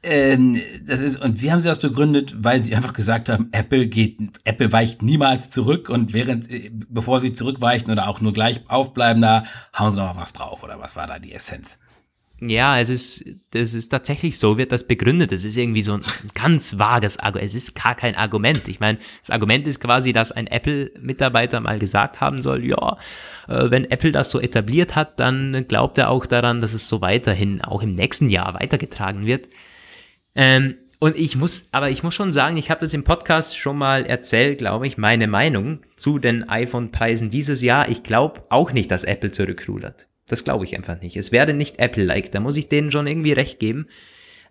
ähm, 0.04 0.60
das 0.86 1.00
ist, 1.00 1.16
und 1.22 1.40
wie 1.40 1.50
haben 1.50 1.60
sie 1.60 1.68
das 1.68 1.78
begründet? 1.78 2.34
Weil 2.36 2.60
sie 2.60 2.76
einfach 2.76 2.92
gesagt 2.92 3.28
haben, 3.28 3.48
Apple 3.52 3.86
geht, 3.86 4.20
Apple 4.44 4.70
weicht 4.70 5.02
niemals 5.02 5.50
zurück 5.50 5.88
und 5.88 6.12
während, 6.12 6.50
äh, 6.50 6.70
bevor 6.88 7.20
sie 7.20 7.32
zurückweichen 7.32 7.90
oder 7.90 8.08
auch 8.08 8.20
nur 8.20 8.32
gleich 8.32 8.62
aufbleiben, 8.68 9.22
da 9.22 9.44
hauen 9.78 9.92
sie 9.92 9.98
noch 9.98 10.16
was 10.16 10.34
drauf, 10.34 10.62
oder 10.62 10.78
was 10.78 10.96
war 10.96 11.06
da 11.06 11.18
die 11.18 11.32
Essenz? 11.32 11.78
Ja, 12.48 12.78
es 12.78 12.90
ist, 12.90 13.24
das 13.50 13.74
ist 13.74 13.88
tatsächlich 13.88 14.38
so, 14.38 14.58
wird 14.58 14.72
das 14.72 14.86
begründet. 14.86 15.32
Es 15.32 15.44
ist 15.44 15.56
irgendwie 15.56 15.82
so 15.82 15.94
ein 15.94 16.02
ganz 16.34 16.78
vages 16.78 17.18
Argument. 17.18 17.46
Es 17.46 17.54
ist 17.54 17.74
gar 17.74 17.94
kein 17.94 18.14
Argument. 18.16 18.68
Ich 18.68 18.80
meine, 18.80 18.98
das 19.20 19.30
Argument 19.30 19.66
ist 19.66 19.80
quasi, 19.80 20.12
dass 20.12 20.32
ein 20.32 20.46
Apple-Mitarbeiter 20.46 21.60
mal 21.60 21.78
gesagt 21.78 22.20
haben 22.20 22.42
soll, 22.42 22.64
ja, 22.64 22.98
äh, 23.48 23.70
wenn 23.70 23.90
Apple 23.90 24.12
das 24.12 24.30
so 24.30 24.40
etabliert 24.40 24.96
hat, 24.96 25.20
dann 25.20 25.66
glaubt 25.68 25.98
er 25.98 26.10
auch 26.10 26.26
daran, 26.26 26.60
dass 26.60 26.74
es 26.74 26.88
so 26.88 27.00
weiterhin 27.00 27.62
auch 27.62 27.82
im 27.82 27.94
nächsten 27.94 28.28
Jahr 28.30 28.54
weitergetragen 28.54 29.26
wird. 29.26 29.48
Ähm, 30.34 30.74
und 30.98 31.16
ich 31.16 31.36
muss, 31.36 31.68
aber 31.72 31.90
ich 31.90 32.02
muss 32.02 32.14
schon 32.14 32.32
sagen, 32.32 32.56
ich 32.56 32.70
habe 32.70 32.80
das 32.80 32.94
im 32.94 33.04
Podcast 33.04 33.58
schon 33.58 33.76
mal 33.76 34.06
erzählt, 34.06 34.58
glaube 34.58 34.86
ich, 34.86 34.96
meine 34.96 35.26
Meinung 35.26 35.80
zu 35.96 36.18
den 36.18 36.48
iPhone-Preisen 36.48 37.30
dieses 37.30 37.62
Jahr. 37.62 37.88
Ich 37.88 38.02
glaube 38.02 38.42
auch 38.48 38.72
nicht, 38.72 38.90
dass 38.90 39.04
Apple 39.04 39.30
zurückrudert. 39.30 40.06
Das 40.26 40.44
glaube 40.44 40.64
ich 40.64 40.74
einfach 40.74 41.00
nicht. 41.00 41.16
Es 41.16 41.32
werde 41.32 41.54
nicht 41.54 41.78
Apple-like. 41.78 42.32
Da 42.32 42.40
muss 42.40 42.56
ich 42.56 42.68
denen 42.68 42.90
schon 42.90 43.06
irgendwie 43.06 43.32
recht 43.32 43.58
geben. 43.58 43.86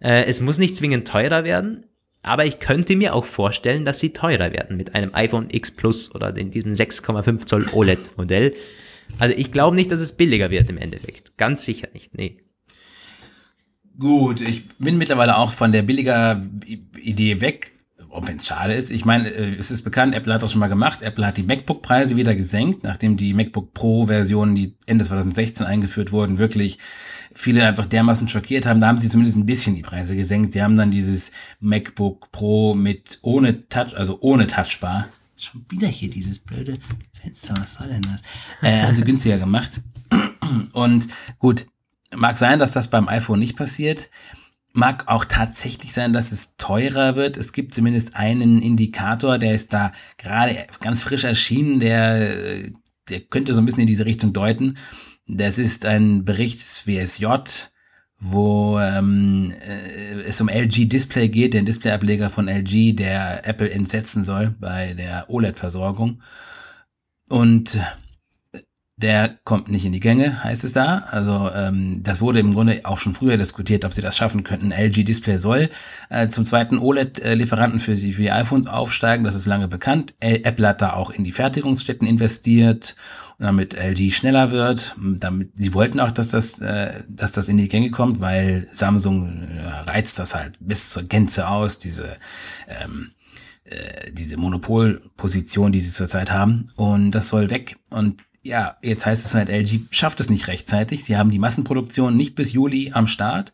Äh, 0.01 0.25
es 0.25 0.41
muss 0.41 0.57
nicht 0.57 0.75
zwingend 0.75 1.07
teurer 1.07 1.43
werden, 1.43 1.85
aber 2.21 2.45
ich 2.45 2.59
könnte 2.59 2.95
mir 2.95 3.13
auch 3.13 3.25
vorstellen, 3.25 3.85
dass 3.85 3.99
sie 3.99 4.13
teurer 4.13 4.53
werden 4.53 4.77
mit 4.77 4.95
einem 4.95 5.13
iPhone 5.13 5.49
X 5.51 5.71
Plus 5.71 6.13
oder 6.13 6.35
in 6.37 6.51
diesem 6.51 6.71
6,5 6.71 7.45
Zoll 7.45 7.67
OLED-Modell. 7.71 8.53
Also 9.19 9.35
ich 9.37 9.51
glaube 9.51 9.75
nicht, 9.75 9.91
dass 9.91 9.99
es 9.99 10.13
billiger 10.13 10.49
wird 10.49 10.69
im 10.69 10.77
Endeffekt. 10.77 11.37
Ganz 11.37 11.65
sicher 11.65 11.87
nicht. 11.93 12.15
Nee. 12.15 12.35
Gut, 13.99 14.41
ich 14.41 14.67
bin 14.79 14.97
mittlerweile 14.97 15.37
auch 15.37 15.51
von 15.51 15.71
der 15.71 15.83
billiger 15.83 16.41
Idee 16.97 17.41
weg, 17.41 17.72
auch 18.13 18.27
wenn 18.27 18.37
es 18.37 18.45
schade 18.45 18.73
ist. 18.73 18.91
Ich 18.91 19.05
meine, 19.05 19.29
äh, 19.29 19.55
es 19.55 19.71
ist 19.71 19.81
bekannt, 19.81 20.15
Apple 20.15 20.33
hat 20.33 20.43
das 20.43 20.51
schon 20.51 20.59
mal 20.59 20.67
gemacht. 20.67 21.01
Apple 21.01 21.25
hat 21.25 21.37
die 21.37 21.43
MacBook-Preise 21.43 22.15
wieder 22.15 22.35
gesenkt, 22.35 22.83
nachdem 22.83 23.17
die 23.17 23.33
MacBook 23.33 23.73
Pro-Versionen, 23.73 24.55
die 24.55 24.75
Ende 24.85 25.03
2016 25.05 25.65
eingeführt 25.65 26.11
wurden, 26.11 26.37
wirklich 26.37 26.79
viele 27.33 27.65
einfach 27.65 27.85
dermaßen 27.85 28.29
schockiert 28.29 28.65
haben. 28.65 28.79
Da 28.79 28.87
haben 28.87 28.97
sie 28.97 29.09
zumindest 29.09 29.37
ein 29.37 29.45
bisschen 29.45 29.75
die 29.75 29.81
Preise 29.81 30.15
gesenkt. 30.15 30.51
Sie 30.51 30.61
haben 30.61 30.77
dann 30.77 30.91
dieses 30.91 31.31
MacBook 31.59 32.31
Pro 32.31 32.75
mit 32.75 33.19
ohne 33.21 33.67
Touch, 33.67 33.95
also 33.95 34.17
ohne 34.21 34.47
Touchbar. 34.47 35.07
Schon 35.37 35.65
wieder 35.69 35.87
hier 35.87 36.09
dieses 36.09 36.39
blöde 36.39 36.75
Fenster, 37.13 37.53
was 37.59 37.75
soll 37.75 37.87
denn 37.87 38.03
das? 38.03 38.21
Äh, 38.61 38.83
haben 38.83 38.95
sie 38.95 39.03
günstiger 39.03 39.39
gemacht. 39.39 39.81
Und 40.73 41.07
gut, 41.39 41.65
Mag 42.15 42.37
sein, 42.37 42.59
dass 42.59 42.71
das 42.71 42.87
beim 42.89 43.07
iPhone 43.07 43.39
nicht 43.39 43.55
passiert. 43.55 44.09
Mag 44.75 45.07
auch 45.07 45.25
tatsächlich 45.25 45.93
sein, 45.93 46.13
dass 46.13 46.31
es 46.31 46.57
teurer 46.57 47.15
wird. 47.15 47.37
Es 47.37 47.53
gibt 47.53 47.75
zumindest 47.75 48.15
einen 48.15 48.59
Indikator, 48.59 49.37
der 49.37 49.53
ist 49.53 49.71
da 49.71 49.91
gerade 50.17 50.65
ganz 50.79 51.03
frisch 51.03 51.23
erschienen, 51.23 51.79
der, 51.79 52.71
der 53.07 53.19
könnte 53.21 53.53
so 53.53 53.61
ein 53.61 53.65
bisschen 53.65 53.81
in 53.81 53.87
diese 53.87 54.05
Richtung 54.05 54.33
deuten. 54.33 54.77
Das 55.27 55.59
ist 55.59 55.85
ein 55.85 56.25
Bericht 56.25 56.59
des 56.59 56.87
WSJ, 56.87 57.27
wo 58.19 58.79
ähm, 58.79 59.53
äh, 59.61 60.21
es 60.23 60.41
um 60.41 60.49
LG 60.49 60.89
Display 60.89 61.29
geht, 61.29 61.53
den 61.53 61.65
Displayableger 61.65 62.31
von 62.31 62.47
LG, 62.47 62.95
der 62.95 63.47
Apple 63.47 63.69
entsetzen 63.69 64.23
soll 64.23 64.55
bei 64.59 64.93
der 64.95 65.29
OLED-Versorgung. 65.29 66.21
Und 67.29 67.79
der 69.03 69.37
kommt 69.43 69.67
nicht 69.67 69.83
in 69.83 69.91
die 69.91 69.99
Gänge, 69.99 70.45
heißt 70.45 70.63
es 70.63 70.71
da. 70.71 71.03
Also 71.11 71.51
ähm, 71.53 72.01
das 72.03 72.21
wurde 72.21 72.39
im 72.39 72.53
Grunde 72.53 72.79
auch 72.85 72.97
schon 72.97 73.13
früher 73.13 73.35
diskutiert, 73.35 73.83
ob 73.83 73.93
sie 73.93 74.01
das 74.01 74.15
schaffen 74.15 74.43
könnten. 74.43 74.71
LG 74.71 75.03
Display 75.03 75.37
soll 75.37 75.69
äh, 76.09 76.29
zum 76.29 76.45
zweiten 76.45 76.79
OLED-Lieferanten 76.79 77.79
für, 77.79 77.97
sie, 77.97 78.13
für 78.13 78.21
die 78.21 78.31
iPhones 78.31 78.67
aufsteigen, 78.67 79.25
das 79.25 79.35
ist 79.35 79.45
lange 79.45 79.67
bekannt. 79.67 80.13
Apple 80.21 80.65
hat 80.65 80.81
da 80.81 80.93
auch 80.93 81.11
in 81.11 81.25
die 81.25 81.33
Fertigungsstätten 81.33 82.07
investiert, 82.07 82.95
damit 83.39 83.73
LG 83.73 84.11
schneller 84.13 84.51
wird. 84.51 84.95
Damit 84.97 85.51
sie 85.55 85.73
wollten 85.73 85.99
auch, 85.99 86.11
dass 86.11 86.29
das, 86.29 86.59
äh, 86.61 87.03
dass 87.09 87.33
das 87.33 87.49
in 87.49 87.57
die 87.57 87.67
Gänge 87.67 87.91
kommt, 87.91 88.21
weil 88.21 88.67
Samsung 88.71 89.49
äh, 89.57 89.89
reizt 89.89 90.17
das 90.17 90.33
halt 90.33 90.55
bis 90.61 90.91
zur 90.91 91.03
Gänze 91.03 91.49
aus, 91.49 91.77
diese 91.77 92.15
ähm, 92.69 93.11
äh, 93.65 94.11
diese 94.13 94.37
Monopolposition, 94.37 95.73
die 95.73 95.81
sie 95.81 95.91
zurzeit 95.91 96.31
haben. 96.31 96.65
Und 96.77 97.11
das 97.11 97.27
soll 97.27 97.49
weg. 97.49 97.75
Und 97.89 98.23
ja, 98.43 98.75
jetzt 98.81 99.05
heißt 99.05 99.25
es 99.25 99.33
halt, 99.33 99.49
LG 99.49 99.87
schafft 99.91 100.19
es 100.19 100.29
nicht 100.29 100.47
rechtzeitig. 100.47 101.05
Sie 101.05 101.17
haben 101.17 101.31
die 101.31 101.39
Massenproduktion 101.39 102.15
nicht 102.15 102.35
bis 102.35 102.51
Juli 102.51 102.91
am 102.93 103.07
Start. 103.07 103.53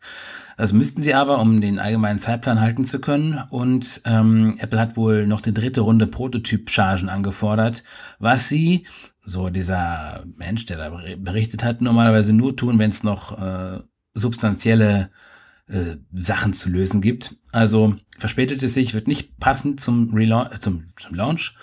Das 0.56 0.72
müssten 0.72 1.00
sie 1.00 1.14
aber, 1.14 1.40
um 1.40 1.60
den 1.60 1.78
allgemeinen 1.78 2.18
Zeitplan 2.18 2.60
halten 2.60 2.84
zu 2.84 3.00
können. 3.00 3.40
Und 3.50 4.02
ähm, 4.04 4.56
Apple 4.58 4.80
hat 4.80 4.96
wohl 4.96 5.26
noch 5.28 5.40
die 5.40 5.54
dritte 5.54 5.82
Runde 5.82 6.08
Prototyp-Chargen 6.08 7.08
angefordert, 7.08 7.84
was 8.18 8.48
sie, 8.48 8.84
so 9.24 9.48
dieser 9.48 10.24
Mensch, 10.36 10.66
der 10.66 10.76
da 10.78 11.00
berichtet 11.18 11.62
hat, 11.62 11.80
normalerweise 11.80 12.32
nur 12.32 12.56
tun, 12.56 12.78
wenn 12.80 12.90
es 12.90 13.04
noch 13.04 13.40
äh, 13.40 13.78
substanzielle 14.14 15.10
äh, 15.68 15.96
Sachen 16.12 16.52
zu 16.52 16.68
lösen 16.68 17.00
gibt. 17.00 17.36
Also 17.52 17.94
verspätet 18.18 18.60
es 18.64 18.74
sich, 18.74 18.92
wird 18.92 19.06
nicht 19.06 19.38
passend 19.38 19.80
zum, 19.80 20.12
Relaunch, 20.12 20.58
zum, 20.58 20.88
zum 20.96 21.14
Launch 21.14 21.54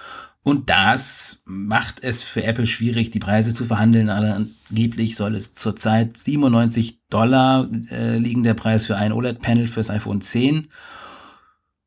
und 0.47 0.69
das 0.69 1.41
macht 1.43 2.01
es 2.01 2.23
für 2.23 2.41
Apple 2.45 2.65
schwierig, 2.65 3.11
die 3.11 3.19
Preise 3.19 3.53
zu 3.53 3.65
verhandeln. 3.65 4.09
Angeblich 4.09 5.17
soll 5.17 5.35
es 5.35 5.51
zurzeit 5.51 6.15
97 6.15 7.01
Dollar 7.09 7.67
äh, 7.91 8.17
liegen, 8.17 8.45
der 8.45 8.53
Preis 8.53 8.85
für 8.85 8.95
ein 8.95 9.11
OLED-Panel 9.11 9.67
fürs 9.67 9.89
iPhone 9.89 10.21
10. 10.21 10.69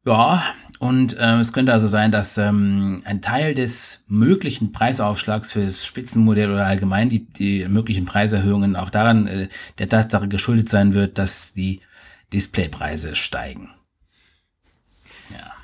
Ja, 0.05 0.43
und 0.79 1.17
äh, 1.17 1.39
es 1.39 1.55
könnte 1.55 1.73
also 1.73 1.89
sein, 1.89 2.13
dass 2.13 2.37
ähm, 2.37 3.01
ein 3.07 3.23
Teil 3.23 3.55
des 3.55 4.05
möglichen 4.09 4.73
Preisaufschlags 4.73 5.53
fürs 5.53 5.87
Spitzenmodell 5.87 6.53
oder 6.53 6.67
allgemein 6.67 7.09
die, 7.09 7.25
die 7.25 7.67
möglichen 7.67 8.05
Preiserhöhungen 8.05 8.77
auch 8.77 8.91
daran 8.91 9.27
äh, 9.27 9.49
der 9.79 9.89
Tatsache 9.89 10.29
geschuldet 10.29 10.69
sein 10.69 10.93
wird, 10.93 11.17
dass 11.17 11.55
die 11.55 11.81
Displaypreise 12.31 13.15
steigen. 13.15 13.71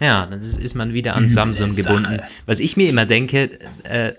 Ja, 0.01 0.27
dann 0.27 0.41
ist 0.41 0.75
man 0.75 0.93
wieder 0.93 1.15
an 1.15 1.25
Üble 1.25 1.33
Samsung 1.33 1.75
gebunden. 1.75 2.21
Was 2.45 2.61
ich 2.61 2.77
mir 2.77 2.89
immer 2.89 3.07
denke, 3.07 3.59
äh, 3.85 4.13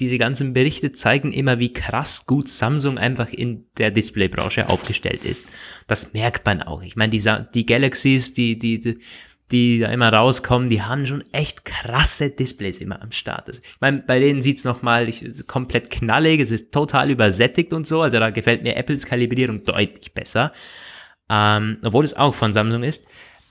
diese 0.00 0.18
ganzen 0.18 0.54
Berichte 0.54 0.92
zeigen 0.92 1.32
immer, 1.32 1.58
wie 1.58 1.72
krass 1.72 2.26
gut 2.26 2.48
Samsung 2.48 2.98
einfach 2.98 3.30
in 3.30 3.66
der 3.76 3.90
Displaybranche 3.90 4.68
aufgestellt 4.68 5.24
ist. 5.24 5.44
Das 5.86 6.12
merkt 6.12 6.46
man 6.46 6.62
auch. 6.62 6.82
Ich 6.82 6.96
meine, 6.96 7.10
die, 7.10 7.22
die 7.54 7.66
Galaxies, 7.66 8.32
die, 8.32 8.58
die, 8.58 8.80
die, 8.80 8.98
die 9.50 9.80
da 9.80 9.88
immer 9.90 10.12
rauskommen, 10.12 10.68
die 10.70 10.82
haben 10.82 11.06
schon 11.06 11.24
echt 11.32 11.64
krasse 11.64 12.30
Displays 12.30 12.78
immer 12.78 13.02
am 13.02 13.12
Start. 13.12 13.48
Ich 13.48 13.60
meine, 13.80 13.98
bei 13.98 14.18
denen 14.20 14.42
sieht's 14.42 14.64
noch 14.64 14.82
mal 14.82 15.10
komplett 15.46 15.90
knallig, 15.90 16.40
es 16.40 16.50
ist 16.50 16.72
total 16.72 17.10
übersättigt 17.10 17.72
und 17.72 17.86
so. 17.86 18.02
Also 18.02 18.18
da 18.18 18.30
gefällt 18.30 18.62
mir 18.62 18.76
Apples 18.76 19.06
Kalibrierung 19.06 19.62
deutlich 19.64 20.12
besser. 20.12 20.52
Ähm, 21.30 21.78
obwohl 21.82 22.04
es 22.04 22.14
auch 22.14 22.34
von 22.34 22.52
Samsung 22.52 22.82
ist. 22.82 23.06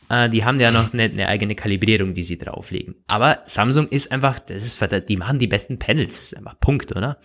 Äh, 0.10 0.30
die 0.30 0.46
haben 0.46 0.60
ja 0.60 0.72
noch 0.72 0.94
eine, 0.94 1.04
eine, 1.04 1.28
eigene 1.28 1.56
Kalibrierung, 1.56 2.14
die 2.14 2.24
sie 2.24 2.38
drauflegen. 2.38 2.96
Aber 3.08 3.40
Samsung 3.46 3.88
ist 3.90 4.12
einfach, 4.12 4.40
das 4.40 4.66
ist, 4.66 4.80
die 5.10 5.18
machen 5.18 5.40
die 5.40 5.48
besten 5.48 5.80
Panels, 5.80 6.16
das 6.16 6.24
ist 6.24 6.38
einfach 6.38 6.60
Punkt, 6.60 6.96
oder? 6.96 7.18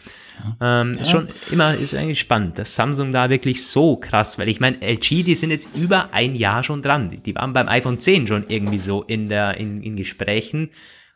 Ja. 0.60 0.80
Ähm, 0.82 0.94
ja. 0.94 1.00
Ist 1.00 1.10
schon 1.10 1.28
immer, 1.50 1.74
ist 1.74 1.94
eigentlich 1.94 2.20
spannend, 2.20 2.58
dass 2.58 2.74
Samsung 2.74 3.12
da 3.12 3.30
wirklich 3.30 3.64
so 3.66 3.96
krass, 3.96 4.38
weil 4.38 4.48
ich 4.48 4.60
meine, 4.60 4.78
LG, 4.80 5.24
die 5.24 5.34
sind 5.34 5.50
jetzt 5.50 5.68
über 5.76 6.12
ein 6.12 6.34
Jahr 6.34 6.64
schon 6.64 6.82
dran. 6.82 7.10
Die, 7.10 7.22
die 7.22 7.34
waren 7.34 7.52
beim 7.52 7.68
iPhone 7.68 8.00
10 8.00 8.26
schon 8.26 8.44
irgendwie 8.48 8.78
so 8.78 9.02
in 9.02 9.28
der, 9.28 9.56
in, 9.58 9.82
in 9.82 9.96
Gesprächen 9.96 10.70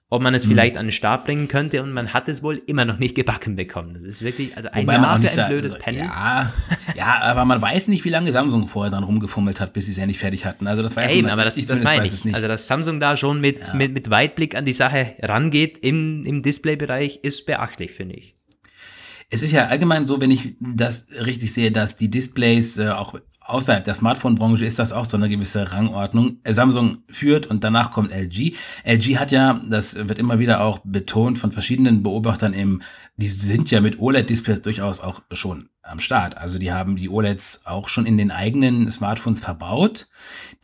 ob 0.09 0.23
man 0.23 0.35
es 0.35 0.45
mhm. 0.47 0.51
vielleicht 0.51 0.77
an 0.77 0.87
den 0.87 0.93
Start 0.93 1.25
bringen 1.25 1.49
könnte 1.49 1.83
und 1.83 1.93
man 1.93 2.15
hat 2.15 2.29
es 2.29 2.43
wohl 2.43 2.63
immer 2.67 2.85
noch 2.85 2.99
nicht 2.99 3.17
gebacken 3.17 3.57
bekommen. 3.57 3.95
Das 3.95 4.05
ist 4.05 4.23
wirklich, 4.23 4.57
also 4.57 4.69
ein 4.71 4.85
Wobei 4.85 4.95
Jahr 4.95 5.21
für 5.21 5.43
ein 5.43 5.49
blödes 5.49 5.75
also, 5.75 5.85
Panel. 5.85 6.01
Ja, 6.01 6.53
ja, 6.97 7.21
aber 7.23 7.45
man 7.45 7.61
weiß 7.61 7.89
nicht, 7.89 8.05
wie 8.05 8.11
lange 8.11 8.31
Samsung 8.31 8.69
vorher 8.69 8.91
dann 8.91 9.03
rumgefummelt 9.03 9.61
hat, 9.61 9.73
bis 9.73 9.87
sie 9.87 9.93
es 9.93 9.99
endlich 9.99 10.19
fertig 10.19 10.45
hatten. 10.45 10.69
Also 10.69 10.83
das 10.83 10.95
weiß 10.95 11.11
eben, 11.11 11.23
man, 11.23 11.33
aber 11.33 11.45
das, 11.45 11.57
ich 11.57 11.67
das 11.67 11.83
meine 11.83 12.07
ich. 12.07 12.35
Also 12.35 12.47
dass 12.47 12.69
Samsung 12.69 13.01
da 13.01 13.17
schon 13.17 13.41
mit, 13.41 13.67
ja. 13.67 13.75
mit, 13.75 13.93
mit 13.93 14.11
Weitblick 14.11 14.55
an 14.55 14.65
die 14.65 14.73
Sache 14.73 15.15
rangeht 15.23 15.79
im, 15.79 16.25
im 16.25 16.43
Displaybereich, 16.43 17.21
ist 17.23 17.45
beachtlich, 17.47 17.91
finde 17.91 18.15
ich. 18.15 18.37
Es 19.29 19.43
ist 19.43 19.53
ja 19.53 19.67
allgemein 19.67 20.07
so, 20.07 20.21
wenn 20.21 20.31
ich 20.31 20.55
das 20.61 21.09
richtig 21.25 21.53
sehe, 21.53 21.73
dass 21.73 21.97
die 21.97 22.09
Displays 22.09 22.79
äh, 22.79 22.91
auch 22.91 23.19
außerhalb 23.47 23.85
der 23.85 23.95
Smartphone-Branche 23.95 24.65
ist 24.65 24.79
das 24.79 24.93
auch 24.93 25.05
so 25.05 25.17
eine 25.17 25.29
gewisse 25.29 25.73
Rangordnung. 25.73 26.39
Samsung 26.45 26.99
führt 27.09 27.47
und 27.47 27.65
danach 27.65 27.91
kommt 27.91 28.13
LG. 28.13 28.55
LG 28.85 29.19
hat 29.19 29.31
ja, 29.31 29.61
das 29.69 29.97
wird 29.97 30.19
immer 30.19 30.39
wieder 30.39 30.61
auch 30.61 30.81
betont 30.85 31.39
von 31.39 31.53
verschiedenen 31.53 32.03
Beobachtern 32.03 32.53
im, 32.53 32.83
die 33.17 33.29
sind 33.29 33.71
ja 33.71 33.81
mit 33.81 33.99
OLED-Displays 33.99 34.63
durchaus 34.63 35.01
auch 35.01 35.23
schon 35.33 35.69
am 35.83 36.01
Start. 36.01 36.37
Also 36.37 36.59
die 36.59 36.73
haben 36.73 36.97
die 36.97 37.09
OLEDs 37.09 37.63
auch 37.65 37.89
schon 37.89 38.07
in 38.07 38.19
den 38.19 38.31
eigenen 38.31 38.91
Smartphones 38.91 39.41
verbaut. 39.41 40.09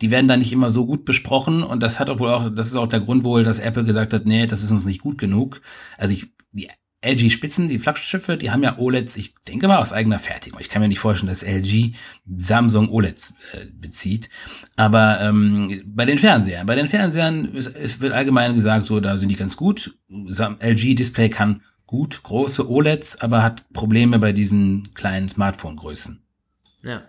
Die 0.01 0.11
werden 0.11 0.27
da 0.27 0.37
nicht 0.37 0.51
immer 0.51 0.69
so 0.69 0.85
gut 0.85 1.05
besprochen 1.05 1.63
und 1.63 1.81
das 1.81 1.99
hat 1.99 2.09
auch 2.09 2.19
wohl 2.19 2.29
auch, 2.29 2.49
das 2.49 2.67
ist 2.67 2.75
auch 2.75 2.87
der 2.87 2.99
Grund 2.99 3.23
wohl, 3.23 3.43
dass 3.43 3.59
Apple 3.59 3.85
gesagt 3.85 4.13
hat, 4.13 4.25
nee, 4.25 4.45
das 4.45 4.61
ist 4.61 4.71
uns 4.71 4.85
nicht 4.85 5.01
gut 5.01 5.17
genug. 5.17 5.61
Also 5.97 6.13
ich, 6.13 6.33
die 6.51 6.69
LG 7.03 7.29
Spitzen, 7.29 7.69
die 7.69 7.79
Flaggschiffe, 7.79 8.37
die 8.37 8.51
haben 8.51 8.63
ja 8.63 8.77
OLEDs, 8.77 9.17
ich 9.17 9.35
denke 9.47 9.67
mal 9.67 9.77
aus 9.77 9.93
eigener 9.93 10.19
Fertigung. 10.19 10.59
Ich 10.61 10.69
kann 10.69 10.81
mir 10.81 10.87
nicht 10.87 10.99
vorstellen, 10.99 11.29
dass 11.29 11.43
LG 11.43 11.93
Samsung 12.37 12.89
OLEDs 12.89 13.35
äh, 13.53 13.65
bezieht. 13.73 14.29
Aber 14.75 15.19
ähm, 15.21 15.81
bei 15.85 16.05
den 16.05 16.17
Fernsehern, 16.17 16.65
bei 16.65 16.75
den 16.75 16.87
Fernsehern 16.87 17.49
es 17.53 17.99
wird 17.99 18.13
allgemein 18.13 18.53
gesagt, 18.53 18.85
so 18.85 18.99
da 18.99 19.17
sind 19.17 19.29
die 19.29 19.35
ganz 19.35 19.57
gut. 19.57 19.97
LG 20.09 20.95
Display 20.95 21.29
kann 21.29 21.61
gut 21.85 22.23
große 22.23 22.69
OLEDs, 22.69 23.21
aber 23.21 23.43
hat 23.43 23.71
Probleme 23.73 24.17
bei 24.19 24.31
diesen 24.31 24.93
kleinen 24.93 25.29
Smartphone-Größen. 25.29 26.23
Ja. 26.81 27.01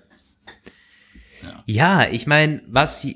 Ja, 1.42 1.64
ja 1.66 2.08
ich 2.10 2.26
meine, 2.26 2.62
was 2.66 3.06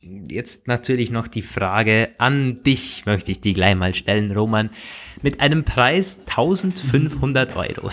jetzt 0.00 0.68
natürlich 0.68 1.10
noch 1.10 1.28
die 1.28 1.42
Frage 1.42 2.10
an 2.18 2.62
dich, 2.62 3.04
möchte 3.06 3.30
ich 3.30 3.40
die 3.40 3.52
gleich 3.52 3.74
mal 3.74 3.94
stellen, 3.94 4.32
Roman. 4.32 4.70
Mit 5.22 5.40
einem 5.40 5.64
Preis 5.64 6.20
1500 6.28 7.56
Euro. 7.56 7.90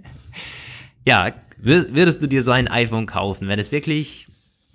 ja, 1.06 1.34
würdest 1.58 2.22
du 2.22 2.26
dir 2.26 2.42
so 2.42 2.52
ein 2.52 2.68
iPhone 2.68 3.06
kaufen, 3.06 3.48
wenn 3.48 3.58
es 3.58 3.72
wirklich, 3.72 4.28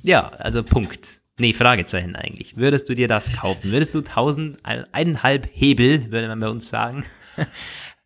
ja, 0.03 0.27
also 0.27 0.63
Punkt. 0.63 1.21
Nee, 1.39 1.53
Fragezeichen 1.53 2.15
eigentlich. 2.15 2.57
Würdest 2.57 2.89
du 2.89 2.95
dir 2.95 3.07
das 3.07 3.37
kaufen? 3.37 3.71
Würdest 3.71 3.93
du 3.93 3.99
1000, 3.99 4.57
eineinhalb 4.63 5.47
Hebel, 5.53 6.11
würde 6.11 6.27
man 6.27 6.39
bei 6.39 6.49
uns 6.49 6.67
sagen, 6.69 7.05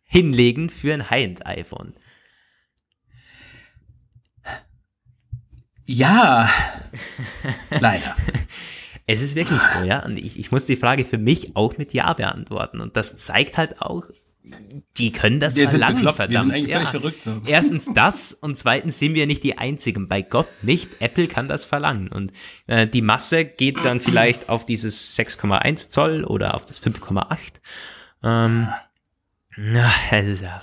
hinlegen 0.04 0.68
für 0.68 0.92
ein 0.92 1.08
High-End-iPhone? 1.08 1.94
Ja, 5.92 6.48
leider. 7.70 8.16
Es 9.04 9.20
ist 9.20 9.34
wirklich 9.34 9.58
so, 9.58 9.84
ja. 9.84 10.04
Und 10.06 10.16
ich, 10.16 10.38
ich 10.38 10.52
muss 10.52 10.64
die 10.64 10.76
Frage 10.76 11.04
für 11.04 11.18
mich 11.18 11.56
auch 11.56 11.76
mit 11.76 11.92
Ja 11.92 12.12
beantworten. 12.12 12.80
Und 12.80 12.96
das 12.96 13.16
zeigt 13.16 13.58
halt 13.58 13.82
auch, 13.82 14.04
die 14.96 15.10
können 15.10 15.40
das 15.40 15.56
wir 15.56 15.68
verlangen, 15.68 16.04
sind 16.04 16.14
verdammt. 16.14 16.30
Wir 16.30 16.40
sind 16.40 16.52
eigentlich 16.52 16.70
ja. 16.70 16.76
völlig 16.76 16.90
verrückt. 16.90 17.22
So. 17.22 17.42
Erstens 17.46 17.92
das 17.92 18.32
und 18.32 18.56
zweitens 18.56 19.00
sind 19.00 19.14
wir 19.14 19.26
nicht 19.26 19.42
die 19.42 19.58
Einzigen. 19.58 20.06
Bei 20.06 20.22
Gott 20.22 20.46
nicht. 20.62 21.00
Apple 21.00 21.26
kann 21.26 21.48
das 21.48 21.64
verlangen. 21.64 22.08
Und 22.08 22.32
äh, 22.68 22.86
die 22.86 23.02
Masse 23.02 23.44
geht 23.44 23.84
dann 23.84 23.98
vielleicht 23.98 24.48
auf 24.48 24.64
dieses 24.64 25.18
6,1 25.18 25.90
Zoll 25.90 26.24
oder 26.24 26.54
auf 26.54 26.64
das 26.64 26.80
5,8. 26.80 27.36
Ähm, 28.22 28.68
ja, 29.56 29.92
das 30.12 30.26
ist 30.28 30.42
ja 30.42 30.62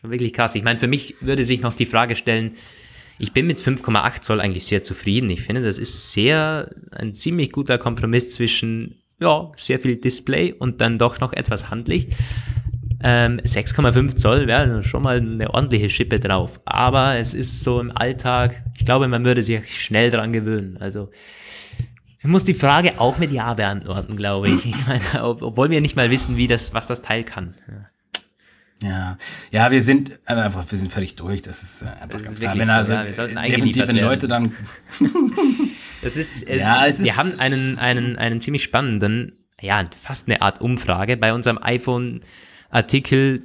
schon 0.00 0.10
wirklich 0.10 0.32
krass. 0.32 0.54
Ich 0.54 0.64
meine, 0.64 0.80
für 0.80 0.88
mich 0.88 1.16
würde 1.20 1.44
sich 1.44 1.60
noch 1.60 1.74
die 1.74 1.86
Frage 1.86 2.16
stellen, 2.16 2.56
ich 3.20 3.32
bin 3.32 3.46
mit 3.46 3.60
5,8 3.60 4.20
Zoll 4.20 4.40
eigentlich 4.40 4.66
sehr 4.66 4.82
zufrieden. 4.82 5.30
Ich 5.30 5.42
finde, 5.42 5.62
das 5.62 5.78
ist 5.78 6.12
sehr 6.12 6.70
ein 6.92 7.14
ziemlich 7.14 7.50
guter 7.52 7.78
Kompromiss 7.78 8.30
zwischen 8.30 8.96
ja, 9.20 9.50
sehr 9.56 9.80
viel 9.80 9.96
Display 9.96 10.52
und 10.52 10.80
dann 10.80 10.98
doch 10.98 11.20
noch 11.20 11.32
etwas 11.32 11.70
handlich. 11.70 12.08
Ähm, 13.02 13.40
6,5 13.40 14.16
Zoll 14.16 14.46
wäre 14.46 14.82
schon 14.82 15.02
mal 15.02 15.18
eine 15.18 15.52
ordentliche 15.52 15.90
Schippe 15.90 16.20
drauf. 16.20 16.60
Aber 16.64 17.16
es 17.16 17.34
ist 17.34 17.64
so 17.64 17.80
im 17.80 17.96
Alltag, 17.96 18.62
ich 18.76 18.84
glaube, 18.84 19.08
man 19.08 19.24
würde 19.24 19.42
sich 19.42 19.82
schnell 19.82 20.10
dran 20.10 20.32
gewöhnen. 20.32 20.76
Also 20.78 21.10
ich 22.20 22.26
muss 22.26 22.44
die 22.44 22.54
Frage 22.54 23.00
auch 23.00 23.18
mit 23.18 23.30
Ja 23.30 23.54
beantworten, 23.54 24.16
glaube 24.16 24.48
ich. 24.48 24.66
ich 24.66 24.86
meine, 24.86 25.24
obwohl 25.24 25.70
wir 25.70 25.80
nicht 25.80 25.96
mal 25.96 26.10
wissen, 26.10 26.36
wie 26.36 26.46
das, 26.46 26.74
was 26.74 26.88
das 26.88 27.02
Teil 27.02 27.24
kann. 27.24 27.54
Ja. 27.68 27.87
Ja, 28.82 29.16
ja, 29.50 29.70
wir 29.70 29.82
sind 29.82 30.12
äh, 30.26 30.34
einfach, 30.34 30.64
wir 30.70 30.78
sind 30.78 30.92
völlig 30.92 31.16
durch. 31.16 31.42
Das 31.42 31.62
ist 31.62 31.82
äh, 31.82 31.86
einfach 31.86 32.08
das 32.10 32.22
ganz 32.22 32.34
ist 32.34 32.40
klar. 32.40 32.58
Wenn, 32.58 32.70
also, 32.70 32.92
ja, 32.92 33.04
definitiv, 33.42 33.88
wenn 33.88 33.96
Leute 33.96 34.28
dann. 34.28 34.54
das 36.02 36.16
ist, 36.16 36.44
es, 36.44 36.60
ja, 36.60 36.86
es 36.86 37.00
wir 37.00 37.06
ist 37.06 37.18
haben 37.18 37.32
einen, 37.40 37.78
einen, 37.78 38.16
einen 38.16 38.40
ziemlich 38.40 38.62
spannenden, 38.62 39.32
ja, 39.60 39.82
fast 40.00 40.28
eine 40.28 40.42
Art 40.42 40.60
Umfrage 40.60 41.16
bei 41.16 41.32
unserem 41.32 41.58
iPhone-Artikel 41.60 43.42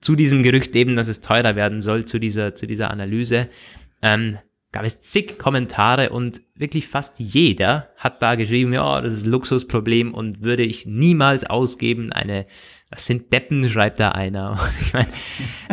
zu 0.00 0.14
diesem 0.14 0.42
Gerücht 0.42 0.76
eben, 0.76 0.94
dass 0.94 1.08
es 1.08 1.22
teurer 1.22 1.56
werden 1.56 1.80
soll, 1.80 2.04
zu 2.04 2.18
dieser, 2.18 2.54
zu 2.54 2.66
dieser 2.66 2.90
Analyse. 2.90 3.48
Ähm, 4.02 4.38
gab 4.72 4.84
es 4.84 5.00
zig 5.00 5.38
Kommentare 5.38 6.10
und 6.10 6.42
wirklich 6.54 6.86
fast 6.86 7.18
jeder 7.18 7.88
hat 7.96 8.20
da 8.20 8.34
geschrieben, 8.34 8.74
ja, 8.74 9.00
das 9.00 9.14
ist 9.14 9.24
ein 9.24 9.30
Luxusproblem 9.30 10.12
und 10.12 10.42
würde 10.42 10.64
ich 10.64 10.84
niemals 10.86 11.44
ausgeben, 11.44 12.12
eine 12.12 12.44
das 12.90 13.06
sind 13.06 13.32
Deppen, 13.32 13.68
schreibt 13.68 14.00
da 14.00 14.12
einer. 14.12 14.52
Und 14.62 14.80
ich 14.80 14.92
meine, 14.92 15.08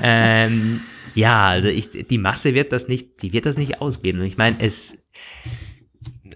ähm, 0.02 0.82
ja, 1.16 1.48
also 1.48 1.68
ich, 1.68 1.90
die 2.08 2.18
Masse 2.18 2.54
wird 2.54 2.72
das 2.72 2.88
nicht, 2.88 3.22
die 3.22 3.34
wird 3.34 3.46
das 3.46 3.58
nicht 3.58 3.82
ausgeben. 3.82 4.20
Und 4.20 4.26
ich 4.26 4.38
meine, 4.38 4.56
es, 4.60 5.06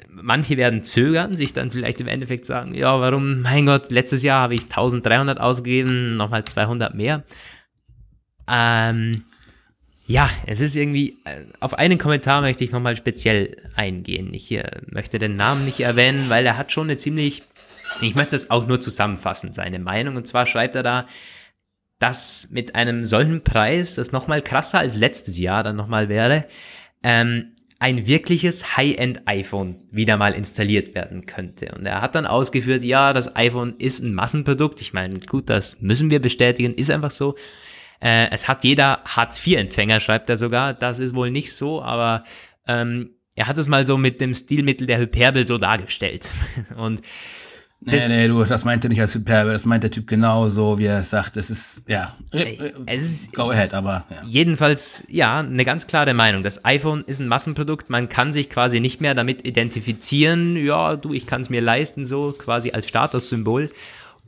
manche 0.09 0.57
werden 0.57 0.83
zögern, 0.83 1.33
sich 1.33 1.53
dann 1.53 1.71
vielleicht 1.71 2.01
im 2.01 2.07
Endeffekt 2.07 2.45
sagen, 2.45 2.73
ja, 2.73 2.99
warum, 2.99 3.41
mein 3.41 3.65
Gott, 3.65 3.91
letztes 3.91 4.23
Jahr 4.23 4.43
habe 4.43 4.55
ich 4.55 4.63
1300 4.63 5.39
ausgegeben, 5.39 6.17
nochmal 6.17 6.43
200 6.43 6.93
mehr. 6.93 7.23
Ähm, 8.47 9.23
ja, 10.05 10.29
es 10.45 10.61
ist 10.61 10.75
irgendwie, 10.77 11.17
äh, 11.25 11.45
auf 11.59 11.73
einen 11.73 11.97
Kommentar 11.97 12.41
möchte 12.41 12.63
ich 12.63 12.71
nochmal 12.71 12.95
speziell 12.95 13.57
eingehen. 13.75 14.33
Ich 14.33 14.51
äh, 14.51 14.81
möchte 14.87 15.19
den 15.19 15.35
Namen 15.35 15.65
nicht 15.65 15.81
erwähnen, 15.81 16.29
weil 16.29 16.45
er 16.45 16.57
hat 16.57 16.71
schon 16.71 16.87
eine 16.87 16.97
ziemlich 16.97 17.43
ich 18.01 18.15
möchte 18.15 18.35
es 18.35 18.49
auch 18.49 18.67
nur 18.67 18.79
zusammenfassen, 18.79 19.53
seine 19.53 19.79
Meinung. 19.79 20.15
Und 20.15 20.27
zwar 20.27 20.45
schreibt 20.45 20.75
er 20.75 20.83
da, 20.83 21.07
dass 21.99 22.49
mit 22.51 22.75
einem 22.75 23.05
solchen 23.05 23.43
Preis, 23.43 23.95
das 23.95 24.11
nochmal 24.11 24.41
krasser 24.41 24.79
als 24.79 24.95
letztes 24.95 25.37
Jahr 25.37 25.63
dann 25.63 25.75
nochmal 25.75 26.09
wäre, 26.09 26.45
ähm, 27.03 27.53
ein 27.79 28.07
wirkliches 28.07 28.75
High-End-iPhone 28.75 29.77
wieder 29.91 30.17
mal 30.17 30.33
installiert 30.33 30.95
werden 30.95 31.25
könnte. 31.27 31.73
Und 31.75 31.85
er 31.85 32.01
hat 32.01 32.15
dann 32.15 32.25
ausgeführt, 32.25 32.83
ja, 32.83 33.13
das 33.13 33.35
iPhone 33.35 33.75
ist 33.77 34.03
ein 34.03 34.15
Massenprodukt. 34.15 34.81
Ich 34.81 34.93
meine, 34.93 35.19
gut, 35.19 35.49
das 35.49 35.79
müssen 35.79 36.09
wir 36.09 36.19
bestätigen, 36.19 36.73
ist 36.73 36.89
einfach 36.89 37.11
so. 37.11 37.35
Äh, 37.99 38.29
es 38.31 38.47
hat 38.47 38.63
jeder 38.63 39.03
Hartz-IV-Empfänger, 39.05 39.99
schreibt 39.99 40.29
er 40.29 40.37
sogar. 40.37 40.73
Das 40.73 40.97
ist 40.97 41.13
wohl 41.13 41.29
nicht 41.29 41.53
so, 41.53 41.81
aber 41.81 42.23
ähm, 42.67 43.11
er 43.35 43.47
hat 43.47 43.59
es 43.59 43.67
mal 43.67 43.85
so 43.85 43.97
mit 43.97 44.21
dem 44.21 44.33
Stilmittel 44.33 44.87
der 44.87 44.97
Hyperbel 44.97 45.45
so 45.45 45.59
dargestellt. 45.59 46.31
Und 46.75 47.01
Nee, 47.79 48.01
nee, 48.07 48.27
du, 48.27 48.43
das 48.43 48.63
meint 48.63 48.83
er 48.83 48.89
nicht 48.89 48.99
als 48.99 49.13
Hyperbel, 49.13 49.53
das 49.53 49.63
meint 49.63 49.83
der 49.83 49.91
Typ 49.91 50.07
genauso, 50.07 50.79
wie 50.79 50.85
er 50.85 50.99
es 50.99 51.11
sagt. 51.11 51.37
Es 51.37 51.51
ist, 51.51 51.87
ja, 51.87 52.11
es 52.87 53.03
ist, 53.03 53.33
go 53.33 53.51
ahead, 53.51 53.75
aber, 53.75 54.03
ja. 54.09 54.23
Jedenfalls, 54.27 55.03
ja, 55.07 55.39
eine 55.39 55.63
ganz 55.63 55.85
klare 55.85 56.15
Meinung. 56.15 56.41
Das 56.41 56.65
iPhone 56.65 57.03
ist 57.05 57.19
ein 57.19 57.27
Massenprodukt, 57.27 57.91
man 57.91 58.09
kann 58.09 58.33
sich 58.33 58.49
quasi 58.49 58.79
nicht 58.79 58.99
mehr 58.99 59.13
damit 59.13 59.47
identifizieren, 59.47 60.57
ja, 60.57 60.95
du, 60.95 61.13
ich 61.13 61.27
kann 61.27 61.41
es 61.41 61.49
mir 61.49 61.61
leisten, 61.61 62.05
so 62.05 62.33
quasi 62.37 62.71
als 62.71 62.87
Statussymbol. 62.87 63.69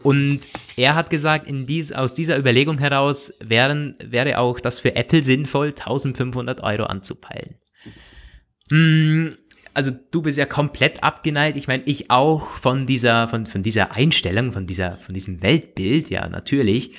Und 0.04 0.40
er 0.78 0.96
hat 0.96 1.10
gesagt, 1.10 1.48
in 1.48 1.66
dies, 1.66 1.92
aus 1.92 2.14
dieser 2.14 2.38
Überlegung 2.38 2.78
heraus 2.78 3.34
wären, 3.40 3.96
wäre 4.00 4.38
auch 4.38 4.60
das 4.60 4.80
für 4.80 4.96
Apple 4.96 5.24
sinnvoll, 5.24 5.70
1500 5.70 6.62
Euro 6.62 6.84
anzupeilen. 6.84 7.56
Hm, 8.72 9.36
also 9.80 9.92
du 10.12 10.22
bist 10.22 10.38
ja 10.38 10.46
komplett 10.46 11.04
abgeneigt. 11.04 11.56
Ich 11.56 11.70
meine, 11.70 11.84
ich 11.86 12.12
auch 12.12 12.48
von 12.48 12.86
dieser, 12.86 13.30
von, 13.30 13.46
von 13.46 13.64
dieser 13.64 13.94
Einstellung, 13.94 14.52
von 14.52 14.68
dieser, 14.68 14.98
von 14.98 15.14
diesem 15.14 15.42
Weltbild, 15.42 16.10
ja, 16.10 16.28
natürlich. 16.28 16.98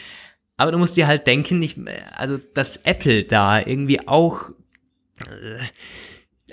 Aber 0.57 0.73
du 0.73 0.79
musst 0.79 0.97
dir 0.97 1.07
halt 1.07 1.27
denken, 1.27 1.61
ich, 1.61 1.77
also, 2.17 2.39
dass 2.39 2.79
Apple 2.79 3.25
da 3.25 3.59
irgendwie 3.61 4.09
auch, 4.09 4.49
äh, 5.19 5.59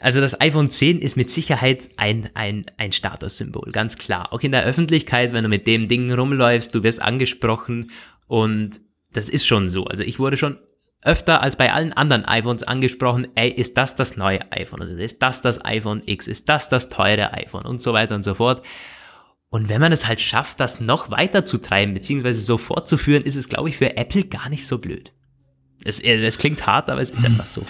also 0.02 0.20
das 0.20 0.42
iPhone 0.42 0.70
10 0.70 1.00
ist 1.00 1.16
mit 1.16 1.30
Sicherheit 1.30 1.88
ein, 1.96 2.30
ein, 2.34 2.66
ein 2.76 2.92
Statussymbol, 2.92 3.72
ganz 3.72 3.98
klar. 3.98 4.34
Auch 4.34 4.42
in 4.42 4.52
der 4.52 4.66
Öffentlichkeit, 4.66 5.32
wenn 5.32 5.44
du 5.44 5.50
mit 5.50 5.66
dem 5.66 5.88
Ding 5.88 6.12
rumläufst, 6.12 6.76
du 6.76 6.84
wirst 6.84 7.02
angesprochen 7.02 7.92
und 8.28 8.82
das 9.14 9.30
ist 9.30 9.48
schon 9.48 9.70
so. 9.70 9.86
Also 9.86 10.04
ich 10.04 10.20
wurde 10.20 10.36
schon 10.36 10.58
öfter 11.02 11.42
als 11.42 11.56
bei 11.56 11.72
allen 11.72 11.94
anderen 11.94 12.26
iPhones 12.26 12.64
angesprochen, 12.64 13.28
ey, 13.36 13.50
ist 13.50 13.78
das 13.78 13.96
das 13.96 14.18
neue 14.18 14.52
iPhone 14.52 14.82
oder 14.82 14.98
ist 14.98 15.22
das 15.22 15.42
das 15.42 15.64
iPhone 15.64 16.02
X, 16.06 16.28
ist 16.28 16.50
das 16.50 16.70
das 16.70 16.90
teure 16.90 17.34
iPhone 17.34 17.66
und 17.66 17.82
so 17.82 17.94
weiter 17.94 18.16
und 18.16 18.24
so 18.24 18.36
fort. 18.36 18.64
Und 19.50 19.70
wenn 19.70 19.80
man 19.80 19.94
es 19.94 20.08
halt 20.08 20.20
schafft, 20.20 20.60
das 20.60 20.82
noch 20.82 21.10
weiter 21.10 21.46
zu 21.46 21.60
treiben, 21.60 21.94
beziehungsweise 21.94 22.42
so 22.42 22.58
fortzuführen, 22.58 23.24
ist 23.24 23.36
es, 23.36 23.48
glaube 23.48 23.70
ich, 23.70 23.78
für 23.78 23.96
Apple 23.96 24.26
gar 24.26 24.50
nicht 24.50 24.68
so 24.68 24.80
blöd. 24.80 25.14
Es, 25.84 26.02
äh, 26.02 26.16
es 26.26 26.38
klingt 26.38 26.68
hart, 26.68 26.90
aber 26.90 27.02
es 27.02 27.12
ist 27.12 27.26
einfach 27.26 27.46
so. 27.46 27.66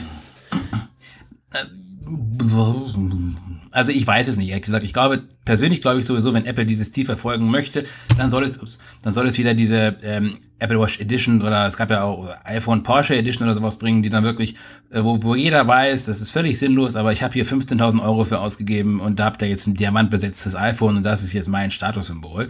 Also 3.71 3.91
ich 3.91 4.07
weiß 4.07 4.27
es 4.27 4.37
nicht, 4.37 4.49
ehrlich 4.49 4.65
gesagt. 4.65 4.83
Ich 4.83 4.93
glaube, 4.93 5.23
persönlich 5.45 5.81
glaube 5.81 5.99
ich 5.99 6.05
sowieso, 6.05 6.33
wenn 6.33 6.45
Apple 6.45 6.65
dieses 6.65 6.91
Ziel 6.91 7.05
verfolgen 7.05 7.51
möchte, 7.51 7.83
dann 8.17 8.31
soll 8.31 8.43
es, 8.43 8.59
dann 9.03 9.13
soll 9.13 9.27
es 9.27 9.37
wieder 9.37 9.53
diese 9.53 9.97
ähm, 10.01 10.37
Apple 10.59 10.79
Watch 10.79 10.99
Edition 10.99 11.41
oder 11.41 11.67
es 11.67 11.77
gab 11.77 11.91
ja 11.91 12.03
auch 12.03 12.27
iPhone 12.43 12.81
Porsche 12.83 13.15
Edition 13.15 13.47
oder 13.47 13.55
sowas 13.55 13.77
bringen, 13.77 14.01
die 14.01 14.09
dann 14.09 14.23
wirklich, 14.23 14.55
äh, 14.89 15.03
wo, 15.03 15.21
wo 15.21 15.35
jeder 15.35 15.67
weiß, 15.67 16.05
das 16.05 16.21
ist 16.21 16.31
völlig 16.31 16.57
sinnlos, 16.57 16.95
aber 16.95 17.11
ich 17.11 17.21
habe 17.21 17.33
hier 17.33 17.45
15.000 17.45 18.01
Euro 18.01 18.23
für 18.23 18.39
ausgegeben 18.39 18.99
und 18.99 19.19
da 19.19 19.25
habt 19.25 19.41
ihr 19.41 19.49
jetzt 19.49 19.67
ein 19.67 19.75
diamantbesetztes 19.75 20.55
iPhone 20.55 20.97
und 20.97 21.03
das 21.03 21.21
ist 21.21 21.33
jetzt 21.33 21.49
mein 21.49 21.69
Statussymbol. 21.69 22.49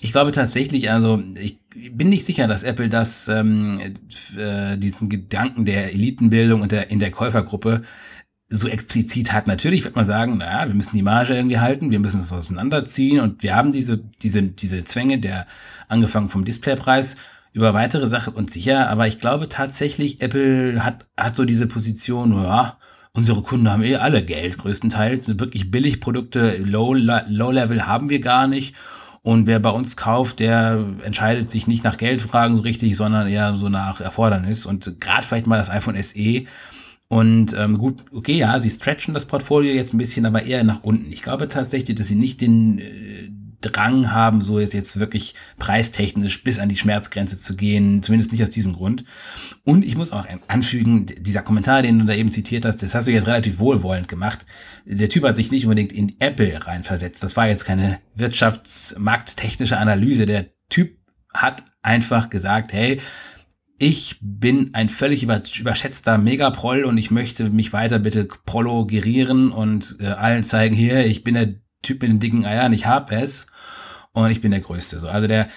Ich 0.00 0.12
glaube 0.12 0.32
tatsächlich, 0.32 0.90
also 0.90 1.22
ich 1.40 1.58
bin 1.92 2.08
nicht 2.08 2.24
sicher, 2.24 2.46
dass 2.46 2.62
Apple 2.62 2.88
das, 2.88 3.28
ähm, 3.28 3.80
äh, 4.36 4.76
diesen 4.76 5.08
Gedanken 5.08 5.64
der 5.64 5.92
Elitenbildung 5.92 6.60
und 6.60 6.72
der 6.72 6.90
in 6.90 6.98
der 6.98 7.10
Käufergruppe 7.10 7.82
so 8.48 8.68
explizit 8.68 9.32
hat. 9.32 9.48
Natürlich 9.48 9.84
wird 9.84 9.96
man 9.96 10.04
sagen, 10.04 10.38
naja, 10.38 10.68
wir 10.68 10.74
müssen 10.74 10.96
die 10.96 11.02
Marge 11.02 11.34
irgendwie 11.34 11.58
halten, 11.58 11.90
wir 11.90 11.98
müssen 11.98 12.20
es 12.20 12.32
auseinanderziehen 12.32 13.20
und 13.20 13.42
wir 13.42 13.56
haben 13.56 13.72
diese, 13.72 13.98
diese, 14.22 14.42
diese 14.42 14.84
Zwänge, 14.84 15.18
der 15.18 15.46
angefangen 15.88 16.28
vom 16.28 16.44
Displaypreis 16.44 17.16
über 17.52 17.74
weitere 17.74 18.06
Sachen 18.06 18.34
und 18.34 18.50
sicher, 18.50 18.88
aber 18.90 19.06
ich 19.06 19.18
glaube 19.18 19.48
tatsächlich, 19.48 20.20
Apple 20.20 20.84
hat, 20.84 21.08
hat 21.16 21.34
so 21.34 21.44
diese 21.44 21.66
Position, 21.66 22.32
ja, 22.34 22.76
unsere 23.16 23.42
Kunden 23.42 23.70
haben 23.70 23.82
eh 23.82 23.96
alle 23.96 24.22
Geld, 24.22 24.58
größtenteils. 24.58 25.26
Wirklich 25.40 25.70
billig 25.70 26.00
Produkte, 26.00 26.58
Low, 26.58 26.92
Low 26.92 27.50
Level 27.50 27.86
haben 27.86 28.10
wir 28.10 28.20
gar 28.20 28.46
nicht. 28.46 28.74
Und 29.22 29.46
wer 29.48 29.58
bei 29.58 29.70
uns 29.70 29.96
kauft, 29.96 30.38
der 30.38 30.84
entscheidet 31.02 31.50
sich 31.50 31.66
nicht 31.66 31.82
nach 31.82 31.96
Geldfragen 31.96 32.54
so 32.56 32.62
richtig, 32.62 32.96
sondern 32.96 33.26
eher 33.26 33.54
so 33.54 33.68
nach 33.70 34.00
Erfordernis. 34.00 34.66
Und 34.66 35.00
gerade 35.00 35.26
vielleicht 35.26 35.46
mal 35.46 35.56
das 35.56 35.70
iPhone 35.70 36.00
SE 36.00 36.44
Und 37.08 37.54
ähm, 37.56 37.78
gut, 37.78 38.04
okay, 38.12 38.36
ja, 38.36 38.58
sie 38.58 38.70
stretchen 38.70 39.14
das 39.14 39.26
Portfolio 39.26 39.72
jetzt 39.72 39.94
ein 39.94 39.98
bisschen, 39.98 40.26
aber 40.26 40.44
eher 40.44 40.64
nach 40.64 40.82
unten. 40.82 41.12
Ich 41.12 41.22
glaube 41.22 41.48
tatsächlich, 41.48 41.96
dass 41.96 42.08
sie 42.08 42.16
nicht 42.16 42.40
den 42.40 42.78
äh, 42.78 43.30
Drang 43.60 44.12
haben, 44.12 44.42
so 44.42 44.58
ist 44.58 44.74
jetzt 44.74 44.98
wirklich 44.98 45.34
preistechnisch 45.58 46.42
bis 46.42 46.58
an 46.58 46.68
die 46.68 46.76
Schmerzgrenze 46.76 47.36
zu 47.36 47.56
gehen, 47.56 48.02
zumindest 48.02 48.32
nicht 48.32 48.42
aus 48.42 48.50
diesem 48.50 48.72
Grund. 48.72 49.04
Und 49.64 49.84
ich 49.84 49.96
muss 49.96 50.12
auch 50.12 50.26
anfügen, 50.48 51.06
dieser 51.06 51.42
Kommentar, 51.42 51.82
den 51.82 51.98
du 51.98 52.04
da 52.04 52.14
eben 52.14 52.30
zitiert 52.30 52.64
hast, 52.64 52.82
das 52.82 52.94
hast 52.94 53.06
du 53.06 53.12
jetzt 53.12 53.26
relativ 53.26 53.58
wohlwollend 53.58 54.08
gemacht. 54.08 54.44
Der 54.84 55.08
Typ 55.08 55.24
hat 55.24 55.36
sich 55.36 55.50
nicht 55.50 55.64
unbedingt 55.64 55.92
in 55.92 56.14
Apple 56.20 56.66
reinversetzt. 56.66 57.22
Das 57.22 57.36
war 57.36 57.48
jetzt 57.48 57.64
keine 57.64 57.98
wirtschaftsmarkttechnische 58.14 59.78
Analyse. 59.78 60.26
Der 60.26 60.46
Typ 60.68 60.96
hat 61.32 61.64
einfach 61.82 62.30
gesagt, 62.30 62.72
hey, 62.72 63.00
ich 63.78 64.18
bin 64.20 64.70
ein 64.74 64.88
völlig 64.88 65.22
überschätzter 65.22 66.18
Megaproll 66.18 66.84
und 66.84 66.96
ich 66.98 67.10
möchte 67.10 67.50
mich 67.50 67.72
weiter 67.72 67.98
bitte 67.98 68.26
prologerieren 68.46 69.50
und 69.52 69.96
äh, 70.00 70.06
allen 70.06 70.44
zeigen, 70.44 70.74
hier, 70.74 71.04
ich 71.06 71.24
bin 71.24 71.34
der 71.34 71.54
Typ 71.82 72.02
mit 72.02 72.10
den 72.10 72.20
dicken 72.20 72.44
Eiern, 72.46 72.72
ich 72.72 72.86
hab 72.86 73.12
es 73.12 73.46
und 74.12 74.30
ich 74.30 74.40
bin 74.40 74.50
der 74.50 74.60
Größte. 74.60 74.98
So, 74.98 75.08
also 75.08 75.26
der 75.26 75.48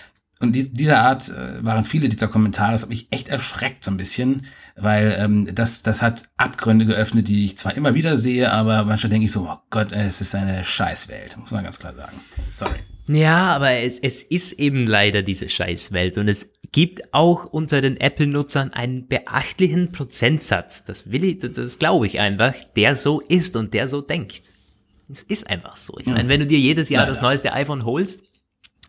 und 0.42 0.56
dies, 0.56 0.72
dieser 0.72 1.02
Art 1.02 1.30
äh, 1.30 1.64
waren 1.64 1.84
viele 1.84 2.08
dieser 2.08 2.30
Kommentare, 2.30 2.72
das 2.72 2.84
hat 2.84 2.90
mich 2.90 3.12
echt 3.12 3.28
erschreckt 3.28 3.84
so 3.84 3.92
ein 3.92 3.98
bisschen, 3.98 4.46
weil 4.82 5.16
ähm, 5.20 5.50
das, 5.54 5.82
das 5.84 6.02
hat 6.02 6.24
Abgründe 6.38 6.86
geöffnet, 6.86 7.28
die 7.28 7.46
ich 7.46 7.58
zwar 7.58 7.76
immer 7.76 7.94
wieder 7.94 8.16
sehe, 8.16 8.52
aber 8.52 8.84
manchmal 8.86 9.10
denke 9.10 9.26
ich 9.26 9.32
so, 9.32 9.50
oh 9.50 9.58
Gott, 9.70 9.92
es 9.92 10.22
ist 10.22 10.36
eine 10.36 10.64
Scheißwelt, 10.64 11.38
muss 11.38 11.52
man 11.52 11.64
ganz 11.64 11.80
klar 11.80 11.96
sagen. 11.96 12.20
Sorry. 12.52 12.80
Ja, 13.08 13.56
aber 13.56 13.72
es, 13.72 13.98
es 13.98 14.22
ist 14.24 14.54
eben 14.54 14.86
leider 14.86 15.24
diese 15.24 15.50
Scheißwelt 15.50 16.18
und 16.18 16.28
es 16.28 16.54
gibt 16.72 17.14
auch 17.14 17.46
unter 17.46 17.82
den 17.82 17.98
Apple-Nutzern 17.98 18.72
einen 18.74 19.08
beachtlichen 19.08 19.90
Prozentsatz, 19.90 20.86
das 20.86 21.10
will 21.12 21.24
ich, 21.24 21.40
das 21.40 21.80
glaube 21.80 22.06
ich 22.06 22.20
einfach, 22.20 22.54
der 22.76 22.96
so 22.96 23.20
ist 23.22 23.56
und 23.56 23.74
der 23.74 23.90
so 23.90 24.02
denkt. 24.02 24.54
Es 25.12 25.24
ist 25.24 25.48
einfach 25.48 25.76
so. 25.76 25.98
Ich 26.00 26.06
meine, 26.06 26.30
wenn 26.30 26.42
du 26.42 26.46
dir 26.46 26.60
jedes 26.60 26.90
Jahr 26.90 27.06
ja, 27.06 27.10
das 27.10 27.22
neueste 27.24 27.52
iPhone 27.54 27.84
holst, 27.84 28.24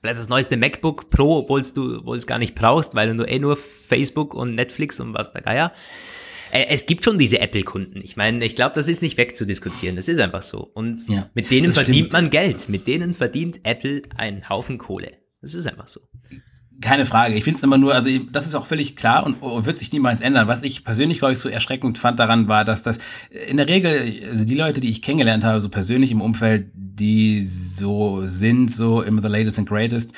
vielleicht 0.01 0.18
das 0.18 0.28
neueste 0.28 0.57
MacBook 0.57 1.11
Pro, 1.11 1.38
obwohl 1.38 1.62
du 1.62 2.14
es 2.14 2.26
gar 2.26 2.38
nicht 2.38 2.55
brauchst, 2.55 2.94
weil 2.94 3.14
du 3.14 3.24
eh 3.24 3.38
nur 3.38 3.57
Facebook 3.57 4.34
und 4.34 4.55
Netflix 4.55 5.01
und 5.01 5.14
was 5.14 5.32
der 5.32 5.42
Geier. 5.42 5.72
Äh, 6.53 6.66
es 6.68 6.86
gibt 6.86 7.05
schon 7.05 7.18
diese 7.18 7.40
Apple-Kunden. 7.40 8.01
Ich 8.03 8.16
meine, 8.16 8.44
ich 8.44 8.57
glaube, 8.57 8.74
das 8.74 8.88
ist 8.88 9.03
nicht 9.03 9.16
wegzudiskutieren. 9.16 9.96
Das 9.96 10.09
ist 10.09 10.18
einfach 10.18 10.42
so. 10.42 10.70
Und 10.74 11.07
ja, 11.09 11.28
mit 11.34 11.51
denen 11.51 11.72
verdient 11.72 11.98
stimmt. 12.07 12.12
man 12.12 12.30
Geld. 12.30 12.68
Mit 12.68 12.86
denen 12.86 13.14
verdient 13.14 13.61
Apple 13.64 14.03
einen 14.16 14.48
Haufen 14.48 14.78
Kohle. 14.78 15.12
Das 15.40 15.55
ist 15.55 15.66
einfach 15.66 15.86
so. 15.86 16.01
Keine 16.80 17.05
Frage. 17.05 17.34
Ich 17.34 17.44
finde 17.44 17.59
es 17.59 17.62
immer 17.62 17.76
nur, 17.76 17.94
also 17.94 18.09
das 18.32 18.46
ist 18.46 18.55
auch 18.55 18.64
völlig 18.64 18.96
klar 18.96 19.26
und 19.26 19.66
wird 19.66 19.78
sich 19.78 19.92
niemals 19.92 20.22
ändern. 20.22 20.48
Was 20.48 20.62
ich 20.62 20.82
persönlich, 20.82 21.18
glaube 21.18 21.34
ich, 21.34 21.38
so 21.38 21.51
erschreckend 21.51 21.98
fand 21.98 22.18
daran 22.18 22.48
war, 22.48 22.64
dass 22.64 22.80
das 22.82 22.98
in 23.30 23.59
der 23.59 23.68
Regel, 23.68 24.28
also 24.30 24.46
die 24.46 24.55
Leute, 24.55 24.80
die 24.80 24.88
ich 24.88 25.03
kennengelernt 25.03 25.44
habe, 25.44 25.61
so 25.61 25.68
persönlich 25.68 26.11
im 26.11 26.22
Umfeld, 26.22 26.70
die 27.01 27.42
so 27.42 28.24
sind, 28.24 28.70
so 28.70 29.03
immer 29.03 29.22
the 29.22 29.28
latest 29.28 29.59
and 29.59 29.68
greatest, 29.68 30.12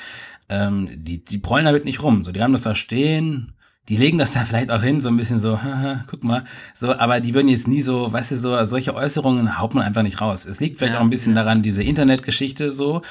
ähm, 0.49 0.89
die, 0.95 1.23
die 1.23 1.37
prollen 1.37 1.65
damit 1.65 1.85
nicht 1.85 2.03
rum. 2.03 2.23
So, 2.23 2.31
die 2.31 2.41
haben 2.41 2.51
das 2.51 2.61
da 2.61 2.75
stehen, 2.75 3.53
die 3.89 3.97
legen 3.97 4.17
das 4.17 4.31
da 4.33 4.41
vielleicht 4.41 4.71
auch 4.71 4.83
hin, 4.83 4.99
so 4.99 5.09
ein 5.09 5.17
bisschen 5.17 5.37
so, 5.37 5.61
haha, 5.61 6.03
guck 6.07 6.23
mal, 6.23 6.43
so, 6.73 6.93
aber 6.95 7.19
die 7.19 7.33
würden 7.33 7.49
jetzt 7.49 7.67
nie 7.67 7.81
so, 7.81 8.11
weißt 8.11 8.31
du, 8.31 8.37
so, 8.37 8.63
solche 8.65 8.95
Äußerungen 8.95 9.59
haut 9.59 9.73
man 9.73 9.83
einfach 9.83 10.03
nicht 10.03 10.21
raus. 10.21 10.45
Es 10.45 10.59
liegt 10.59 10.77
vielleicht 10.77 10.93
ja, 10.93 10.99
auch 10.99 11.03
ein 11.03 11.09
bisschen 11.09 11.35
ja. 11.35 11.43
daran, 11.43 11.63
diese 11.63 11.83
Internetgeschichte 11.83 12.71
so, 12.71 13.01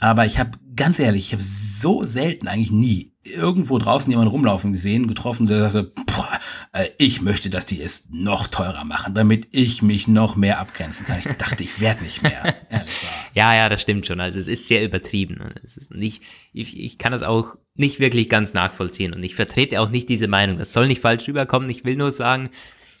aber 0.00 0.26
ich 0.26 0.38
habe, 0.38 0.50
ganz 0.74 0.98
ehrlich, 0.98 1.26
ich 1.26 1.32
habe 1.32 1.42
so 1.42 2.02
selten, 2.02 2.48
eigentlich 2.48 2.70
nie, 2.70 3.12
irgendwo 3.24 3.78
draußen 3.78 4.10
jemanden 4.10 4.32
rumlaufen 4.32 4.72
gesehen, 4.72 5.06
getroffen, 5.06 5.46
der 5.46 5.70
sagte, 5.70 5.92
boah, 6.06 6.38
äh, 6.72 6.88
ich 6.98 7.20
möchte, 7.22 7.50
dass 7.50 7.66
die 7.66 7.80
es 7.80 8.08
noch 8.10 8.46
teurer 8.48 8.84
machen, 8.84 9.14
damit 9.14 9.48
ich 9.52 9.82
mich 9.82 10.08
noch 10.08 10.34
mehr 10.34 10.58
abgrenzen 10.58 11.06
kann. 11.06 11.18
Ich 11.18 11.36
dachte, 11.36 11.62
ich 11.62 11.80
werde 11.80 12.04
nicht 12.04 12.22
mehr. 12.22 12.54
ja, 13.34 13.54
ja, 13.54 13.68
das 13.68 13.82
stimmt 13.82 14.06
schon. 14.06 14.20
Also 14.20 14.38
es 14.38 14.48
ist 14.48 14.66
sehr 14.66 14.84
übertrieben. 14.84 15.38
Es 15.62 15.76
ist 15.76 15.94
nicht, 15.94 16.22
ich, 16.52 16.78
ich 16.78 16.98
kann 16.98 17.12
das 17.12 17.22
auch 17.22 17.56
nicht 17.74 18.00
wirklich 18.00 18.28
ganz 18.28 18.54
nachvollziehen 18.54 19.14
und 19.14 19.22
ich 19.22 19.34
vertrete 19.34 19.80
auch 19.80 19.90
nicht 19.90 20.08
diese 20.08 20.28
Meinung. 20.28 20.58
Das 20.58 20.72
soll 20.72 20.88
nicht 20.88 21.00
falsch 21.00 21.28
rüberkommen. 21.28 21.70
Ich 21.70 21.84
will 21.84 21.96
nur 21.96 22.10
sagen, 22.10 22.50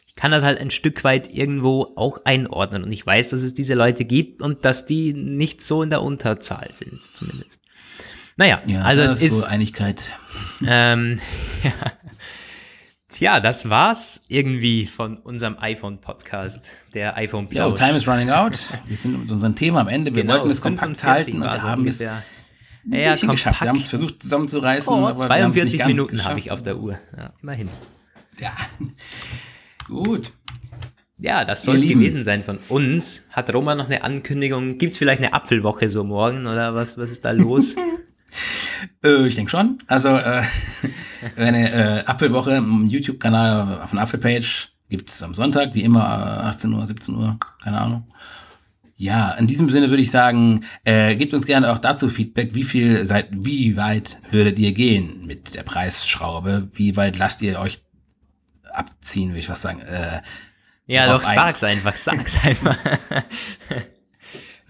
ich 0.06 0.14
kann 0.14 0.30
das 0.30 0.44
halt 0.44 0.60
ein 0.60 0.70
Stück 0.70 1.04
weit 1.04 1.32
irgendwo 1.34 1.92
auch 1.96 2.18
einordnen 2.24 2.84
und 2.84 2.92
ich 2.92 3.04
weiß, 3.06 3.30
dass 3.30 3.40
es 3.40 3.54
diese 3.54 3.74
Leute 3.74 4.04
gibt 4.04 4.42
und 4.42 4.64
dass 4.64 4.84
die 4.84 5.14
nicht 5.14 5.62
so 5.62 5.82
in 5.82 5.88
der 5.88 6.02
Unterzahl 6.02 6.68
sind, 6.74 7.00
zumindest. 7.14 7.61
Naja, 8.36 8.62
ja, 8.66 8.82
also 8.82 9.02
es 9.02 9.22
ist. 9.22 9.44
Einigkeit. 9.44 10.08
Ähm, 10.66 11.20
ja. 11.62 11.72
Tja, 13.08 13.40
das 13.40 13.68
war's 13.68 14.24
irgendwie 14.28 14.86
von 14.86 15.18
unserem 15.18 15.58
iPhone-Podcast, 15.58 16.72
der 16.94 17.18
iPhone 17.18 17.46
Plausch. 17.46 17.78
Ja, 17.78 17.86
time 17.86 17.98
is 17.98 18.08
running 18.08 18.30
out. 18.30 18.58
Wir 18.86 18.96
sind 18.96 19.20
mit 19.20 19.30
unserem 19.30 19.54
Thema 19.54 19.82
am 19.82 19.88
Ende. 19.88 20.14
Wir 20.14 20.22
genau, 20.22 20.34
wollten 20.34 20.50
es 20.50 20.62
kompakt 20.62 21.04
halten 21.04 21.42
und 21.42 21.42
wir 21.42 21.62
haben 21.62 21.86
es 21.86 22.00
ein 22.00 22.22
ja, 22.90 23.12
bisschen 23.12 23.28
geschafft. 23.28 23.60
Wir 23.60 23.68
haben 23.68 23.76
es 23.76 23.90
versucht 23.90 24.22
zusammenzureißen. 24.22 24.92
Oh, 24.92 25.06
aber 25.06 25.18
42 25.18 25.84
Minuten 25.86 26.24
habe 26.24 26.38
ich 26.38 26.50
auf 26.50 26.62
der 26.62 26.78
Uhr. 26.78 26.98
Ja, 27.14 27.34
immerhin. 27.42 27.68
Ja, 28.40 28.52
gut. 29.86 30.32
Ja, 31.18 31.44
das 31.44 31.64
soll 31.64 31.76
es 31.76 31.86
gewesen 31.86 32.24
sein 32.24 32.42
von 32.42 32.58
uns. 32.70 33.28
Hat 33.30 33.52
Roman 33.52 33.76
noch 33.76 33.86
eine 33.86 34.02
Ankündigung? 34.02 34.78
Gibt 34.78 34.92
es 34.92 34.98
vielleicht 34.98 35.22
eine 35.22 35.34
Apfelwoche 35.34 35.90
so 35.90 36.02
morgen 36.02 36.46
oder 36.46 36.74
was, 36.74 36.96
was 36.96 37.10
ist 37.10 37.26
da 37.26 37.32
los? 37.32 37.76
äh, 39.04 39.26
ich 39.26 39.34
denke 39.34 39.50
schon. 39.50 39.78
Also 39.86 40.10
äh, 40.10 40.42
eine 41.36 41.72
äh, 41.72 42.04
Apfelwoche 42.06 42.56
im 42.56 42.86
YouTube-Kanal 42.88 43.80
auf 43.82 43.90
der 43.90 44.00
Apfelpage 44.00 44.72
gibt 44.88 45.08
es 45.08 45.22
am 45.22 45.34
Sonntag, 45.34 45.74
wie 45.74 45.84
immer 45.84 46.44
18 46.44 46.72
Uhr, 46.72 46.86
17 46.86 47.14
Uhr, 47.14 47.38
keine 47.62 47.80
Ahnung. 47.80 48.06
Ja, 48.96 49.32
in 49.32 49.46
diesem 49.46 49.68
Sinne 49.68 49.90
würde 49.90 50.02
ich 50.02 50.10
sagen, 50.10 50.64
äh, 50.84 51.16
gebt 51.16 51.34
uns 51.34 51.46
gerne 51.46 51.72
auch 51.72 51.78
dazu 51.78 52.08
Feedback, 52.08 52.54
wie 52.54 52.62
viel 52.62 53.04
seid, 53.04 53.28
wie 53.32 53.76
weit 53.76 54.18
würdet 54.30 54.58
ihr 54.58 54.72
gehen 54.72 55.26
mit 55.26 55.54
der 55.54 55.62
Preisschraube? 55.62 56.68
Wie 56.74 56.94
weit 56.94 57.18
lasst 57.18 57.42
ihr 57.42 57.58
euch 57.58 57.82
abziehen, 58.70 59.30
würde 59.30 59.40
ich 59.40 59.48
was 59.48 59.62
sagen? 59.62 59.80
Äh, 59.80 60.20
ja, 60.86 61.06
doch, 61.06 61.24
sag's 61.24 61.64
einfach, 61.64 61.96
sag's 61.96 62.36
einfach. 62.44 62.76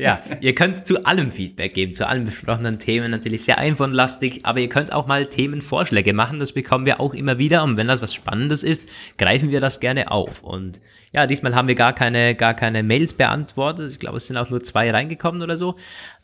Ja, 0.03 0.21
ihr 0.41 0.53
könnt 0.57 0.85
zu 0.85 1.07
allem 1.07 1.31
Feedback 1.31 1.75
geben, 1.75 1.95
zu 1.95 2.09
allen 2.09 2.25
besprochenen 2.25 2.81
Themen, 2.81 3.13
natürlich 3.13 3.45
sehr 3.45 3.61
iPhone-lastig, 3.61 4.45
aber 4.45 4.59
ihr 4.59 4.69
könnt 4.69 4.93
auch 4.93 5.07
mal 5.07 5.27
Themenvorschläge 5.27 6.13
machen, 6.13 6.41
das 6.41 6.53
bekommen 6.53 6.87
wir 6.87 6.99
auch 6.99 7.15
immer 7.15 7.39
wieder 7.39 7.63
und 7.63 7.77
wenn 7.77 7.87
das 7.87 8.03
was 8.03 8.13
Spannendes 8.13 8.65
ist, 8.65 8.83
greifen 9.17 9.53
wir 9.53 9.61
das 9.61 9.79
gerne 9.79 10.11
auf. 10.11 10.43
Und 10.43 10.81
ja, 11.15 11.29
diesmal 11.29 11.55
haben 11.55 11.69
wir 11.69 11.77
gar 11.77 11.93
keine, 11.93 12.35
gar 12.35 12.55
keine 12.55 12.83
Mails 12.83 13.13
beantwortet, 13.13 13.93
ich 13.93 14.01
glaube, 14.01 14.17
es 14.17 14.27
sind 14.27 14.37
auch 14.39 14.51
nur 14.51 14.65
zwei 14.65 14.91
reingekommen 14.91 15.41
oder 15.41 15.57
so, 15.57 15.77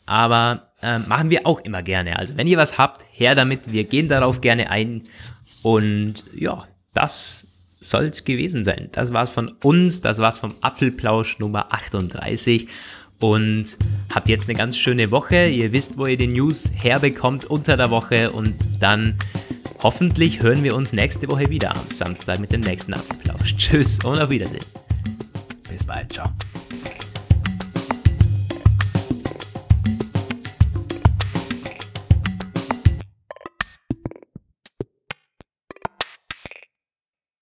aber 0.05 0.73
äh, 0.81 0.99
machen 0.99 1.29
wir 1.29 1.47
auch 1.47 1.61
immer 1.61 1.81
gerne. 1.81 2.19
Also 2.19 2.35
wenn 2.35 2.47
ihr 2.47 2.57
was 2.57 2.77
habt, 2.77 3.05
her 3.13 3.33
damit, 3.33 3.71
wir 3.71 3.85
gehen 3.85 4.09
darauf 4.09 4.41
gerne 4.41 4.71
ein 4.71 5.03
und 5.63 6.25
ja, 6.35 6.67
das 6.93 7.45
soll 7.79 8.07
es 8.07 8.25
gewesen 8.25 8.65
sein. 8.65 8.89
Das 8.91 9.13
war's 9.13 9.29
von 9.29 9.55
uns, 9.63 10.01
das 10.01 10.19
war's 10.19 10.37
vom 10.37 10.53
Apfelplausch 10.61 11.39
Nummer 11.39 11.73
38 11.73 12.67
und 13.21 13.77
habt 14.13 14.29
jetzt 14.29 14.49
eine 14.49 14.57
ganz 14.57 14.77
schöne 14.77 15.11
Woche. 15.11 15.47
Ihr 15.47 15.71
wisst, 15.71 15.97
wo 15.97 16.05
ihr 16.05 16.17
die 16.17 16.27
News 16.27 16.71
herbekommt 16.75 17.45
unter 17.45 17.77
der 17.77 17.89
Woche 17.89 18.31
und 18.31 18.55
dann 18.79 19.15
hoffentlich 19.81 20.41
hören 20.41 20.63
wir 20.63 20.75
uns 20.75 20.93
nächste 20.93 21.29
Woche 21.29 21.49
wieder 21.49 21.71
am 21.71 21.89
Samstag 21.89 22.39
mit 22.39 22.51
dem 22.51 22.61
nächsten 22.61 22.93
Apfelplausch. 22.93 23.55
Tschüss 23.57 23.99
und 24.03 24.19
auf 24.19 24.29
Wiedersehen. 24.29 24.65
Bis 25.69 25.83
bald, 25.83 26.11
ciao. 26.13 26.29